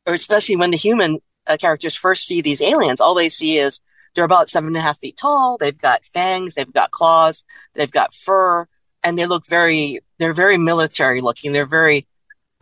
or 0.06 0.14
especially 0.14 0.56
when 0.56 0.70
the 0.70 0.76
human 0.76 1.20
uh, 1.46 1.56
characters 1.56 1.94
first 1.94 2.26
see 2.26 2.42
these 2.42 2.60
aliens, 2.60 3.00
all 3.00 3.14
they 3.14 3.28
see 3.28 3.58
is 3.58 3.80
they're 4.14 4.24
about 4.24 4.48
seven 4.48 4.68
and 4.68 4.76
a 4.76 4.80
half 4.80 4.98
feet 4.98 5.16
tall. 5.16 5.56
They've 5.58 5.76
got 5.76 6.04
fangs. 6.06 6.54
They've 6.54 6.72
got 6.72 6.90
claws. 6.90 7.44
They've 7.74 7.90
got 7.90 8.14
fur 8.14 8.66
and 9.02 9.18
they 9.18 9.26
look 9.26 9.46
very, 9.46 10.00
they're 10.18 10.32
very 10.32 10.56
military 10.56 11.20
looking. 11.20 11.52
They're 11.52 11.66
very, 11.66 12.06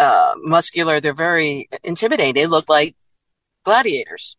uh, 0.03 0.35
muscular. 0.39 1.01
They're 1.01 1.15
very 1.15 1.69
intimidating. 1.85 2.35
They 2.35 2.47
look 2.47 2.69
like 2.69 2.97
gladiators. 3.65 4.37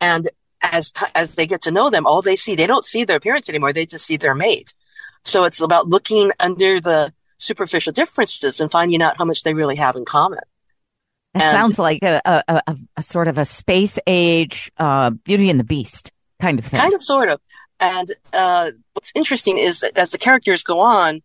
And 0.00 0.30
as, 0.60 0.92
t- 0.92 1.06
as 1.14 1.34
they 1.34 1.46
get 1.46 1.62
to 1.62 1.70
know 1.70 1.90
them, 1.90 2.06
all 2.06 2.22
they 2.22 2.36
see, 2.36 2.54
they 2.54 2.66
don't 2.66 2.84
see 2.84 3.04
their 3.04 3.16
appearance 3.16 3.48
anymore. 3.48 3.72
They 3.72 3.86
just 3.86 4.06
see 4.06 4.16
their 4.16 4.34
mate. 4.34 4.72
So 5.24 5.44
it's 5.44 5.60
about 5.60 5.88
looking 5.88 6.32
under 6.40 6.80
the 6.80 7.12
superficial 7.38 7.92
differences 7.92 8.60
and 8.60 8.70
finding 8.70 9.02
out 9.02 9.16
how 9.16 9.24
much 9.24 9.42
they 9.42 9.54
really 9.54 9.76
have 9.76 9.96
in 9.96 10.04
common. 10.04 10.40
It 11.34 11.42
and, 11.42 11.50
sounds 11.50 11.78
like 11.78 12.02
a, 12.02 12.20
a, 12.24 12.62
a, 12.66 12.76
a, 12.98 13.02
sort 13.02 13.28
of 13.28 13.38
a 13.38 13.44
space 13.44 13.98
age 14.06 14.70
uh, 14.76 15.10
Beauty 15.10 15.48
and 15.48 15.58
the 15.58 15.64
Beast 15.64 16.12
kind 16.40 16.58
of 16.58 16.64
thing. 16.64 16.80
Kind 16.80 16.94
of, 16.94 17.02
sort 17.02 17.30
of. 17.30 17.40
And 17.80 18.12
uh, 18.32 18.72
what's 18.92 19.12
interesting 19.14 19.58
is 19.58 19.80
that 19.80 19.96
as 19.96 20.10
the 20.10 20.18
characters 20.18 20.62
go 20.62 20.80
on, 20.80 21.22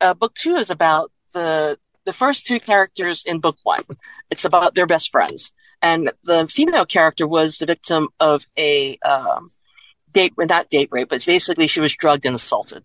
uh, 0.00 0.14
book 0.14 0.34
two 0.34 0.54
is 0.54 0.70
about 0.70 1.10
the 1.34 1.76
the 2.08 2.14
first 2.14 2.46
two 2.46 2.58
characters 2.58 3.22
in 3.26 3.38
book 3.38 3.58
one. 3.64 3.84
It's 4.30 4.46
about 4.46 4.74
their 4.74 4.86
best 4.86 5.12
friends, 5.12 5.52
and 5.82 6.10
the 6.24 6.48
female 6.48 6.86
character 6.86 7.28
was 7.28 7.58
the 7.58 7.66
victim 7.66 8.08
of 8.18 8.46
a 8.58 8.96
um, 9.04 9.52
date, 10.14 10.32
not 10.38 10.70
date 10.70 10.88
rape, 10.90 11.10
but 11.10 11.26
basically 11.26 11.66
she 11.66 11.80
was 11.80 11.94
drugged 11.94 12.24
and 12.24 12.34
assaulted. 12.34 12.82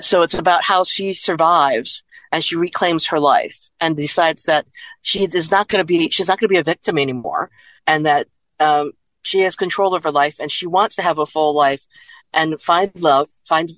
So 0.00 0.20
it's 0.20 0.34
about 0.34 0.64
how 0.64 0.84
she 0.84 1.14
survives 1.14 2.04
and 2.30 2.44
she 2.44 2.56
reclaims 2.56 3.06
her 3.06 3.18
life 3.18 3.58
and 3.80 3.96
decides 3.96 4.42
that 4.42 4.66
she 5.00 5.24
is 5.24 5.50
not 5.50 5.68
going 5.68 5.80
to 5.80 5.84
be 5.84 6.10
she's 6.10 6.28
not 6.28 6.38
going 6.38 6.48
to 6.48 6.54
be 6.56 6.58
a 6.58 6.62
victim 6.74 6.98
anymore, 6.98 7.50
and 7.86 8.04
that 8.04 8.26
um, 8.60 8.92
she 9.22 9.40
has 9.40 9.56
control 9.56 9.94
of 9.94 10.04
her 10.04 10.10
life 10.10 10.36
and 10.38 10.50
she 10.50 10.66
wants 10.66 10.96
to 10.96 11.02
have 11.02 11.16
a 11.16 11.24
full 11.24 11.54
life 11.54 11.86
and 12.34 12.60
find 12.60 12.92
love, 13.00 13.30
find 13.48 13.70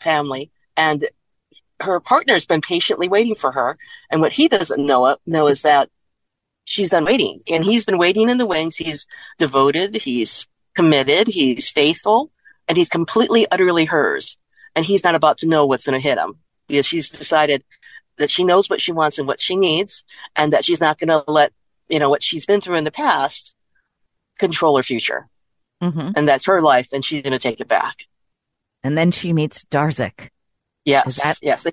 family. 0.00 0.50
And 0.76 1.08
her 1.80 2.00
partner 2.00 2.34
has 2.34 2.46
been 2.46 2.60
patiently 2.60 3.08
waiting 3.08 3.34
for 3.34 3.52
her. 3.52 3.78
And 4.10 4.20
what 4.20 4.32
he 4.32 4.48
doesn't 4.48 4.84
know, 4.84 5.16
know 5.26 5.46
is 5.46 5.62
that 5.62 5.90
she's 6.64 6.90
done 6.90 7.04
waiting 7.04 7.40
and 7.50 7.64
he's 7.64 7.84
been 7.84 7.98
waiting 7.98 8.28
in 8.28 8.38
the 8.38 8.46
wings. 8.46 8.76
He's 8.76 9.06
devoted. 9.38 9.94
He's 9.96 10.46
committed. 10.74 11.28
He's 11.28 11.70
faithful 11.70 12.30
and 12.66 12.76
he's 12.76 12.88
completely, 12.88 13.46
utterly 13.50 13.86
hers. 13.86 14.36
And 14.74 14.84
he's 14.84 15.02
not 15.02 15.14
about 15.14 15.38
to 15.38 15.48
know 15.48 15.66
what's 15.66 15.86
going 15.86 16.00
to 16.00 16.08
hit 16.08 16.18
him 16.18 16.38
because 16.68 16.86
she's 16.86 17.10
decided 17.10 17.64
that 18.18 18.30
she 18.30 18.44
knows 18.44 18.68
what 18.68 18.80
she 18.80 18.92
wants 18.92 19.18
and 19.18 19.26
what 19.26 19.40
she 19.40 19.56
needs 19.56 20.04
and 20.36 20.52
that 20.52 20.64
she's 20.64 20.80
not 20.80 20.98
going 20.98 21.08
to 21.08 21.24
let, 21.30 21.52
you 21.88 21.98
know, 21.98 22.10
what 22.10 22.22
she's 22.22 22.46
been 22.46 22.60
through 22.60 22.76
in 22.76 22.84
the 22.84 22.90
past 22.90 23.54
control 24.38 24.76
her 24.76 24.82
future. 24.82 25.28
Mm-hmm. 25.82 26.10
And 26.16 26.28
that's 26.28 26.46
her 26.46 26.60
life, 26.60 26.88
and 26.92 27.04
she's 27.04 27.22
going 27.22 27.32
to 27.32 27.38
take 27.38 27.60
it 27.60 27.68
back. 27.68 27.94
And 28.82 28.98
then 28.98 29.10
she 29.10 29.32
meets 29.32 29.64
Darzik. 29.64 30.28
Yes. 30.88 31.22
That- 31.22 31.38
yes. 31.42 31.66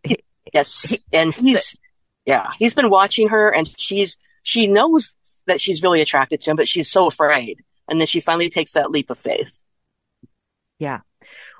yes. 0.54 0.98
And 1.12 1.34
he's, 1.34 1.76
yeah, 2.26 2.52
he's 2.60 2.76
been 2.76 2.90
watching 2.90 3.30
her, 3.30 3.50
and 3.50 3.68
she's, 3.80 4.18
she 4.44 4.68
knows 4.68 5.16
that 5.48 5.62
she's 5.62 5.82
really 5.82 6.02
attracted 6.02 6.42
to 6.42 6.52
him, 6.52 6.58
but 6.58 6.68
she's 6.68 6.90
so 6.90 7.08
afraid. 7.08 7.64
And 7.88 8.00
then 8.00 8.08
she 8.08 8.20
finally 8.20 8.50
takes 8.50 8.74
that 8.74 8.92
leap 8.92 9.10
of 9.10 9.18
faith. 9.18 9.52
Yeah. 10.80 11.02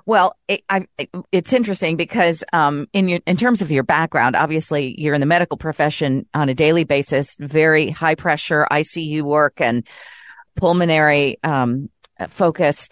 Well, 0.04 0.36
it, 0.46 0.62
I, 0.68 0.86
it's 1.32 1.52
interesting 1.52 1.96
because 1.96 2.44
um, 2.52 2.86
in 2.92 3.08
your, 3.08 3.20
in 3.26 3.36
terms 3.36 3.60
of 3.60 3.72
your 3.72 3.82
background, 3.82 4.36
obviously 4.36 4.94
you're 5.00 5.14
in 5.14 5.20
the 5.20 5.26
medical 5.26 5.58
profession 5.58 6.26
on 6.32 6.48
a 6.48 6.54
daily 6.54 6.84
basis, 6.84 7.36
very 7.40 7.90
high 7.90 8.14
pressure 8.14 8.66
ICU 8.70 9.22
work 9.22 9.60
and 9.60 9.86
pulmonary 10.54 11.38
um, 11.42 11.90
focus, 12.28 12.88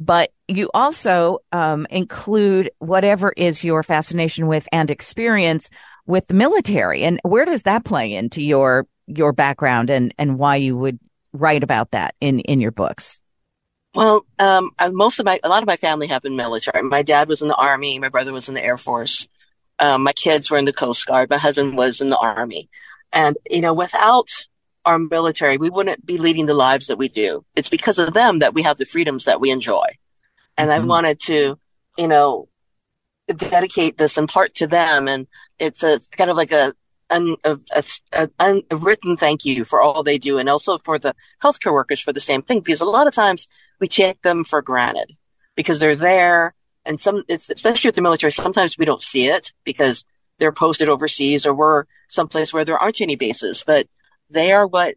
but 0.00 0.30
you 0.48 0.70
also 0.72 1.40
um, 1.52 1.86
include 1.90 2.70
whatever 2.78 3.32
is 3.36 3.62
your 3.62 3.82
fascination 3.82 4.46
with 4.46 4.66
and 4.72 4.90
experience 4.90 5.68
with 6.06 6.26
the 6.26 6.34
military. 6.34 7.04
And 7.04 7.20
where 7.22 7.44
does 7.44 7.64
that 7.64 7.84
play 7.84 8.14
into 8.14 8.42
your 8.42 8.86
your 9.06 9.32
background 9.32 9.90
and 9.90 10.14
and 10.18 10.38
why 10.38 10.56
you 10.56 10.76
would 10.76 10.98
write 11.32 11.62
about 11.62 11.90
that 11.90 12.14
in 12.20 12.40
in 12.40 12.60
your 12.60 12.72
books? 12.72 13.20
Well, 13.94 14.24
um, 14.38 14.70
most 14.92 15.18
of 15.18 15.26
my, 15.26 15.40
a 15.42 15.48
lot 15.48 15.62
of 15.62 15.66
my 15.66 15.76
family 15.76 16.06
have 16.06 16.22
been 16.22 16.36
military. 16.36 16.82
My 16.82 17.02
dad 17.02 17.28
was 17.28 17.42
in 17.42 17.48
the 17.48 17.56
army. 17.56 17.98
My 17.98 18.08
brother 18.08 18.32
was 18.32 18.48
in 18.48 18.54
the 18.54 18.64
air 18.64 18.78
force. 18.78 19.26
Um, 19.80 20.04
my 20.04 20.12
kids 20.12 20.48
were 20.48 20.58
in 20.58 20.64
the 20.64 20.72
coast 20.72 21.06
guard. 21.06 21.28
My 21.28 21.38
husband 21.38 21.76
was 21.76 22.00
in 22.00 22.06
the 22.06 22.16
army. 22.16 22.70
And, 23.12 23.36
you 23.50 23.60
know, 23.60 23.74
without 23.74 24.28
our 24.84 24.98
military, 24.98 25.56
we 25.58 25.70
wouldn't 25.70 26.06
be 26.06 26.18
leading 26.18 26.46
the 26.46 26.54
lives 26.54 26.86
that 26.86 26.98
we 26.98 27.08
do. 27.08 27.44
It's 27.54 27.68
because 27.68 27.98
of 27.98 28.14
them 28.14 28.38
that 28.38 28.54
we 28.54 28.62
have 28.62 28.78
the 28.78 28.86
freedoms 28.86 29.24
that 29.24 29.40
we 29.40 29.50
enjoy. 29.50 29.84
And 30.56 30.70
mm-hmm. 30.70 30.82
I 30.82 30.86
wanted 30.86 31.20
to, 31.20 31.58
you 31.96 32.08
know, 32.08 32.48
dedicate 33.36 33.98
this 33.98 34.18
in 34.18 34.26
part 34.26 34.54
to 34.56 34.66
them. 34.66 35.06
And 35.08 35.26
it's 35.58 35.82
a 35.82 36.00
kind 36.16 36.30
of 36.30 36.36
like 36.36 36.52
a, 36.52 36.74
a, 37.10 37.36
a, 37.44 37.84
a, 38.12 38.62
a 38.70 38.76
written 38.76 39.16
thank 39.16 39.44
you 39.44 39.64
for 39.64 39.82
all 39.82 40.02
they 40.02 40.18
do. 40.18 40.38
And 40.38 40.48
also 40.48 40.78
for 40.78 40.98
the 40.98 41.14
healthcare 41.42 41.72
workers 41.72 42.00
for 42.00 42.12
the 42.12 42.20
same 42.20 42.42
thing, 42.42 42.60
because 42.60 42.80
a 42.80 42.86
lot 42.86 43.06
of 43.06 43.12
times 43.12 43.46
we 43.80 43.88
take 43.88 44.22
them 44.22 44.44
for 44.44 44.62
granted 44.62 45.16
because 45.56 45.78
they're 45.78 45.96
there. 45.96 46.54
And 46.84 47.00
some, 47.00 47.24
it's 47.28 47.50
especially 47.50 47.88
with 47.88 47.96
the 47.96 48.02
military, 48.02 48.32
sometimes 48.32 48.78
we 48.78 48.86
don't 48.86 49.02
see 49.02 49.26
it 49.26 49.52
because 49.64 50.04
they're 50.38 50.52
posted 50.52 50.88
overseas 50.88 51.44
or 51.44 51.52
we're 51.52 51.84
someplace 52.08 52.52
where 52.52 52.64
there 52.64 52.78
aren't 52.78 53.02
any 53.02 53.16
bases. 53.16 53.62
But 53.66 53.86
they 54.30 54.52
are 54.52 54.66
what 54.66 54.94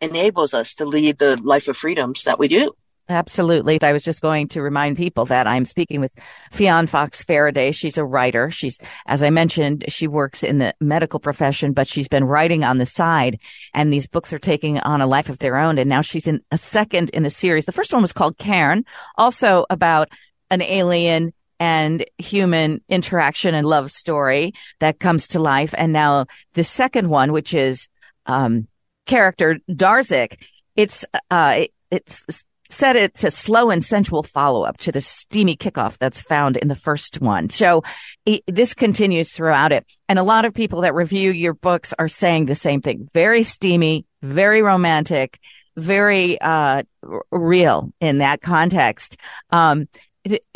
enables 0.00 0.52
us 0.52 0.74
to 0.74 0.84
lead 0.84 1.18
the 1.18 1.40
life 1.42 1.68
of 1.68 1.76
freedoms 1.76 2.24
that 2.24 2.38
we 2.38 2.48
do. 2.48 2.72
Absolutely. 3.08 3.80
I 3.80 3.92
was 3.92 4.02
just 4.02 4.20
going 4.20 4.48
to 4.48 4.62
remind 4.62 4.96
people 4.96 5.26
that 5.26 5.46
I'm 5.46 5.64
speaking 5.64 6.00
with 6.00 6.16
Fionne 6.50 6.88
Foxxe 6.88 7.24
Farraday. 7.24 7.72
She's 7.72 7.98
a 7.98 8.04
writer. 8.04 8.50
She's, 8.50 8.78
as 9.06 9.22
I 9.22 9.30
mentioned, 9.30 9.84
she 9.88 10.08
works 10.08 10.42
in 10.42 10.58
the 10.58 10.74
medical 10.80 11.20
profession, 11.20 11.72
but 11.72 11.86
she's 11.86 12.08
been 12.08 12.24
writing 12.24 12.64
on 12.64 12.78
the 12.78 12.86
side 12.86 13.38
and 13.72 13.92
these 13.92 14.08
books 14.08 14.32
are 14.32 14.40
taking 14.40 14.78
on 14.80 15.00
a 15.00 15.06
life 15.06 15.28
of 15.28 15.38
their 15.38 15.56
own. 15.56 15.78
And 15.78 15.88
now 15.88 16.00
she's 16.00 16.26
in 16.26 16.40
a 16.50 16.58
second 16.58 17.10
in 17.10 17.24
a 17.24 17.30
series. 17.30 17.64
The 17.64 17.72
first 17.72 17.92
one 17.92 18.02
was 18.02 18.12
called 18.12 18.38
Cairn, 18.38 18.84
also 19.16 19.66
about 19.70 20.08
an 20.50 20.60
alien 20.60 21.32
and 21.60 22.04
human 22.18 22.82
interaction 22.88 23.54
and 23.54 23.66
love 23.66 23.92
story 23.92 24.52
that 24.80 24.98
comes 24.98 25.28
to 25.28 25.38
life. 25.38 25.74
And 25.78 25.92
now 25.92 26.26
the 26.54 26.64
second 26.64 27.08
one, 27.08 27.32
which 27.32 27.54
is 27.54 27.88
um, 28.26 28.68
character 29.06 29.58
Darzik, 29.68 30.36
it's 30.74 31.04
uh, 31.30 31.64
it's 31.90 32.24
said 32.68 32.96
it's 32.96 33.24
a 33.24 33.30
slow 33.30 33.70
and 33.70 33.84
sensual 33.84 34.22
follow 34.22 34.62
up 34.62 34.76
to 34.78 34.92
the 34.92 35.00
steamy 35.00 35.56
kickoff 35.56 35.98
that's 35.98 36.20
found 36.20 36.56
in 36.56 36.68
the 36.68 36.74
first 36.74 37.20
one. 37.20 37.50
So 37.50 37.82
it, 38.24 38.42
this 38.46 38.74
continues 38.74 39.32
throughout 39.32 39.72
it. 39.72 39.86
And 40.08 40.18
a 40.18 40.24
lot 40.24 40.44
of 40.44 40.54
people 40.54 40.80
that 40.82 40.94
review 40.94 41.30
your 41.30 41.54
books 41.54 41.94
are 41.98 42.08
saying 42.08 42.46
the 42.46 42.54
same 42.54 42.80
thing. 42.80 43.08
Very 43.12 43.42
steamy, 43.42 44.06
very 44.22 44.62
romantic, 44.62 45.38
very, 45.76 46.40
uh, 46.40 46.82
r- 47.02 47.22
real 47.30 47.92
in 48.00 48.18
that 48.18 48.40
context. 48.40 49.16
Um, 49.50 49.88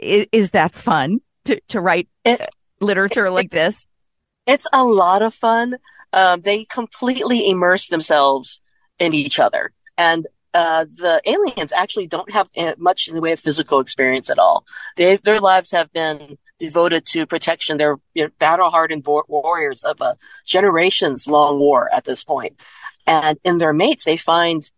is 0.03 0.51
that 0.51 0.75
fun 0.75 1.21
to, 1.45 1.61
to 1.69 1.81
write 1.81 2.09
it, 2.25 2.41
literature 2.81 3.31
like 3.31 3.51
this? 3.51 3.87
It's 4.47 4.67
a 4.73 4.83
lot 4.83 5.23
of 5.23 5.33
fun 5.33 5.77
um, 6.13 6.41
they 6.41 6.65
completely 6.65 7.49
immerse 7.49 7.89
themselves 7.89 8.61
in 8.99 9.15
each 9.15 9.39
other. 9.39 9.73
And 9.97 10.27
uh, 10.53 10.85
the 10.85 11.23
aliens 11.27 11.73
actually 11.73 12.09
don't 12.09 12.33
have 12.33 12.49
uh, 12.57 12.75
much 12.79 13.09
in 13.09 13.15
the 13.15 13.21
way 13.21 13.33
of 13.33 13.41
physical 13.41 13.81
experience 13.81 14.31
at 14.31 14.39
all. 14.39 14.65
They, 14.97 15.17
their 15.17 15.41
lives 15.41 15.71
have 15.71 15.93
been 15.93 16.39
devoted 16.59 17.07
to 17.07 17.27
protection. 17.27 17.79
They're 17.79 17.99
you 18.15 18.25
know, 18.25 18.31
battle-hardened 18.39 19.07
warriors 19.07 19.85
of 19.85 20.01
a 20.01 20.17
generations-long 20.47 21.59
war 21.59 21.89
at 21.93 22.05
this 22.05 22.25
point. 22.25 22.61
And 23.07 23.39
in 23.45 23.59
their 23.59 23.73
mates, 23.73 24.05
they 24.05 24.17
find 24.17 24.69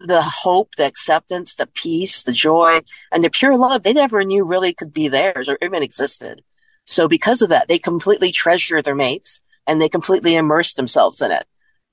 the 0.00 0.22
hope, 0.22 0.76
the 0.76 0.86
acceptance, 0.86 1.54
the 1.54 1.66
peace, 1.66 2.22
the 2.22 2.32
joy, 2.32 2.80
and 3.12 3.22
the 3.22 3.30
pure 3.30 3.56
love 3.56 3.82
they 3.82 3.92
never 3.92 4.24
knew 4.24 4.44
really 4.44 4.72
could 4.72 4.92
be 4.92 5.08
theirs 5.08 5.48
or 5.48 5.58
even 5.60 5.82
existed. 5.82 6.42
So 6.86 7.08
because 7.08 7.42
of 7.42 7.50
that, 7.50 7.68
they 7.68 7.78
completely 7.78 8.32
treasure 8.32 8.80
their 8.80 8.94
mates 8.94 9.40
and 9.68 9.80
they 9.80 9.88
completely 9.88 10.34
immerse 10.34 10.72
themselves 10.72 11.20
in 11.20 11.30
it. 11.30 11.46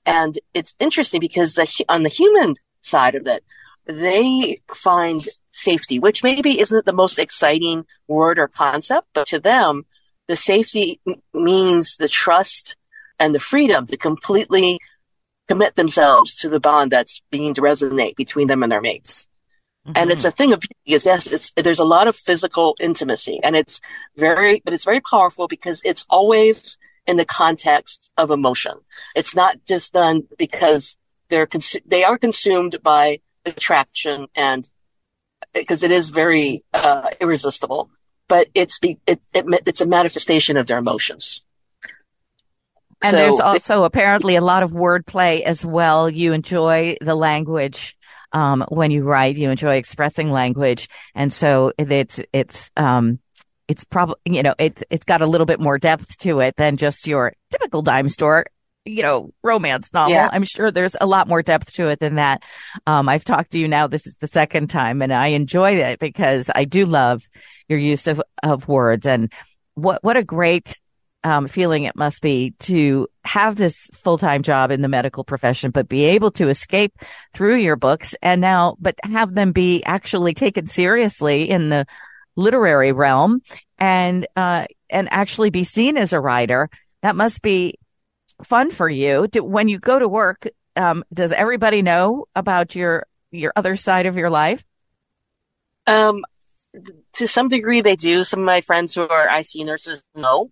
And 0.04 0.38
it's 0.54 0.74
interesting 0.80 1.20
because 1.20 1.54
the, 1.54 1.84
on 1.88 2.02
the 2.02 2.08
human 2.08 2.54
side 2.80 3.14
of 3.14 3.26
it, 3.26 3.44
they 3.84 4.60
find 4.74 5.28
safety, 5.52 5.98
which 5.98 6.24
maybe 6.24 6.58
isn't 6.58 6.86
the 6.86 6.92
most 6.92 7.18
exciting 7.18 7.84
word 8.08 8.38
or 8.38 8.48
concept, 8.48 9.08
but 9.14 9.28
to 9.28 9.38
them, 9.38 9.84
the 10.26 10.36
safety 10.36 11.00
means 11.32 11.96
the 11.96 12.08
trust 12.08 12.76
and 13.18 13.34
the 13.34 13.40
freedom 13.40 13.86
to 13.86 13.96
completely 13.96 14.80
commit 15.46 15.76
themselves 15.76 16.34
to 16.36 16.48
the 16.48 16.60
bond 16.60 16.90
that's 16.90 17.22
being 17.30 17.54
to 17.54 17.60
resonate 17.60 18.16
between 18.16 18.48
them 18.48 18.62
and 18.62 18.72
their 18.72 18.80
mates. 18.80 19.26
Mm-hmm. 19.86 19.92
And 19.96 20.10
it's 20.10 20.24
a 20.24 20.32
thing 20.32 20.52
of 20.52 20.60
because 20.84 21.06
yes, 21.06 21.26
it's 21.28 21.52
there's 21.52 21.78
a 21.78 21.84
lot 21.84 22.08
of 22.08 22.16
physical 22.16 22.76
intimacy, 22.80 23.38
and 23.44 23.54
it's 23.54 23.80
very, 24.16 24.60
but 24.64 24.74
it's 24.74 24.84
very 24.84 25.00
powerful 25.00 25.46
because 25.46 25.80
it's 25.84 26.04
always 26.10 26.76
in 27.06 27.16
the 27.16 27.24
context 27.24 28.12
of 28.16 28.30
emotion. 28.30 28.74
It's 29.14 29.34
not 29.34 29.56
just 29.66 29.92
done 29.92 30.24
because 30.38 30.96
they're 31.28 31.46
cons- 31.46 31.76
they 31.86 32.04
are 32.04 32.18
consumed 32.18 32.78
by 32.82 33.20
attraction 33.44 34.26
and 34.34 34.68
because 35.52 35.82
it 35.82 35.90
is 35.90 36.10
very 36.10 36.64
uh, 36.74 37.08
irresistible, 37.20 37.90
but 38.28 38.48
it's 38.54 38.78
be, 38.78 38.98
it, 39.06 39.20
it, 39.34 39.44
it's 39.66 39.80
a 39.80 39.86
manifestation 39.86 40.56
of 40.56 40.66
their 40.66 40.78
emotions. 40.78 41.42
And 43.02 43.10
so 43.10 43.16
there's 43.16 43.40
also 43.40 43.82
it, 43.82 43.86
apparently 43.86 44.36
a 44.36 44.40
lot 44.40 44.62
of 44.62 44.72
wordplay 44.72 45.42
as 45.42 45.64
well. 45.64 46.08
You 46.08 46.32
enjoy 46.32 46.96
the 47.00 47.14
language 47.14 47.96
um, 48.32 48.64
when 48.68 48.90
you 48.90 49.04
write. 49.04 49.36
You 49.36 49.50
enjoy 49.50 49.76
expressing 49.76 50.30
language, 50.30 50.88
and 51.14 51.32
so 51.32 51.72
it's 51.78 52.20
it's 52.32 52.70
um, 52.76 53.18
it's 53.68 53.84
probably 53.84 54.16
you 54.24 54.42
know 54.42 54.54
it's 54.58 54.82
it's 54.90 55.04
got 55.04 55.22
a 55.22 55.26
little 55.26 55.46
bit 55.46 55.60
more 55.60 55.78
depth 55.78 56.18
to 56.18 56.40
it 56.40 56.56
than 56.56 56.76
just 56.76 57.06
your 57.06 57.32
typical 57.50 57.82
dime 57.82 58.08
store 58.08 58.46
you 58.86 59.02
know 59.02 59.30
romance 59.42 59.92
novel. 59.92 60.14
Yeah. 60.14 60.30
I'm 60.32 60.44
sure 60.44 60.70
there's 60.70 60.96
a 61.00 61.06
lot 61.06 61.28
more 61.28 61.42
depth 61.42 61.72
to 61.74 61.88
it 61.88 62.00
than 62.00 62.14
that. 62.14 62.42
Um, 62.86 63.08
I've 63.08 63.24
talked 63.24 63.50
to 63.52 63.58
you 63.58 63.68
now. 63.68 63.86
This 63.88 64.06
is 64.06 64.16
the 64.18 64.26
second 64.26 64.68
time, 64.68 65.02
and 65.02 65.12
I 65.12 65.28
enjoy 65.28 65.76
it 65.76 65.98
because 65.98 66.50
I 66.54 66.64
do 66.64 66.86
love 66.86 67.28
your 67.68 67.78
use 67.78 68.06
of 68.06 68.22
of 68.42 68.68
words 68.68 69.06
and 69.06 69.32
what 69.74 70.02
what 70.02 70.16
a 70.16 70.24
great 70.24 70.80
um, 71.24 71.48
feeling 71.48 71.84
it 71.84 71.96
must 71.96 72.22
be 72.22 72.54
to 72.60 73.08
have 73.24 73.56
this 73.56 73.90
full 73.92 74.16
time 74.16 74.42
job 74.42 74.70
in 74.70 74.80
the 74.82 74.88
medical 74.88 75.24
profession, 75.24 75.72
but 75.72 75.88
be 75.88 76.04
able 76.04 76.30
to 76.32 76.48
escape 76.48 76.92
through 77.34 77.56
your 77.56 77.76
books 77.76 78.14
and 78.22 78.40
now, 78.40 78.76
but 78.78 78.94
have 79.02 79.34
them 79.34 79.50
be 79.50 79.82
actually 79.84 80.34
taken 80.34 80.68
seriously 80.68 81.50
in 81.50 81.68
the 81.68 81.86
literary 82.36 82.92
realm 82.92 83.42
and, 83.78 84.26
uh, 84.36 84.66
and 84.90 85.08
actually 85.10 85.50
be 85.50 85.64
seen 85.64 85.96
as 85.96 86.12
a 86.12 86.20
writer. 86.20 86.70
That 87.02 87.16
must 87.16 87.42
be 87.42 87.78
fun 88.42 88.70
for 88.70 88.88
you. 88.88 89.26
Do, 89.28 89.42
when 89.42 89.68
you 89.68 89.78
go 89.78 89.98
to 89.98 90.08
work, 90.08 90.46
um, 90.76 91.04
does 91.12 91.32
everybody 91.32 91.82
know 91.82 92.26
about 92.34 92.74
your, 92.74 93.06
your 93.30 93.52
other 93.56 93.76
side 93.76 94.06
of 94.06 94.16
your 94.16 94.30
life? 94.30 94.64
Um, 95.86 96.22
to 97.14 97.26
some 97.26 97.48
degree 97.48 97.80
they 97.80 97.96
do. 97.96 98.24
Some 98.24 98.40
of 98.40 98.46
my 98.46 98.60
friends 98.60 98.94
who 98.94 99.02
are 99.02 99.28
ICU 99.28 99.64
nurses 99.64 100.02
know 100.14 100.50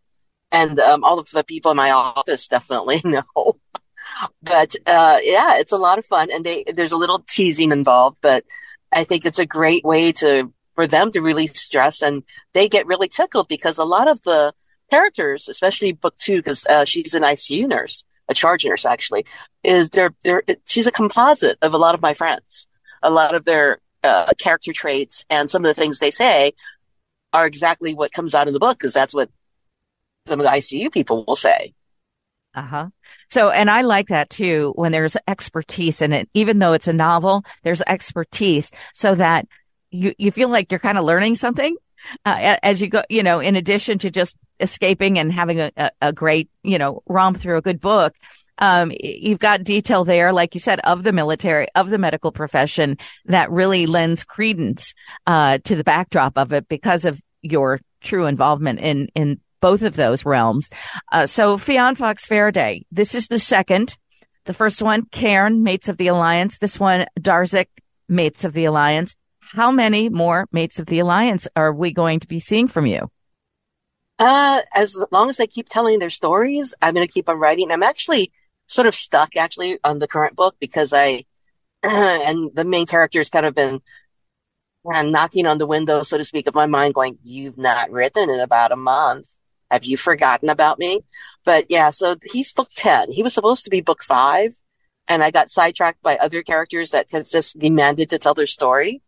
and 0.54 0.78
um, 0.78 1.02
all 1.04 1.18
of 1.18 1.28
the 1.30 1.44
people 1.44 1.72
in 1.72 1.76
my 1.76 1.90
office 1.90 2.48
definitely 2.48 3.02
know. 3.04 3.56
but 4.42 4.74
uh, 4.86 5.18
yeah, 5.22 5.58
it's 5.58 5.72
a 5.72 5.76
lot 5.78 5.98
of 5.98 6.06
fun, 6.06 6.30
and 6.32 6.44
they 6.44 6.64
there's 6.72 6.92
a 6.92 6.96
little 6.96 7.24
teasing 7.28 7.72
involved, 7.72 8.18
but 8.22 8.44
I 8.92 9.04
think 9.04 9.26
it's 9.26 9.40
a 9.40 9.46
great 9.46 9.84
way 9.84 10.12
to 10.12 10.52
for 10.74 10.86
them 10.86 11.12
to 11.12 11.20
release 11.20 11.60
stress, 11.60 12.02
and 12.02 12.22
they 12.52 12.68
get 12.68 12.86
really 12.86 13.08
tickled 13.08 13.48
because 13.48 13.78
a 13.78 13.84
lot 13.84 14.08
of 14.08 14.22
the 14.22 14.52
characters, 14.90 15.48
especially 15.48 15.92
book 15.92 16.16
two, 16.18 16.36
because 16.36 16.66
uh, 16.66 16.84
she's 16.84 17.14
an 17.14 17.22
ICU 17.22 17.68
nurse, 17.68 18.04
a 18.28 18.34
charge 18.34 18.64
nurse 18.64 18.84
actually, 18.84 19.24
is 19.62 19.88
they're, 19.90 20.14
they're 20.22 20.42
she's 20.66 20.86
a 20.86 20.92
composite 20.92 21.58
of 21.62 21.74
a 21.74 21.78
lot 21.78 21.94
of 21.94 22.02
my 22.02 22.14
friends. 22.14 22.66
A 23.02 23.10
lot 23.10 23.34
of 23.34 23.44
their 23.44 23.80
uh, 24.02 24.32
character 24.38 24.72
traits 24.72 25.24
and 25.28 25.50
some 25.50 25.64
of 25.64 25.74
the 25.74 25.80
things 25.80 25.98
they 25.98 26.10
say 26.10 26.52
are 27.32 27.46
exactly 27.46 27.94
what 27.94 28.12
comes 28.12 28.34
out 28.34 28.46
in 28.46 28.52
the 28.52 28.60
book 28.60 28.78
because 28.78 28.92
that's 28.92 29.14
what 29.14 29.30
some 30.26 30.40
of 30.40 30.44
the 30.44 30.52
ICU 30.52 30.92
people 30.92 31.24
will 31.26 31.36
say. 31.36 31.74
Uh 32.54 32.62
huh. 32.62 32.88
So, 33.30 33.50
and 33.50 33.68
I 33.68 33.82
like 33.82 34.08
that 34.08 34.30
too 34.30 34.72
when 34.76 34.92
there's 34.92 35.16
expertise 35.26 36.00
in 36.00 36.12
it, 36.12 36.28
even 36.34 36.60
though 36.60 36.72
it's 36.72 36.86
a 36.86 36.92
novel, 36.92 37.44
there's 37.64 37.82
expertise 37.82 38.70
so 38.92 39.16
that 39.16 39.46
you, 39.94 40.14
you 40.18 40.30
feel 40.32 40.48
like 40.48 40.70
you're 40.70 40.80
kind 40.80 40.98
of 40.98 41.04
learning 41.04 41.36
something 41.36 41.76
uh, 42.24 42.56
as 42.62 42.82
you 42.82 42.88
go, 42.88 43.02
you 43.08 43.22
know, 43.22 43.38
in 43.40 43.56
addition 43.56 43.98
to 43.98 44.10
just 44.10 44.36
escaping 44.60 45.18
and 45.18 45.32
having 45.32 45.60
a, 45.60 45.70
a, 45.76 45.90
a 46.02 46.12
great, 46.12 46.50
you 46.62 46.78
know, 46.78 47.02
romp 47.06 47.36
through 47.36 47.58
a 47.58 47.62
good 47.62 47.80
book. 47.80 48.14
Um, 48.58 48.92
you've 49.00 49.40
got 49.40 49.64
detail 49.64 50.04
there, 50.04 50.32
like 50.32 50.54
you 50.54 50.60
said, 50.60 50.80
of 50.80 51.02
the 51.02 51.12
military, 51.12 51.66
of 51.74 51.90
the 51.90 51.98
medical 51.98 52.30
profession 52.30 52.98
that 53.26 53.50
really 53.50 53.86
lends 53.86 54.24
credence, 54.24 54.94
uh, 55.26 55.58
to 55.64 55.74
the 55.74 55.84
backdrop 55.84 56.38
of 56.38 56.52
it 56.52 56.68
because 56.68 57.04
of 57.04 57.20
your 57.42 57.80
true 58.00 58.26
involvement 58.26 58.80
in, 58.80 59.08
in 59.14 59.40
both 59.60 59.82
of 59.82 59.96
those 59.96 60.24
realms. 60.24 60.70
Uh, 61.10 61.26
so 61.26 61.56
Fionne 61.56 61.96
Foxxe 61.96 62.28
Farraday, 62.28 62.84
this 62.92 63.14
is 63.14 63.28
the 63.28 63.38
second. 63.38 63.96
The 64.44 64.54
first 64.54 64.82
one, 64.82 65.06
Cairn, 65.06 65.62
Mates 65.62 65.88
of 65.88 65.96
the 65.96 66.08
Alliance. 66.08 66.58
This 66.58 66.78
one, 66.78 67.06
Darzik, 67.18 67.68
Mates 68.08 68.44
of 68.44 68.52
the 68.52 68.66
Alliance. 68.66 69.16
How 69.54 69.70
many 69.70 70.08
more 70.08 70.48
Mates 70.50 70.80
of 70.80 70.86
the 70.86 70.98
Alliance 70.98 71.46
are 71.54 71.72
we 71.72 71.92
going 71.92 72.18
to 72.18 72.26
be 72.26 72.40
seeing 72.40 72.66
from 72.66 72.86
you? 72.86 73.08
Uh, 74.18 74.62
as 74.74 74.98
long 75.12 75.30
as 75.30 75.36
they 75.36 75.46
keep 75.46 75.68
telling 75.68 76.00
their 76.00 76.10
stories, 76.10 76.74
I'm 76.82 76.92
going 76.94 77.06
to 77.06 77.12
keep 77.12 77.28
on 77.28 77.38
writing. 77.38 77.70
I'm 77.70 77.84
actually 77.84 78.32
sort 78.66 78.88
of 78.88 78.96
stuck 78.96 79.36
actually 79.36 79.78
on 79.84 80.00
the 80.00 80.08
current 80.08 80.34
book 80.34 80.56
because 80.58 80.92
I, 80.92 81.22
and 81.84 82.50
the 82.52 82.64
main 82.64 82.86
character 82.86 83.20
has 83.20 83.28
kind 83.28 83.46
of 83.46 83.54
been 83.54 83.80
kind 84.92 85.06
of 85.06 85.12
knocking 85.12 85.46
on 85.46 85.58
the 85.58 85.68
window, 85.68 86.02
so 86.02 86.18
to 86.18 86.24
speak, 86.24 86.48
of 86.48 86.56
my 86.56 86.66
mind 86.66 86.94
going, 86.94 87.18
you've 87.22 87.56
not 87.56 87.92
written 87.92 88.28
in 88.28 88.40
about 88.40 88.72
a 88.72 88.76
month. 88.76 89.28
Have 89.70 89.84
you 89.84 89.96
forgotten 89.96 90.48
about 90.48 90.80
me? 90.80 91.02
But 91.44 91.66
yeah, 91.68 91.90
so 91.90 92.16
he's 92.24 92.52
book 92.52 92.70
10. 92.74 93.12
He 93.12 93.22
was 93.22 93.32
supposed 93.32 93.62
to 93.66 93.70
be 93.70 93.82
book 93.82 94.02
five. 94.02 94.50
And 95.06 95.22
I 95.22 95.30
got 95.30 95.48
sidetracked 95.48 96.02
by 96.02 96.16
other 96.16 96.42
characters 96.42 96.90
that 96.90 97.08
just 97.08 97.56
demanded 97.56 98.10
to 98.10 98.18
tell 98.18 98.34
their 98.34 98.46
story 98.48 99.00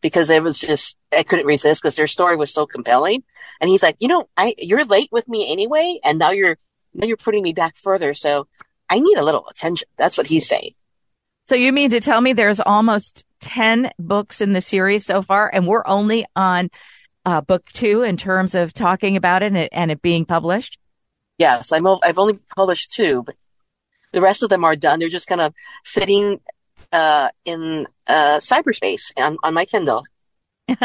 because 0.00 0.30
it 0.30 0.42
was 0.42 0.58
just, 0.58 0.96
I 1.16 1.22
couldn't 1.22 1.46
resist 1.46 1.82
because 1.82 1.96
their 1.96 2.06
story 2.06 2.36
was 2.36 2.52
so 2.52 2.66
compelling. 2.66 3.24
And 3.60 3.68
he's 3.68 3.82
like, 3.82 3.96
you 3.98 4.08
know, 4.08 4.28
I, 4.36 4.54
you're 4.58 4.84
late 4.84 5.08
with 5.10 5.28
me 5.28 5.50
anyway. 5.50 5.98
And 6.04 6.18
now 6.18 6.30
you're, 6.30 6.56
now 6.94 7.06
you're 7.06 7.16
putting 7.16 7.42
me 7.42 7.52
back 7.52 7.76
further. 7.76 8.14
So 8.14 8.46
I 8.88 9.00
need 9.00 9.18
a 9.18 9.24
little 9.24 9.46
attention. 9.50 9.88
That's 9.96 10.16
what 10.16 10.26
he's 10.26 10.48
saying. 10.48 10.72
So 11.46 11.54
you 11.54 11.72
mean 11.72 11.90
to 11.90 12.00
tell 12.00 12.20
me 12.20 12.32
there's 12.32 12.60
almost 12.60 13.24
10 13.40 13.90
books 13.98 14.40
in 14.40 14.52
the 14.52 14.60
series 14.60 15.06
so 15.06 15.22
far 15.22 15.50
and 15.52 15.66
we're 15.66 15.86
only 15.86 16.26
on 16.36 16.70
uh, 17.28 17.40
book 17.42 17.64
two 17.72 18.02
in 18.02 18.16
terms 18.16 18.54
of 18.54 18.72
talking 18.72 19.16
about 19.16 19.42
it 19.42 19.46
and 19.46 19.56
it, 19.56 19.68
and 19.72 19.90
it 19.90 20.00
being 20.00 20.24
published? 20.24 20.78
Yes, 21.36 21.72
I'm. 21.72 21.86
I've 21.86 22.18
only 22.18 22.38
published 22.56 22.92
two, 22.92 23.22
but 23.22 23.36
the 24.12 24.20
rest 24.20 24.42
of 24.42 24.48
them 24.48 24.64
are 24.64 24.74
done. 24.74 24.98
They're 24.98 25.08
just 25.08 25.28
kind 25.28 25.40
of 25.40 25.54
sitting 25.84 26.40
uh, 26.92 27.28
in 27.44 27.86
uh, 28.06 28.38
cyberspace 28.38 29.12
on, 29.16 29.36
on 29.42 29.54
my 29.54 29.64
Kindle. 29.64 30.04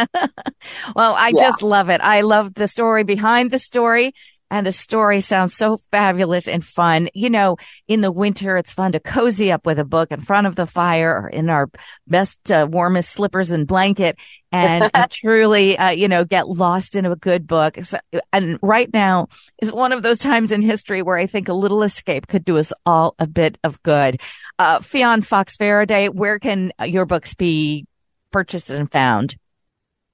well, 0.95 1.13
I 1.13 1.33
yeah. 1.35 1.41
just 1.41 1.61
love 1.61 1.89
it. 1.89 2.01
I 2.01 2.21
love 2.21 2.53
the 2.53 2.67
story 2.67 3.03
behind 3.03 3.51
the 3.51 3.59
story 3.59 4.13
and 4.53 4.67
the 4.67 4.71
story 4.71 5.19
sounds 5.19 5.55
so 5.55 5.77
fabulous 5.77 6.47
and 6.47 6.63
fun. 6.63 7.09
You 7.15 7.31
know, 7.31 7.57
in 7.87 8.01
the 8.01 8.11
winter, 8.11 8.55
it's 8.55 8.71
fun 8.71 8.91
to 8.91 8.99
cozy 8.99 9.51
up 9.51 9.65
with 9.65 9.79
a 9.79 9.83
book 9.83 10.11
in 10.11 10.19
front 10.19 10.45
of 10.45 10.55
the 10.55 10.67
fire 10.67 11.23
or 11.23 11.27
in 11.27 11.49
our 11.49 11.71
best, 12.05 12.51
uh, 12.51 12.67
warmest 12.69 13.09
slippers 13.09 13.49
and 13.49 13.65
blanket 13.65 14.15
and 14.51 14.91
truly, 15.09 15.75
uh, 15.75 15.89
you 15.89 16.07
know, 16.07 16.23
get 16.23 16.47
lost 16.47 16.95
in 16.95 17.07
a 17.07 17.15
good 17.15 17.47
book. 17.47 17.79
So, 17.81 17.97
and 18.31 18.59
right 18.61 18.93
now 18.93 19.29
is 19.59 19.73
one 19.73 19.91
of 19.91 20.03
those 20.03 20.19
times 20.19 20.51
in 20.51 20.61
history 20.61 21.01
where 21.01 21.17
I 21.17 21.25
think 21.25 21.47
a 21.47 21.53
little 21.53 21.81
escape 21.81 22.27
could 22.27 22.45
do 22.45 22.59
us 22.59 22.71
all 22.85 23.15
a 23.17 23.25
bit 23.25 23.57
of 23.63 23.81
good. 23.81 24.21
Uh, 24.59 24.77
Fionne 24.81 25.25
Foxxe 25.25 25.57
Farraday, 25.57 26.13
where 26.13 26.37
can 26.37 26.71
your 26.85 27.07
books 27.07 27.33
be 27.33 27.87
purchased 28.31 28.69
and 28.69 28.91
found? 28.91 29.35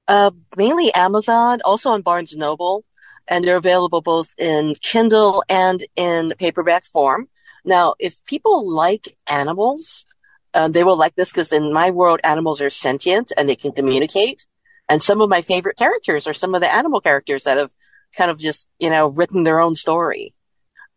Uh, 0.08 0.32
mainly 0.56 0.94
Amazon, 0.94 1.60
also 1.66 1.92
on 1.92 2.04
Barnes 2.04 2.32
and 2.32 2.40
Noble 2.40 2.86
and 3.30 3.46
they're 3.46 3.56
available 3.56 4.02
both 4.02 4.34
in 4.38 4.74
Kindle 4.82 5.44
and 5.48 5.86
in 5.96 6.34
paperback 6.38 6.86
form. 6.86 7.30
Now, 7.64 7.94
if 8.00 8.26
people 8.26 8.68
like 8.68 9.16
animals, 9.28 10.06
um, 10.54 10.72
they 10.72 10.84
will 10.84 10.98
like 10.98 11.16
this 11.16 11.32
because 11.32 11.54
in 11.54 11.72
my 11.72 11.92
world, 11.92 12.20
animals 12.24 12.60
are 12.60 12.72
sentient 12.72 13.32
and 13.38 13.48
they 13.48 13.56
can 13.56 13.72
communicate. 13.72 14.46
And 14.90 15.02
some 15.02 15.22
of 15.22 15.30
my 15.30 15.42
favorite 15.42 15.78
characters 15.78 16.26
are 16.26 16.34
some 16.34 16.56
of 16.56 16.62
the 16.62 16.74
animal 16.74 17.00
characters 17.00 17.44
that 17.44 17.58
have 17.58 17.72
kind 18.18 18.32
of 18.32 18.40
just, 18.40 18.68
you 18.80 18.90
know, 18.90 19.08
written 19.08 19.44
their 19.44 19.60
own 19.60 19.76
story. 19.76 20.34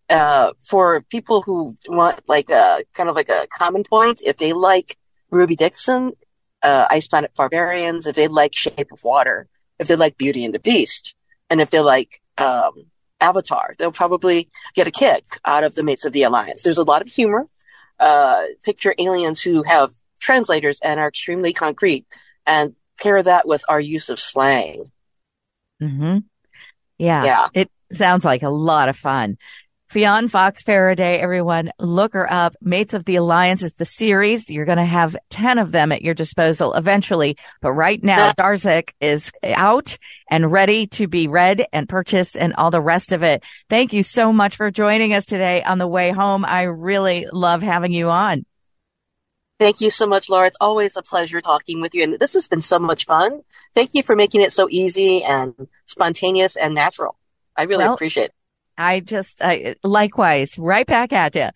Uh, 0.08 0.52
for 0.62 1.02
people 1.02 1.42
who 1.42 1.76
want 1.88 2.20
like 2.26 2.48
a 2.50 2.82
kind 2.94 3.08
of 3.08 3.14
like 3.14 3.28
a 3.28 3.46
common 3.56 3.84
point, 3.84 4.22
if 4.24 4.38
they 4.38 4.54
like 4.54 4.96
Ruby 5.30 5.56
Dixon, 5.56 6.12
uh, 6.62 6.86
Ice 6.90 7.08
Planet 7.08 7.32
Barbarians, 7.34 8.06
if 8.06 8.16
they 8.16 8.28
like 8.28 8.54
Shape 8.54 8.92
of 8.92 9.04
Water, 9.04 9.48
if 9.78 9.88
they 9.88 9.96
like 9.96 10.16
Beauty 10.16 10.44
and 10.44 10.54
the 10.54 10.58
Beast, 10.58 11.14
and 11.50 11.60
if 11.60 11.70
they 11.70 11.80
like 11.80 12.21
um, 12.38 12.72
Avatar. 13.20 13.74
They'll 13.78 13.92
probably 13.92 14.48
get 14.74 14.86
a 14.86 14.90
kick 14.90 15.24
out 15.44 15.64
of 15.64 15.74
the 15.74 15.82
Mates 15.82 16.04
of 16.04 16.12
the 16.12 16.24
Alliance. 16.24 16.62
There's 16.62 16.78
a 16.78 16.84
lot 16.84 17.02
of 17.02 17.08
humor. 17.08 17.48
Uh, 17.98 18.42
picture 18.64 18.94
aliens 18.98 19.40
who 19.40 19.62
have 19.62 19.92
translators 20.20 20.80
and 20.82 20.98
are 20.98 21.08
extremely 21.08 21.52
concrete, 21.52 22.06
and 22.46 22.74
pair 23.00 23.22
that 23.22 23.46
with 23.46 23.64
our 23.68 23.80
use 23.80 24.08
of 24.08 24.18
slang. 24.18 24.90
Hmm. 25.80 26.18
Yeah. 26.98 27.24
Yeah. 27.24 27.48
It 27.54 27.70
sounds 27.92 28.24
like 28.24 28.42
a 28.42 28.48
lot 28.48 28.88
of 28.88 28.96
fun. 28.96 29.36
Fionne 29.92 30.30
Foxxe 30.30 30.62
Farraday, 30.62 31.18
everyone, 31.18 31.70
look 31.78 32.14
her 32.14 32.30
up. 32.32 32.56
Mates 32.62 32.94
of 32.94 33.04
the 33.04 33.16
Alliance 33.16 33.62
is 33.62 33.74
the 33.74 33.84
series. 33.84 34.48
You're 34.48 34.64
going 34.64 34.78
to 34.78 34.84
have 34.86 35.14
10 35.28 35.58
of 35.58 35.70
them 35.70 35.92
at 35.92 36.00
your 36.00 36.14
disposal 36.14 36.72
eventually. 36.72 37.36
But 37.60 37.72
right 37.72 38.02
now, 38.02 38.32
Darzik 38.32 38.92
is 39.02 39.32
out 39.44 39.98
and 40.30 40.50
ready 40.50 40.86
to 40.86 41.08
be 41.08 41.28
read 41.28 41.66
and 41.74 41.86
purchased 41.86 42.38
and 42.38 42.54
all 42.54 42.70
the 42.70 42.80
rest 42.80 43.12
of 43.12 43.22
it. 43.22 43.44
Thank 43.68 43.92
you 43.92 44.02
so 44.02 44.32
much 44.32 44.56
for 44.56 44.70
joining 44.70 45.12
us 45.12 45.26
today 45.26 45.62
on 45.62 45.76
the 45.76 45.86
way 45.86 46.10
home. 46.10 46.46
I 46.46 46.62
really 46.62 47.26
love 47.30 47.60
having 47.60 47.92
you 47.92 48.08
on. 48.08 48.46
Thank 49.60 49.82
you 49.82 49.90
so 49.90 50.06
much, 50.06 50.30
Laura. 50.30 50.46
It's 50.46 50.56
always 50.58 50.96
a 50.96 51.02
pleasure 51.02 51.42
talking 51.42 51.82
with 51.82 51.94
you. 51.94 52.02
And 52.02 52.18
this 52.18 52.32
has 52.32 52.48
been 52.48 52.62
so 52.62 52.78
much 52.78 53.04
fun. 53.04 53.42
Thank 53.74 53.90
you 53.92 54.02
for 54.02 54.16
making 54.16 54.40
it 54.40 54.52
so 54.52 54.68
easy 54.70 55.22
and 55.22 55.68
spontaneous 55.84 56.56
and 56.56 56.74
natural. 56.74 57.14
I 57.54 57.64
really 57.64 57.84
well, 57.84 57.92
appreciate 57.92 58.24
it. 58.24 58.34
I 58.76 59.00
just, 59.00 59.42
I, 59.42 59.76
likewise, 59.82 60.58
right 60.58 60.86
back 60.86 61.12
at 61.12 61.34
you. 61.34 61.48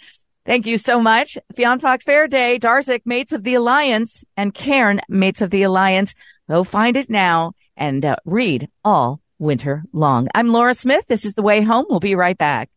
Thank 0.44 0.66
you 0.66 0.78
so 0.78 1.00
much. 1.00 1.36
Fionne 1.54 1.80
Foxxe 1.80 2.04
Farraday, 2.04 2.60
Darzik, 2.60 3.02
Mates 3.04 3.32
of 3.32 3.42
the 3.42 3.54
Alliance, 3.54 4.24
and 4.36 4.54
Cairn, 4.54 5.00
Mates 5.08 5.42
of 5.42 5.50
the 5.50 5.62
Alliance. 5.62 6.14
Go 6.48 6.62
find 6.62 6.96
it 6.96 7.10
now 7.10 7.52
and 7.76 8.04
uh, 8.04 8.16
read 8.24 8.68
all 8.84 9.20
winter 9.38 9.82
long. 9.92 10.28
I'm 10.34 10.48
Laura 10.48 10.74
Smith. 10.74 11.06
This 11.08 11.24
is 11.24 11.34
The 11.34 11.42
Way 11.42 11.62
Home. 11.62 11.86
We'll 11.88 12.00
be 12.00 12.14
right 12.14 12.38
back. 12.38 12.70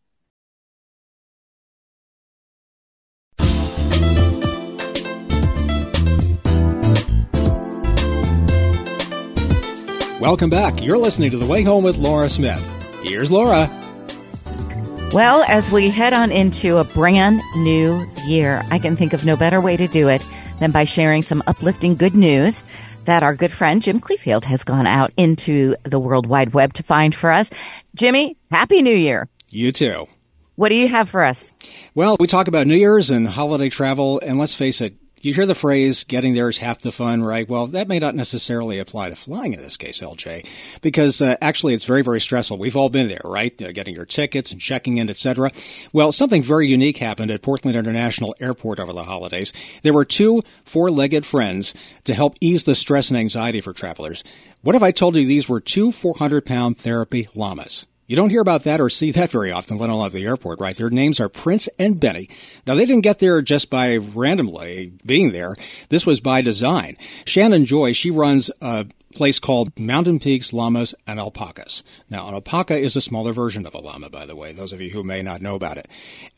Welcome 10.20 10.50
back. 10.50 10.82
You're 10.82 10.98
listening 10.98 11.30
to 11.30 11.38
The 11.38 11.46
Way 11.46 11.62
Home 11.62 11.82
with 11.82 11.96
Laura 11.96 12.28
Smith. 12.28 12.60
Here's 13.02 13.30
Laura. 13.30 13.70
Well, 15.12 15.42
as 15.48 15.72
we 15.72 15.90
head 15.90 16.12
on 16.12 16.30
into 16.30 16.78
a 16.78 16.84
brand 16.84 17.40
new 17.56 18.08
year, 18.26 18.64
I 18.70 18.78
can 18.78 18.94
think 18.94 19.12
of 19.12 19.24
no 19.24 19.36
better 19.36 19.60
way 19.60 19.76
to 19.76 19.88
do 19.88 20.06
it 20.06 20.24
than 20.60 20.70
by 20.70 20.84
sharing 20.84 21.22
some 21.22 21.42
uplifting 21.48 21.96
good 21.96 22.14
news 22.14 22.62
that 23.06 23.24
our 23.24 23.34
good 23.34 23.50
friend 23.50 23.82
Jim 23.82 23.98
Cleefield 23.98 24.44
has 24.44 24.62
gone 24.62 24.86
out 24.86 25.12
into 25.16 25.74
the 25.82 25.98
World 25.98 26.26
Wide 26.28 26.54
Web 26.54 26.74
to 26.74 26.84
find 26.84 27.12
for 27.12 27.32
us. 27.32 27.50
Jimmy, 27.96 28.36
Happy 28.52 28.82
New 28.82 28.94
Year. 28.94 29.28
You 29.48 29.72
too. 29.72 30.06
What 30.54 30.68
do 30.68 30.76
you 30.76 30.86
have 30.86 31.08
for 31.08 31.24
us? 31.24 31.52
Well, 31.92 32.16
we 32.20 32.28
talk 32.28 32.46
about 32.46 32.68
New 32.68 32.76
Year's 32.76 33.10
and 33.10 33.26
holiday 33.26 33.68
travel, 33.68 34.20
and 34.24 34.38
let's 34.38 34.54
face 34.54 34.80
it, 34.80 34.94
you 35.26 35.34
hear 35.34 35.46
the 35.46 35.54
phrase 35.54 36.04
getting 36.04 36.34
there 36.34 36.48
is 36.48 36.58
half 36.58 36.80
the 36.80 36.92
fun, 36.92 37.22
right? 37.22 37.48
Well, 37.48 37.66
that 37.68 37.88
may 37.88 37.98
not 37.98 38.14
necessarily 38.14 38.78
apply 38.78 39.10
to 39.10 39.16
flying 39.16 39.52
in 39.52 39.60
this 39.60 39.76
case, 39.76 40.00
LJ, 40.00 40.46
because 40.80 41.20
uh, 41.20 41.36
actually 41.42 41.74
it's 41.74 41.84
very, 41.84 42.02
very 42.02 42.20
stressful. 42.20 42.58
We've 42.58 42.76
all 42.76 42.88
been 42.88 43.08
there, 43.08 43.20
right? 43.24 43.60
Uh, 43.60 43.72
getting 43.72 43.94
your 43.94 44.06
tickets 44.06 44.52
and 44.52 44.60
checking 44.60 44.96
in, 44.96 45.10
etc. 45.10 45.50
Well, 45.92 46.12
something 46.12 46.42
very 46.42 46.68
unique 46.68 46.96
happened 46.98 47.30
at 47.30 47.42
Portland 47.42 47.76
International 47.76 48.34
Airport 48.40 48.80
over 48.80 48.92
the 48.92 49.04
holidays. 49.04 49.52
There 49.82 49.92
were 49.92 50.04
two 50.04 50.42
four-legged 50.64 51.26
friends 51.26 51.74
to 52.04 52.14
help 52.14 52.36
ease 52.40 52.64
the 52.64 52.74
stress 52.74 53.10
and 53.10 53.18
anxiety 53.18 53.60
for 53.60 53.72
travelers. 53.72 54.24
What 54.62 54.76
if 54.76 54.82
I 54.82 54.90
told 54.90 55.16
you 55.16 55.26
these 55.26 55.48
were 55.48 55.60
two 55.60 55.90
400-pound 55.90 56.78
therapy 56.78 57.28
llamas? 57.34 57.86
You 58.10 58.16
don't 58.16 58.30
hear 58.30 58.40
about 58.40 58.64
that 58.64 58.80
or 58.80 58.90
see 58.90 59.12
that 59.12 59.30
very 59.30 59.52
often, 59.52 59.78
let 59.78 59.88
alone 59.88 60.06
at 60.06 60.10
the 60.10 60.24
airport, 60.24 60.58
right? 60.58 60.74
Their 60.74 60.90
names 60.90 61.20
are 61.20 61.28
Prince 61.28 61.68
and 61.78 62.00
Benny. 62.00 62.28
Now, 62.66 62.74
they 62.74 62.84
didn't 62.84 63.04
get 63.04 63.20
there 63.20 63.40
just 63.40 63.70
by 63.70 63.98
randomly 63.98 64.92
being 65.06 65.30
there. 65.30 65.54
This 65.90 66.06
was 66.06 66.18
by 66.18 66.42
design. 66.42 66.96
Shannon 67.24 67.66
Joy, 67.66 67.92
she 67.92 68.10
runs 68.10 68.50
a 68.60 68.86
place 69.14 69.38
called 69.38 69.78
Mountain 69.78 70.20
Peaks 70.20 70.52
Llamas 70.52 70.94
and 71.06 71.18
Alpacas. 71.18 71.82
Now, 72.08 72.28
an 72.28 72.34
alpaca 72.34 72.76
is 72.78 72.96
a 72.96 73.00
smaller 73.00 73.32
version 73.32 73.66
of 73.66 73.74
a 73.74 73.78
llama, 73.78 74.08
by 74.08 74.26
the 74.26 74.36
way, 74.36 74.52
those 74.52 74.72
of 74.72 74.80
you 74.80 74.90
who 74.90 75.02
may 75.02 75.22
not 75.22 75.42
know 75.42 75.56
about 75.56 75.78
it. 75.78 75.88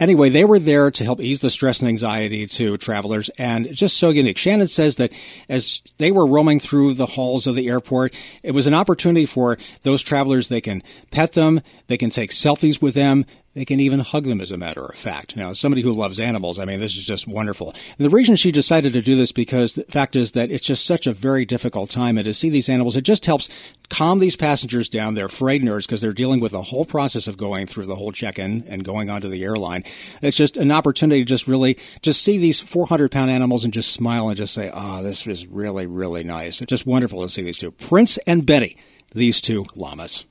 Anyway, 0.00 0.30
they 0.30 0.44
were 0.44 0.58
there 0.58 0.90
to 0.90 1.04
help 1.04 1.20
ease 1.20 1.40
the 1.40 1.50
stress 1.50 1.80
and 1.80 1.88
anxiety 1.88 2.46
to 2.46 2.76
travelers, 2.78 3.28
and 3.38 3.72
just 3.72 3.98
so 3.98 4.08
unique. 4.08 4.38
Shannon 4.38 4.68
says 4.68 4.96
that 4.96 5.12
as 5.48 5.82
they 5.98 6.10
were 6.10 6.26
roaming 6.26 6.60
through 6.60 6.94
the 6.94 7.06
halls 7.06 7.46
of 7.46 7.54
the 7.54 7.68
airport, 7.68 8.14
it 8.42 8.52
was 8.52 8.66
an 8.66 8.74
opportunity 8.74 9.26
for 9.26 9.58
those 9.82 10.02
travelers. 10.02 10.48
They 10.48 10.60
can 10.60 10.82
pet 11.10 11.32
them, 11.32 11.60
they 11.88 11.98
can 11.98 12.10
take 12.10 12.30
selfies 12.30 12.80
with 12.80 12.94
them, 12.94 13.26
they 13.54 13.64
can 13.64 13.80
even 13.80 14.00
hug 14.00 14.24
them, 14.24 14.40
as 14.40 14.50
a 14.50 14.56
matter 14.56 14.84
of 14.84 14.96
fact. 14.96 15.36
Now, 15.36 15.50
as 15.50 15.60
somebody 15.60 15.82
who 15.82 15.92
loves 15.92 16.18
animals, 16.18 16.58
I 16.58 16.64
mean, 16.64 16.80
this 16.80 16.96
is 16.96 17.04
just 17.04 17.28
wonderful. 17.28 17.74
And 17.98 18.04
the 18.04 18.10
reason 18.10 18.36
she 18.36 18.50
decided 18.50 18.94
to 18.94 19.02
do 19.02 19.14
this 19.14 19.32
because 19.32 19.74
the 19.74 19.84
fact 19.84 20.16
is 20.16 20.32
that 20.32 20.50
it's 20.50 20.66
just 20.66 20.86
such 20.86 21.06
a 21.06 21.12
very 21.12 21.44
difficult 21.44 21.90
time, 21.90 22.16
and 22.16 22.24
to 22.24 22.32
see 22.32 22.48
these 22.48 22.68
animals, 22.68 22.96
it 22.96 23.02
just 23.02 23.26
helps 23.26 23.48
calm 23.90 24.20
these 24.20 24.36
passengers 24.36 24.88
down. 24.88 25.14
They're 25.14 25.26
afraid 25.26 25.62
nerds 25.62 25.82
because 25.82 26.00
they're 26.00 26.12
dealing 26.12 26.40
with 26.40 26.52
the 26.52 26.62
whole 26.62 26.84
process 26.84 27.28
of 27.28 27.36
going 27.36 27.66
through 27.66 27.86
the 27.86 27.96
whole 27.96 28.12
check-in 28.12 28.64
and 28.68 28.84
going 28.84 29.10
onto 29.10 29.28
the 29.28 29.42
airline. 29.42 29.84
It's 30.22 30.36
just 30.36 30.56
an 30.56 30.72
opportunity 30.72 31.20
to 31.20 31.28
just 31.28 31.46
really 31.46 31.76
just 32.00 32.22
see 32.22 32.38
these 32.38 32.60
400 32.60 33.10
pound 33.10 33.30
animals 33.30 33.64
and 33.64 33.72
just 33.72 33.92
smile 33.92 34.28
and 34.28 34.36
just 34.36 34.54
say, 34.54 34.70
"Oh, 34.72 35.02
this 35.02 35.26
is 35.26 35.46
really, 35.46 35.86
really 35.86 36.24
nice." 36.24 36.62
It's 36.62 36.70
just 36.70 36.86
wonderful 36.86 37.22
to 37.22 37.28
see 37.28 37.42
these 37.42 37.58
two, 37.58 37.70
Prince 37.70 38.16
and 38.26 38.46
Benny, 38.46 38.76
these 39.14 39.40
two 39.40 39.66
llamas. 39.74 40.24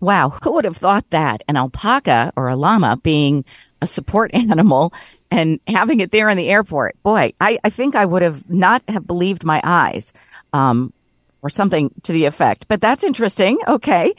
Wow, 0.00 0.30
who 0.42 0.52
would 0.52 0.64
have 0.64 0.76
thought 0.76 1.08
that 1.10 1.42
an 1.48 1.56
alpaca 1.56 2.32
or 2.36 2.48
a 2.48 2.56
llama 2.56 2.96
being 3.02 3.44
a 3.80 3.86
support 3.86 4.30
animal 4.34 4.92
and 5.30 5.60
having 5.66 6.00
it 6.00 6.12
there 6.12 6.28
in 6.28 6.36
the 6.36 6.48
airport? 6.48 7.02
Boy, 7.02 7.32
I, 7.40 7.58
I 7.64 7.70
think 7.70 7.94
I 7.94 8.06
would 8.06 8.22
have 8.22 8.48
not 8.48 8.82
have 8.88 9.06
believed 9.06 9.44
my 9.44 9.60
eyes. 9.64 10.12
Um, 10.52 10.92
or 11.42 11.48
something 11.50 11.90
to 12.02 12.12
the 12.12 12.24
effect. 12.24 12.66
But 12.68 12.80
that's 12.80 13.04
interesting. 13.04 13.58
Okay. 13.66 14.14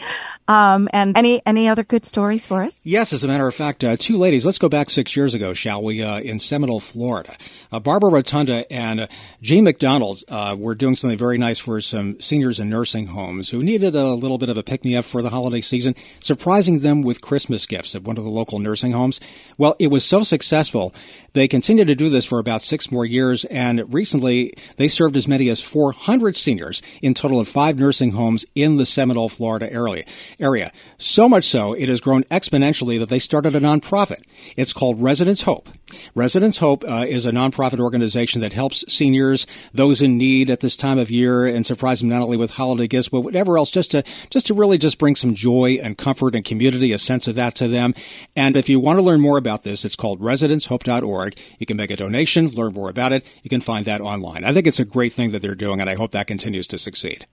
Um, 0.50 0.90
and 0.94 1.16
any 1.16 1.44
any 1.46 1.68
other 1.68 1.84
good 1.84 2.08
stories 2.08 2.48
for 2.48 2.64
us? 2.64 2.82
Yes, 2.84 3.14
as 3.14 3.24
a 3.24 3.28
matter 3.28 3.48
of 3.48 3.54
fact, 3.54 3.84
uh, 3.84 3.96
two 3.98 4.18
ladies. 4.18 4.48
Let's 4.48 4.58
go 4.58 4.68
back 4.68 4.90
six 4.90 5.16
years 5.16 5.36
ago, 5.36 5.54
shall 5.54 5.84
we? 5.84 6.02
Uh, 6.02 6.20
in 6.20 6.40
Seminole, 6.40 6.80
Florida, 6.80 7.38
uh, 7.72 7.80
Barbara 7.80 8.10
Rotunda 8.10 8.72
and 8.74 9.02
uh, 9.02 9.08
Jean 9.44 9.64
McDonald 9.64 10.24
uh, 10.28 10.56
were 10.58 10.74
doing 10.74 10.96
something 10.96 11.20
very 11.20 11.38
nice 11.38 11.60
for 11.60 11.80
some 11.82 12.20
seniors 12.20 12.60
in 12.60 12.68
nursing 12.68 13.06
homes 13.06 13.52
who 13.52 13.62
needed 13.62 13.94
a 13.94 14.14
little 14.14 14.40
bit 14.40 14.50
of 14.50 14.58
a 14.58 14.64
pick 14.64 14.84
me 14.84 14.96
up 14.96 15.06
for 15.06 15.22
the 15.22 15.30
holiday 15.30 15.62
season, 15.62 15.94
surprising 16.20 16.80
them 16.80 17.04
with 17.04 17.22
Christmas 17.22 17.68
gifts 17.68 17.94
at 17.94 18.02
one 18.02 18.18
of 18.18 18.24
the 18.24 18.30
local 18.32 18.58
nursing 18.58 18.94
homes. 18.94 19.20
Well, 19.60 19.76
it 19.78 19.92
was 19.92 20.04
so 20.04 20.24
successful 20.24 20.96
they 21.34 21.48
continued 21.48 21.88
to 21.88 21.96
do 21.96 22.10
this 22.10 22.26
for 22.26 22.40
about 22.40 22.62
six 22.62 22.92
more 22.92 23.06
years, 23.06 23.46
and 23.46 23.94
recently 23.94 24.54
they 24.78 24.88
served 24.88 25.18
as 25.18 25.28
many 25.28 25.50
as 25.50 25.62
400 25.62 26.36
seniors 26.36 26.82
in 27.02 27.14
total 27.14 27.40
of 27.40 27.48
five 27.48 27.78
nursing 27.78 28.12
homes 28.12 28.46
in 28.56 28.78
the 28.78 28.86
Seminole, 28.86 29.30
Florida 29.30 29.72
area. 29.72 30.04
Area 30.40 30.72
so 30.98 31.30
much 31.30 31.46
so 31.46 31.74
it 31.74 31.90
has 31.90 32.02
grown 32.02 32.24
exponentially 32.26 33.00
that 33.00 33.10
they 33.10 33.20
started 33.20 33.56
a 33.56 33.60
nonprofit. 33.60 34.24
It's 34.56 34.74
called 34.74 35.02
Residence 35.02 35.42
Hope. 35.42 35.70
Residence 36.16 36.58
Hope 36.58 36.84
uh, 36.84 37.06
is 37.08 37.26
a 37.26 37.32
nonprofit 37.32 37.80
organization 37.80 38.42
that 38.42 38.54
helps 38.54 38.84
seniors, 38.92 39.48
those 39.74 40.02
in 40.02 40.18
need 40.18 40.50
at 40.50 40.60
this 40.60 40.76
time 40.76 41.00
of 41.00 41.10
year, 41.10 41.46
and 41.46 41.66
surprise 41.66 42.00
them 42.00 42.10
not 42.10 42.22
only 42.22 42.38
with 42.38 42.52
holiday 42.52 42.88
gifts 42.88 43.10
but 43.10 43.22
whatever 43.22 43.58
else, 43.58 43.72
just 43.72 43.92
to 43.92 44.04
just 44.30 44.48
to 44.48 44.54
really 44.54 44.78
just 44.78 44.98
bring 44.98 45.16
some 45.16 45.34
joy 45.34 45.80
and 45.82 45.98
comfort 45.98 46.36
and 46.36 46.46
community, 46.46 46.92
a 46.94 46.98
sense 46.98 47.28
of 47.28 47.36
that 47.36 47.56
to 47.56 47.68
them. 47.68 47.94
And 48.36 48.56
if 48.56 48.70
you 48.70 48.80
want 48.80 48.98
to 49.00 49.04
learn 49.04 49.22
more 49.22 49.38
about 49.38 49.64
this, 49.64 49.86
it's 49.86 49.96
called 49.96 50.22
residencehope.org 50.22 51.19
org. 51.20 51.40
You 51.60 51.66
can 51.66 51.78
make 51.78 51.92
a 51.92 51.96
donation, 51.96 52.48
learn 52.50 52.74
more 52.74 52.90
about 52.90 53.14
it. 53.14 53.26
You 53.44 53.50
can 53.50 53.62
find 53.62 53.86
that 53.86 54.02
online. 54.02 54.44
I 54.44 54.54
think 54.54 54.68
it's 54.68 54.80
a 54.80 54.86
great 54.86 55.14
thing 55.14 55.32
that 55.32 55.42
they're 55.42 55.56
doing, 55.56 55.80
and 55.80 55.90
I 55.90 55.96
hope 55.96 56.12
that 56.12 56.28
continues 56.28 56.68
to 56.70 56.78
succeed. 56.78 57.26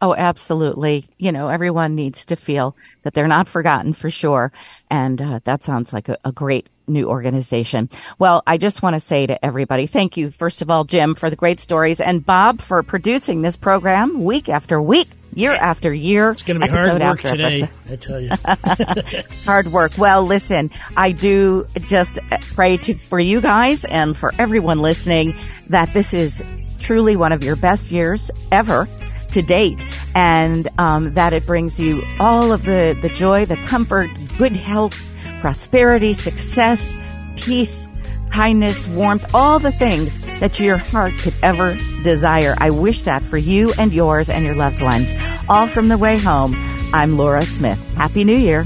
Oh, 0.00 0.14
absolutely. 0.14 1.06
You 1.18 1.32
know, 1.32 1.48
everyone 1.48 1.96
needs 1.96 2.26
to 2.26 2.36
feel 2.36 2.76
that 3.02 3.14
they're 3.14 3.26
not 3.26 3.48
forgotten 3.48 3.92
for 3.92 4.10
sure. 4.10 4.52
And 4.90 5.20
uh, 5.20 5.40
that 5.42 5.64
sounds 5.64 5.92
like 5.92 6.08
a, 6.08 6.16
a, 6.24 6.30
great 6.30 6.68
new 6.86 7.08
organization. 7.08 7.90
Well, 8.18 8.44
I 8.46 8.58
just 8.58 8.80
want 8.80 8.94
to 8.94 9.00
say 9.00 9.26
to 9.26 9.44
everybody, 9.44 9.86
thank 9.86 10.16
you, 10.16 10.30
first 10.30 10.62
of 10.62 10.70
all, 10.70 10.84
Jim, 10.84 11.16
for 11.16 11.30
the 11.30 11.36
great 11.36 11.58
stories 11.58 12.00
and 12.00 12.24
Bob 12.24 12.60
for 12.60 12.82
producing 12.84 13.42
this 13.42 13.56
program 13.56 14.22
week 14.22 14.48
after 14.48 14.80
week 14.80 15.08
year 15.34 15.54
after 15.54 15.92
year. 15.92 16.30
It's 16.30 16.42
going 16.42 16.60
to 16.60 16.66
be 16.66 16.72
hard 16.72 17.00
work 17.00 17.20
today, 17.20 17.70
episode. 17.86 17.92
I 17.92 17.96
tell 17.96 18.20
you. 18.20 19.22
hard 19.44 19.68
work. 19.68 19.92
Well, 19.98 20.24
listen, 20.24 20.70
I 20.96 21.12
do 21.12 21.66
just 21.80 22.18
pray 22.54 22.76
to, 22.78 22.94
for 22.94 23.20
you 23.20 23.40
guys 23.40 23.84
and 23.84 24.16
for 24.16 24.32
everyone 24.38 24.80
listening 24.80 25.36
that 25.68 25.92
this 25.94 26.14
is 26.14 26.42
truly 26.78 27.16
one 27.16 27.32
of 27.32 27.42
your 27.42 27.56
best 27.56 27.92
years 27.92 28.30
ever 28.50 28.88
to 29.32 29.42
date 29.42 29.84
and 30.14 30.68
um, 30.78 31.12
that 31.14 31.32
it 31.32 31.44
brings 31.46 31.78
you 31.78 32.02
all 32.18 32.52
of 32.52 32.64
the, 32.64 32.98
the 33.02 33.08
joy, 33.10 33.44
the 33.44 33.56
comfort, 33.56 34.08
good 34.38 34.56
health, 34.56 34.98
prosperity, 35.40 36.14
success, 36.14 36.94
peace, 37.36 37.88
kindness, 38.30 38.86
warmth, 38.88 39.34
all 39.34 39.58
the 39.58 39.72
things 39.72 40.18
that 40.40 40.60
your 40.60 40.76
heart 40.76 41.14
could 41.18 41.34
ever 41.42 41.76
desire. 42.02 42.54
I 42.58 42.70
wish 42.70 43.02
that 43.02 43.24
for 43.24 43.38
you 43.38 43.72
and 43.78 43.92
yours 43.92 44.30
and 44.30 44.44
your 44.44 44.54
loved 44.54 44.80
ones. 44.80 45.12
All 45.48 45.66
from 45.66 45.88
the 45.88 45.98
way 45.98 46.18
home. 46.18 46.54
I'm 46.92 47.16
Laura 47.16 47.42
Smith. 47.42 47.78
Happy 47.96 48.24
New 48.24 48.36
Year. 48.36 48.64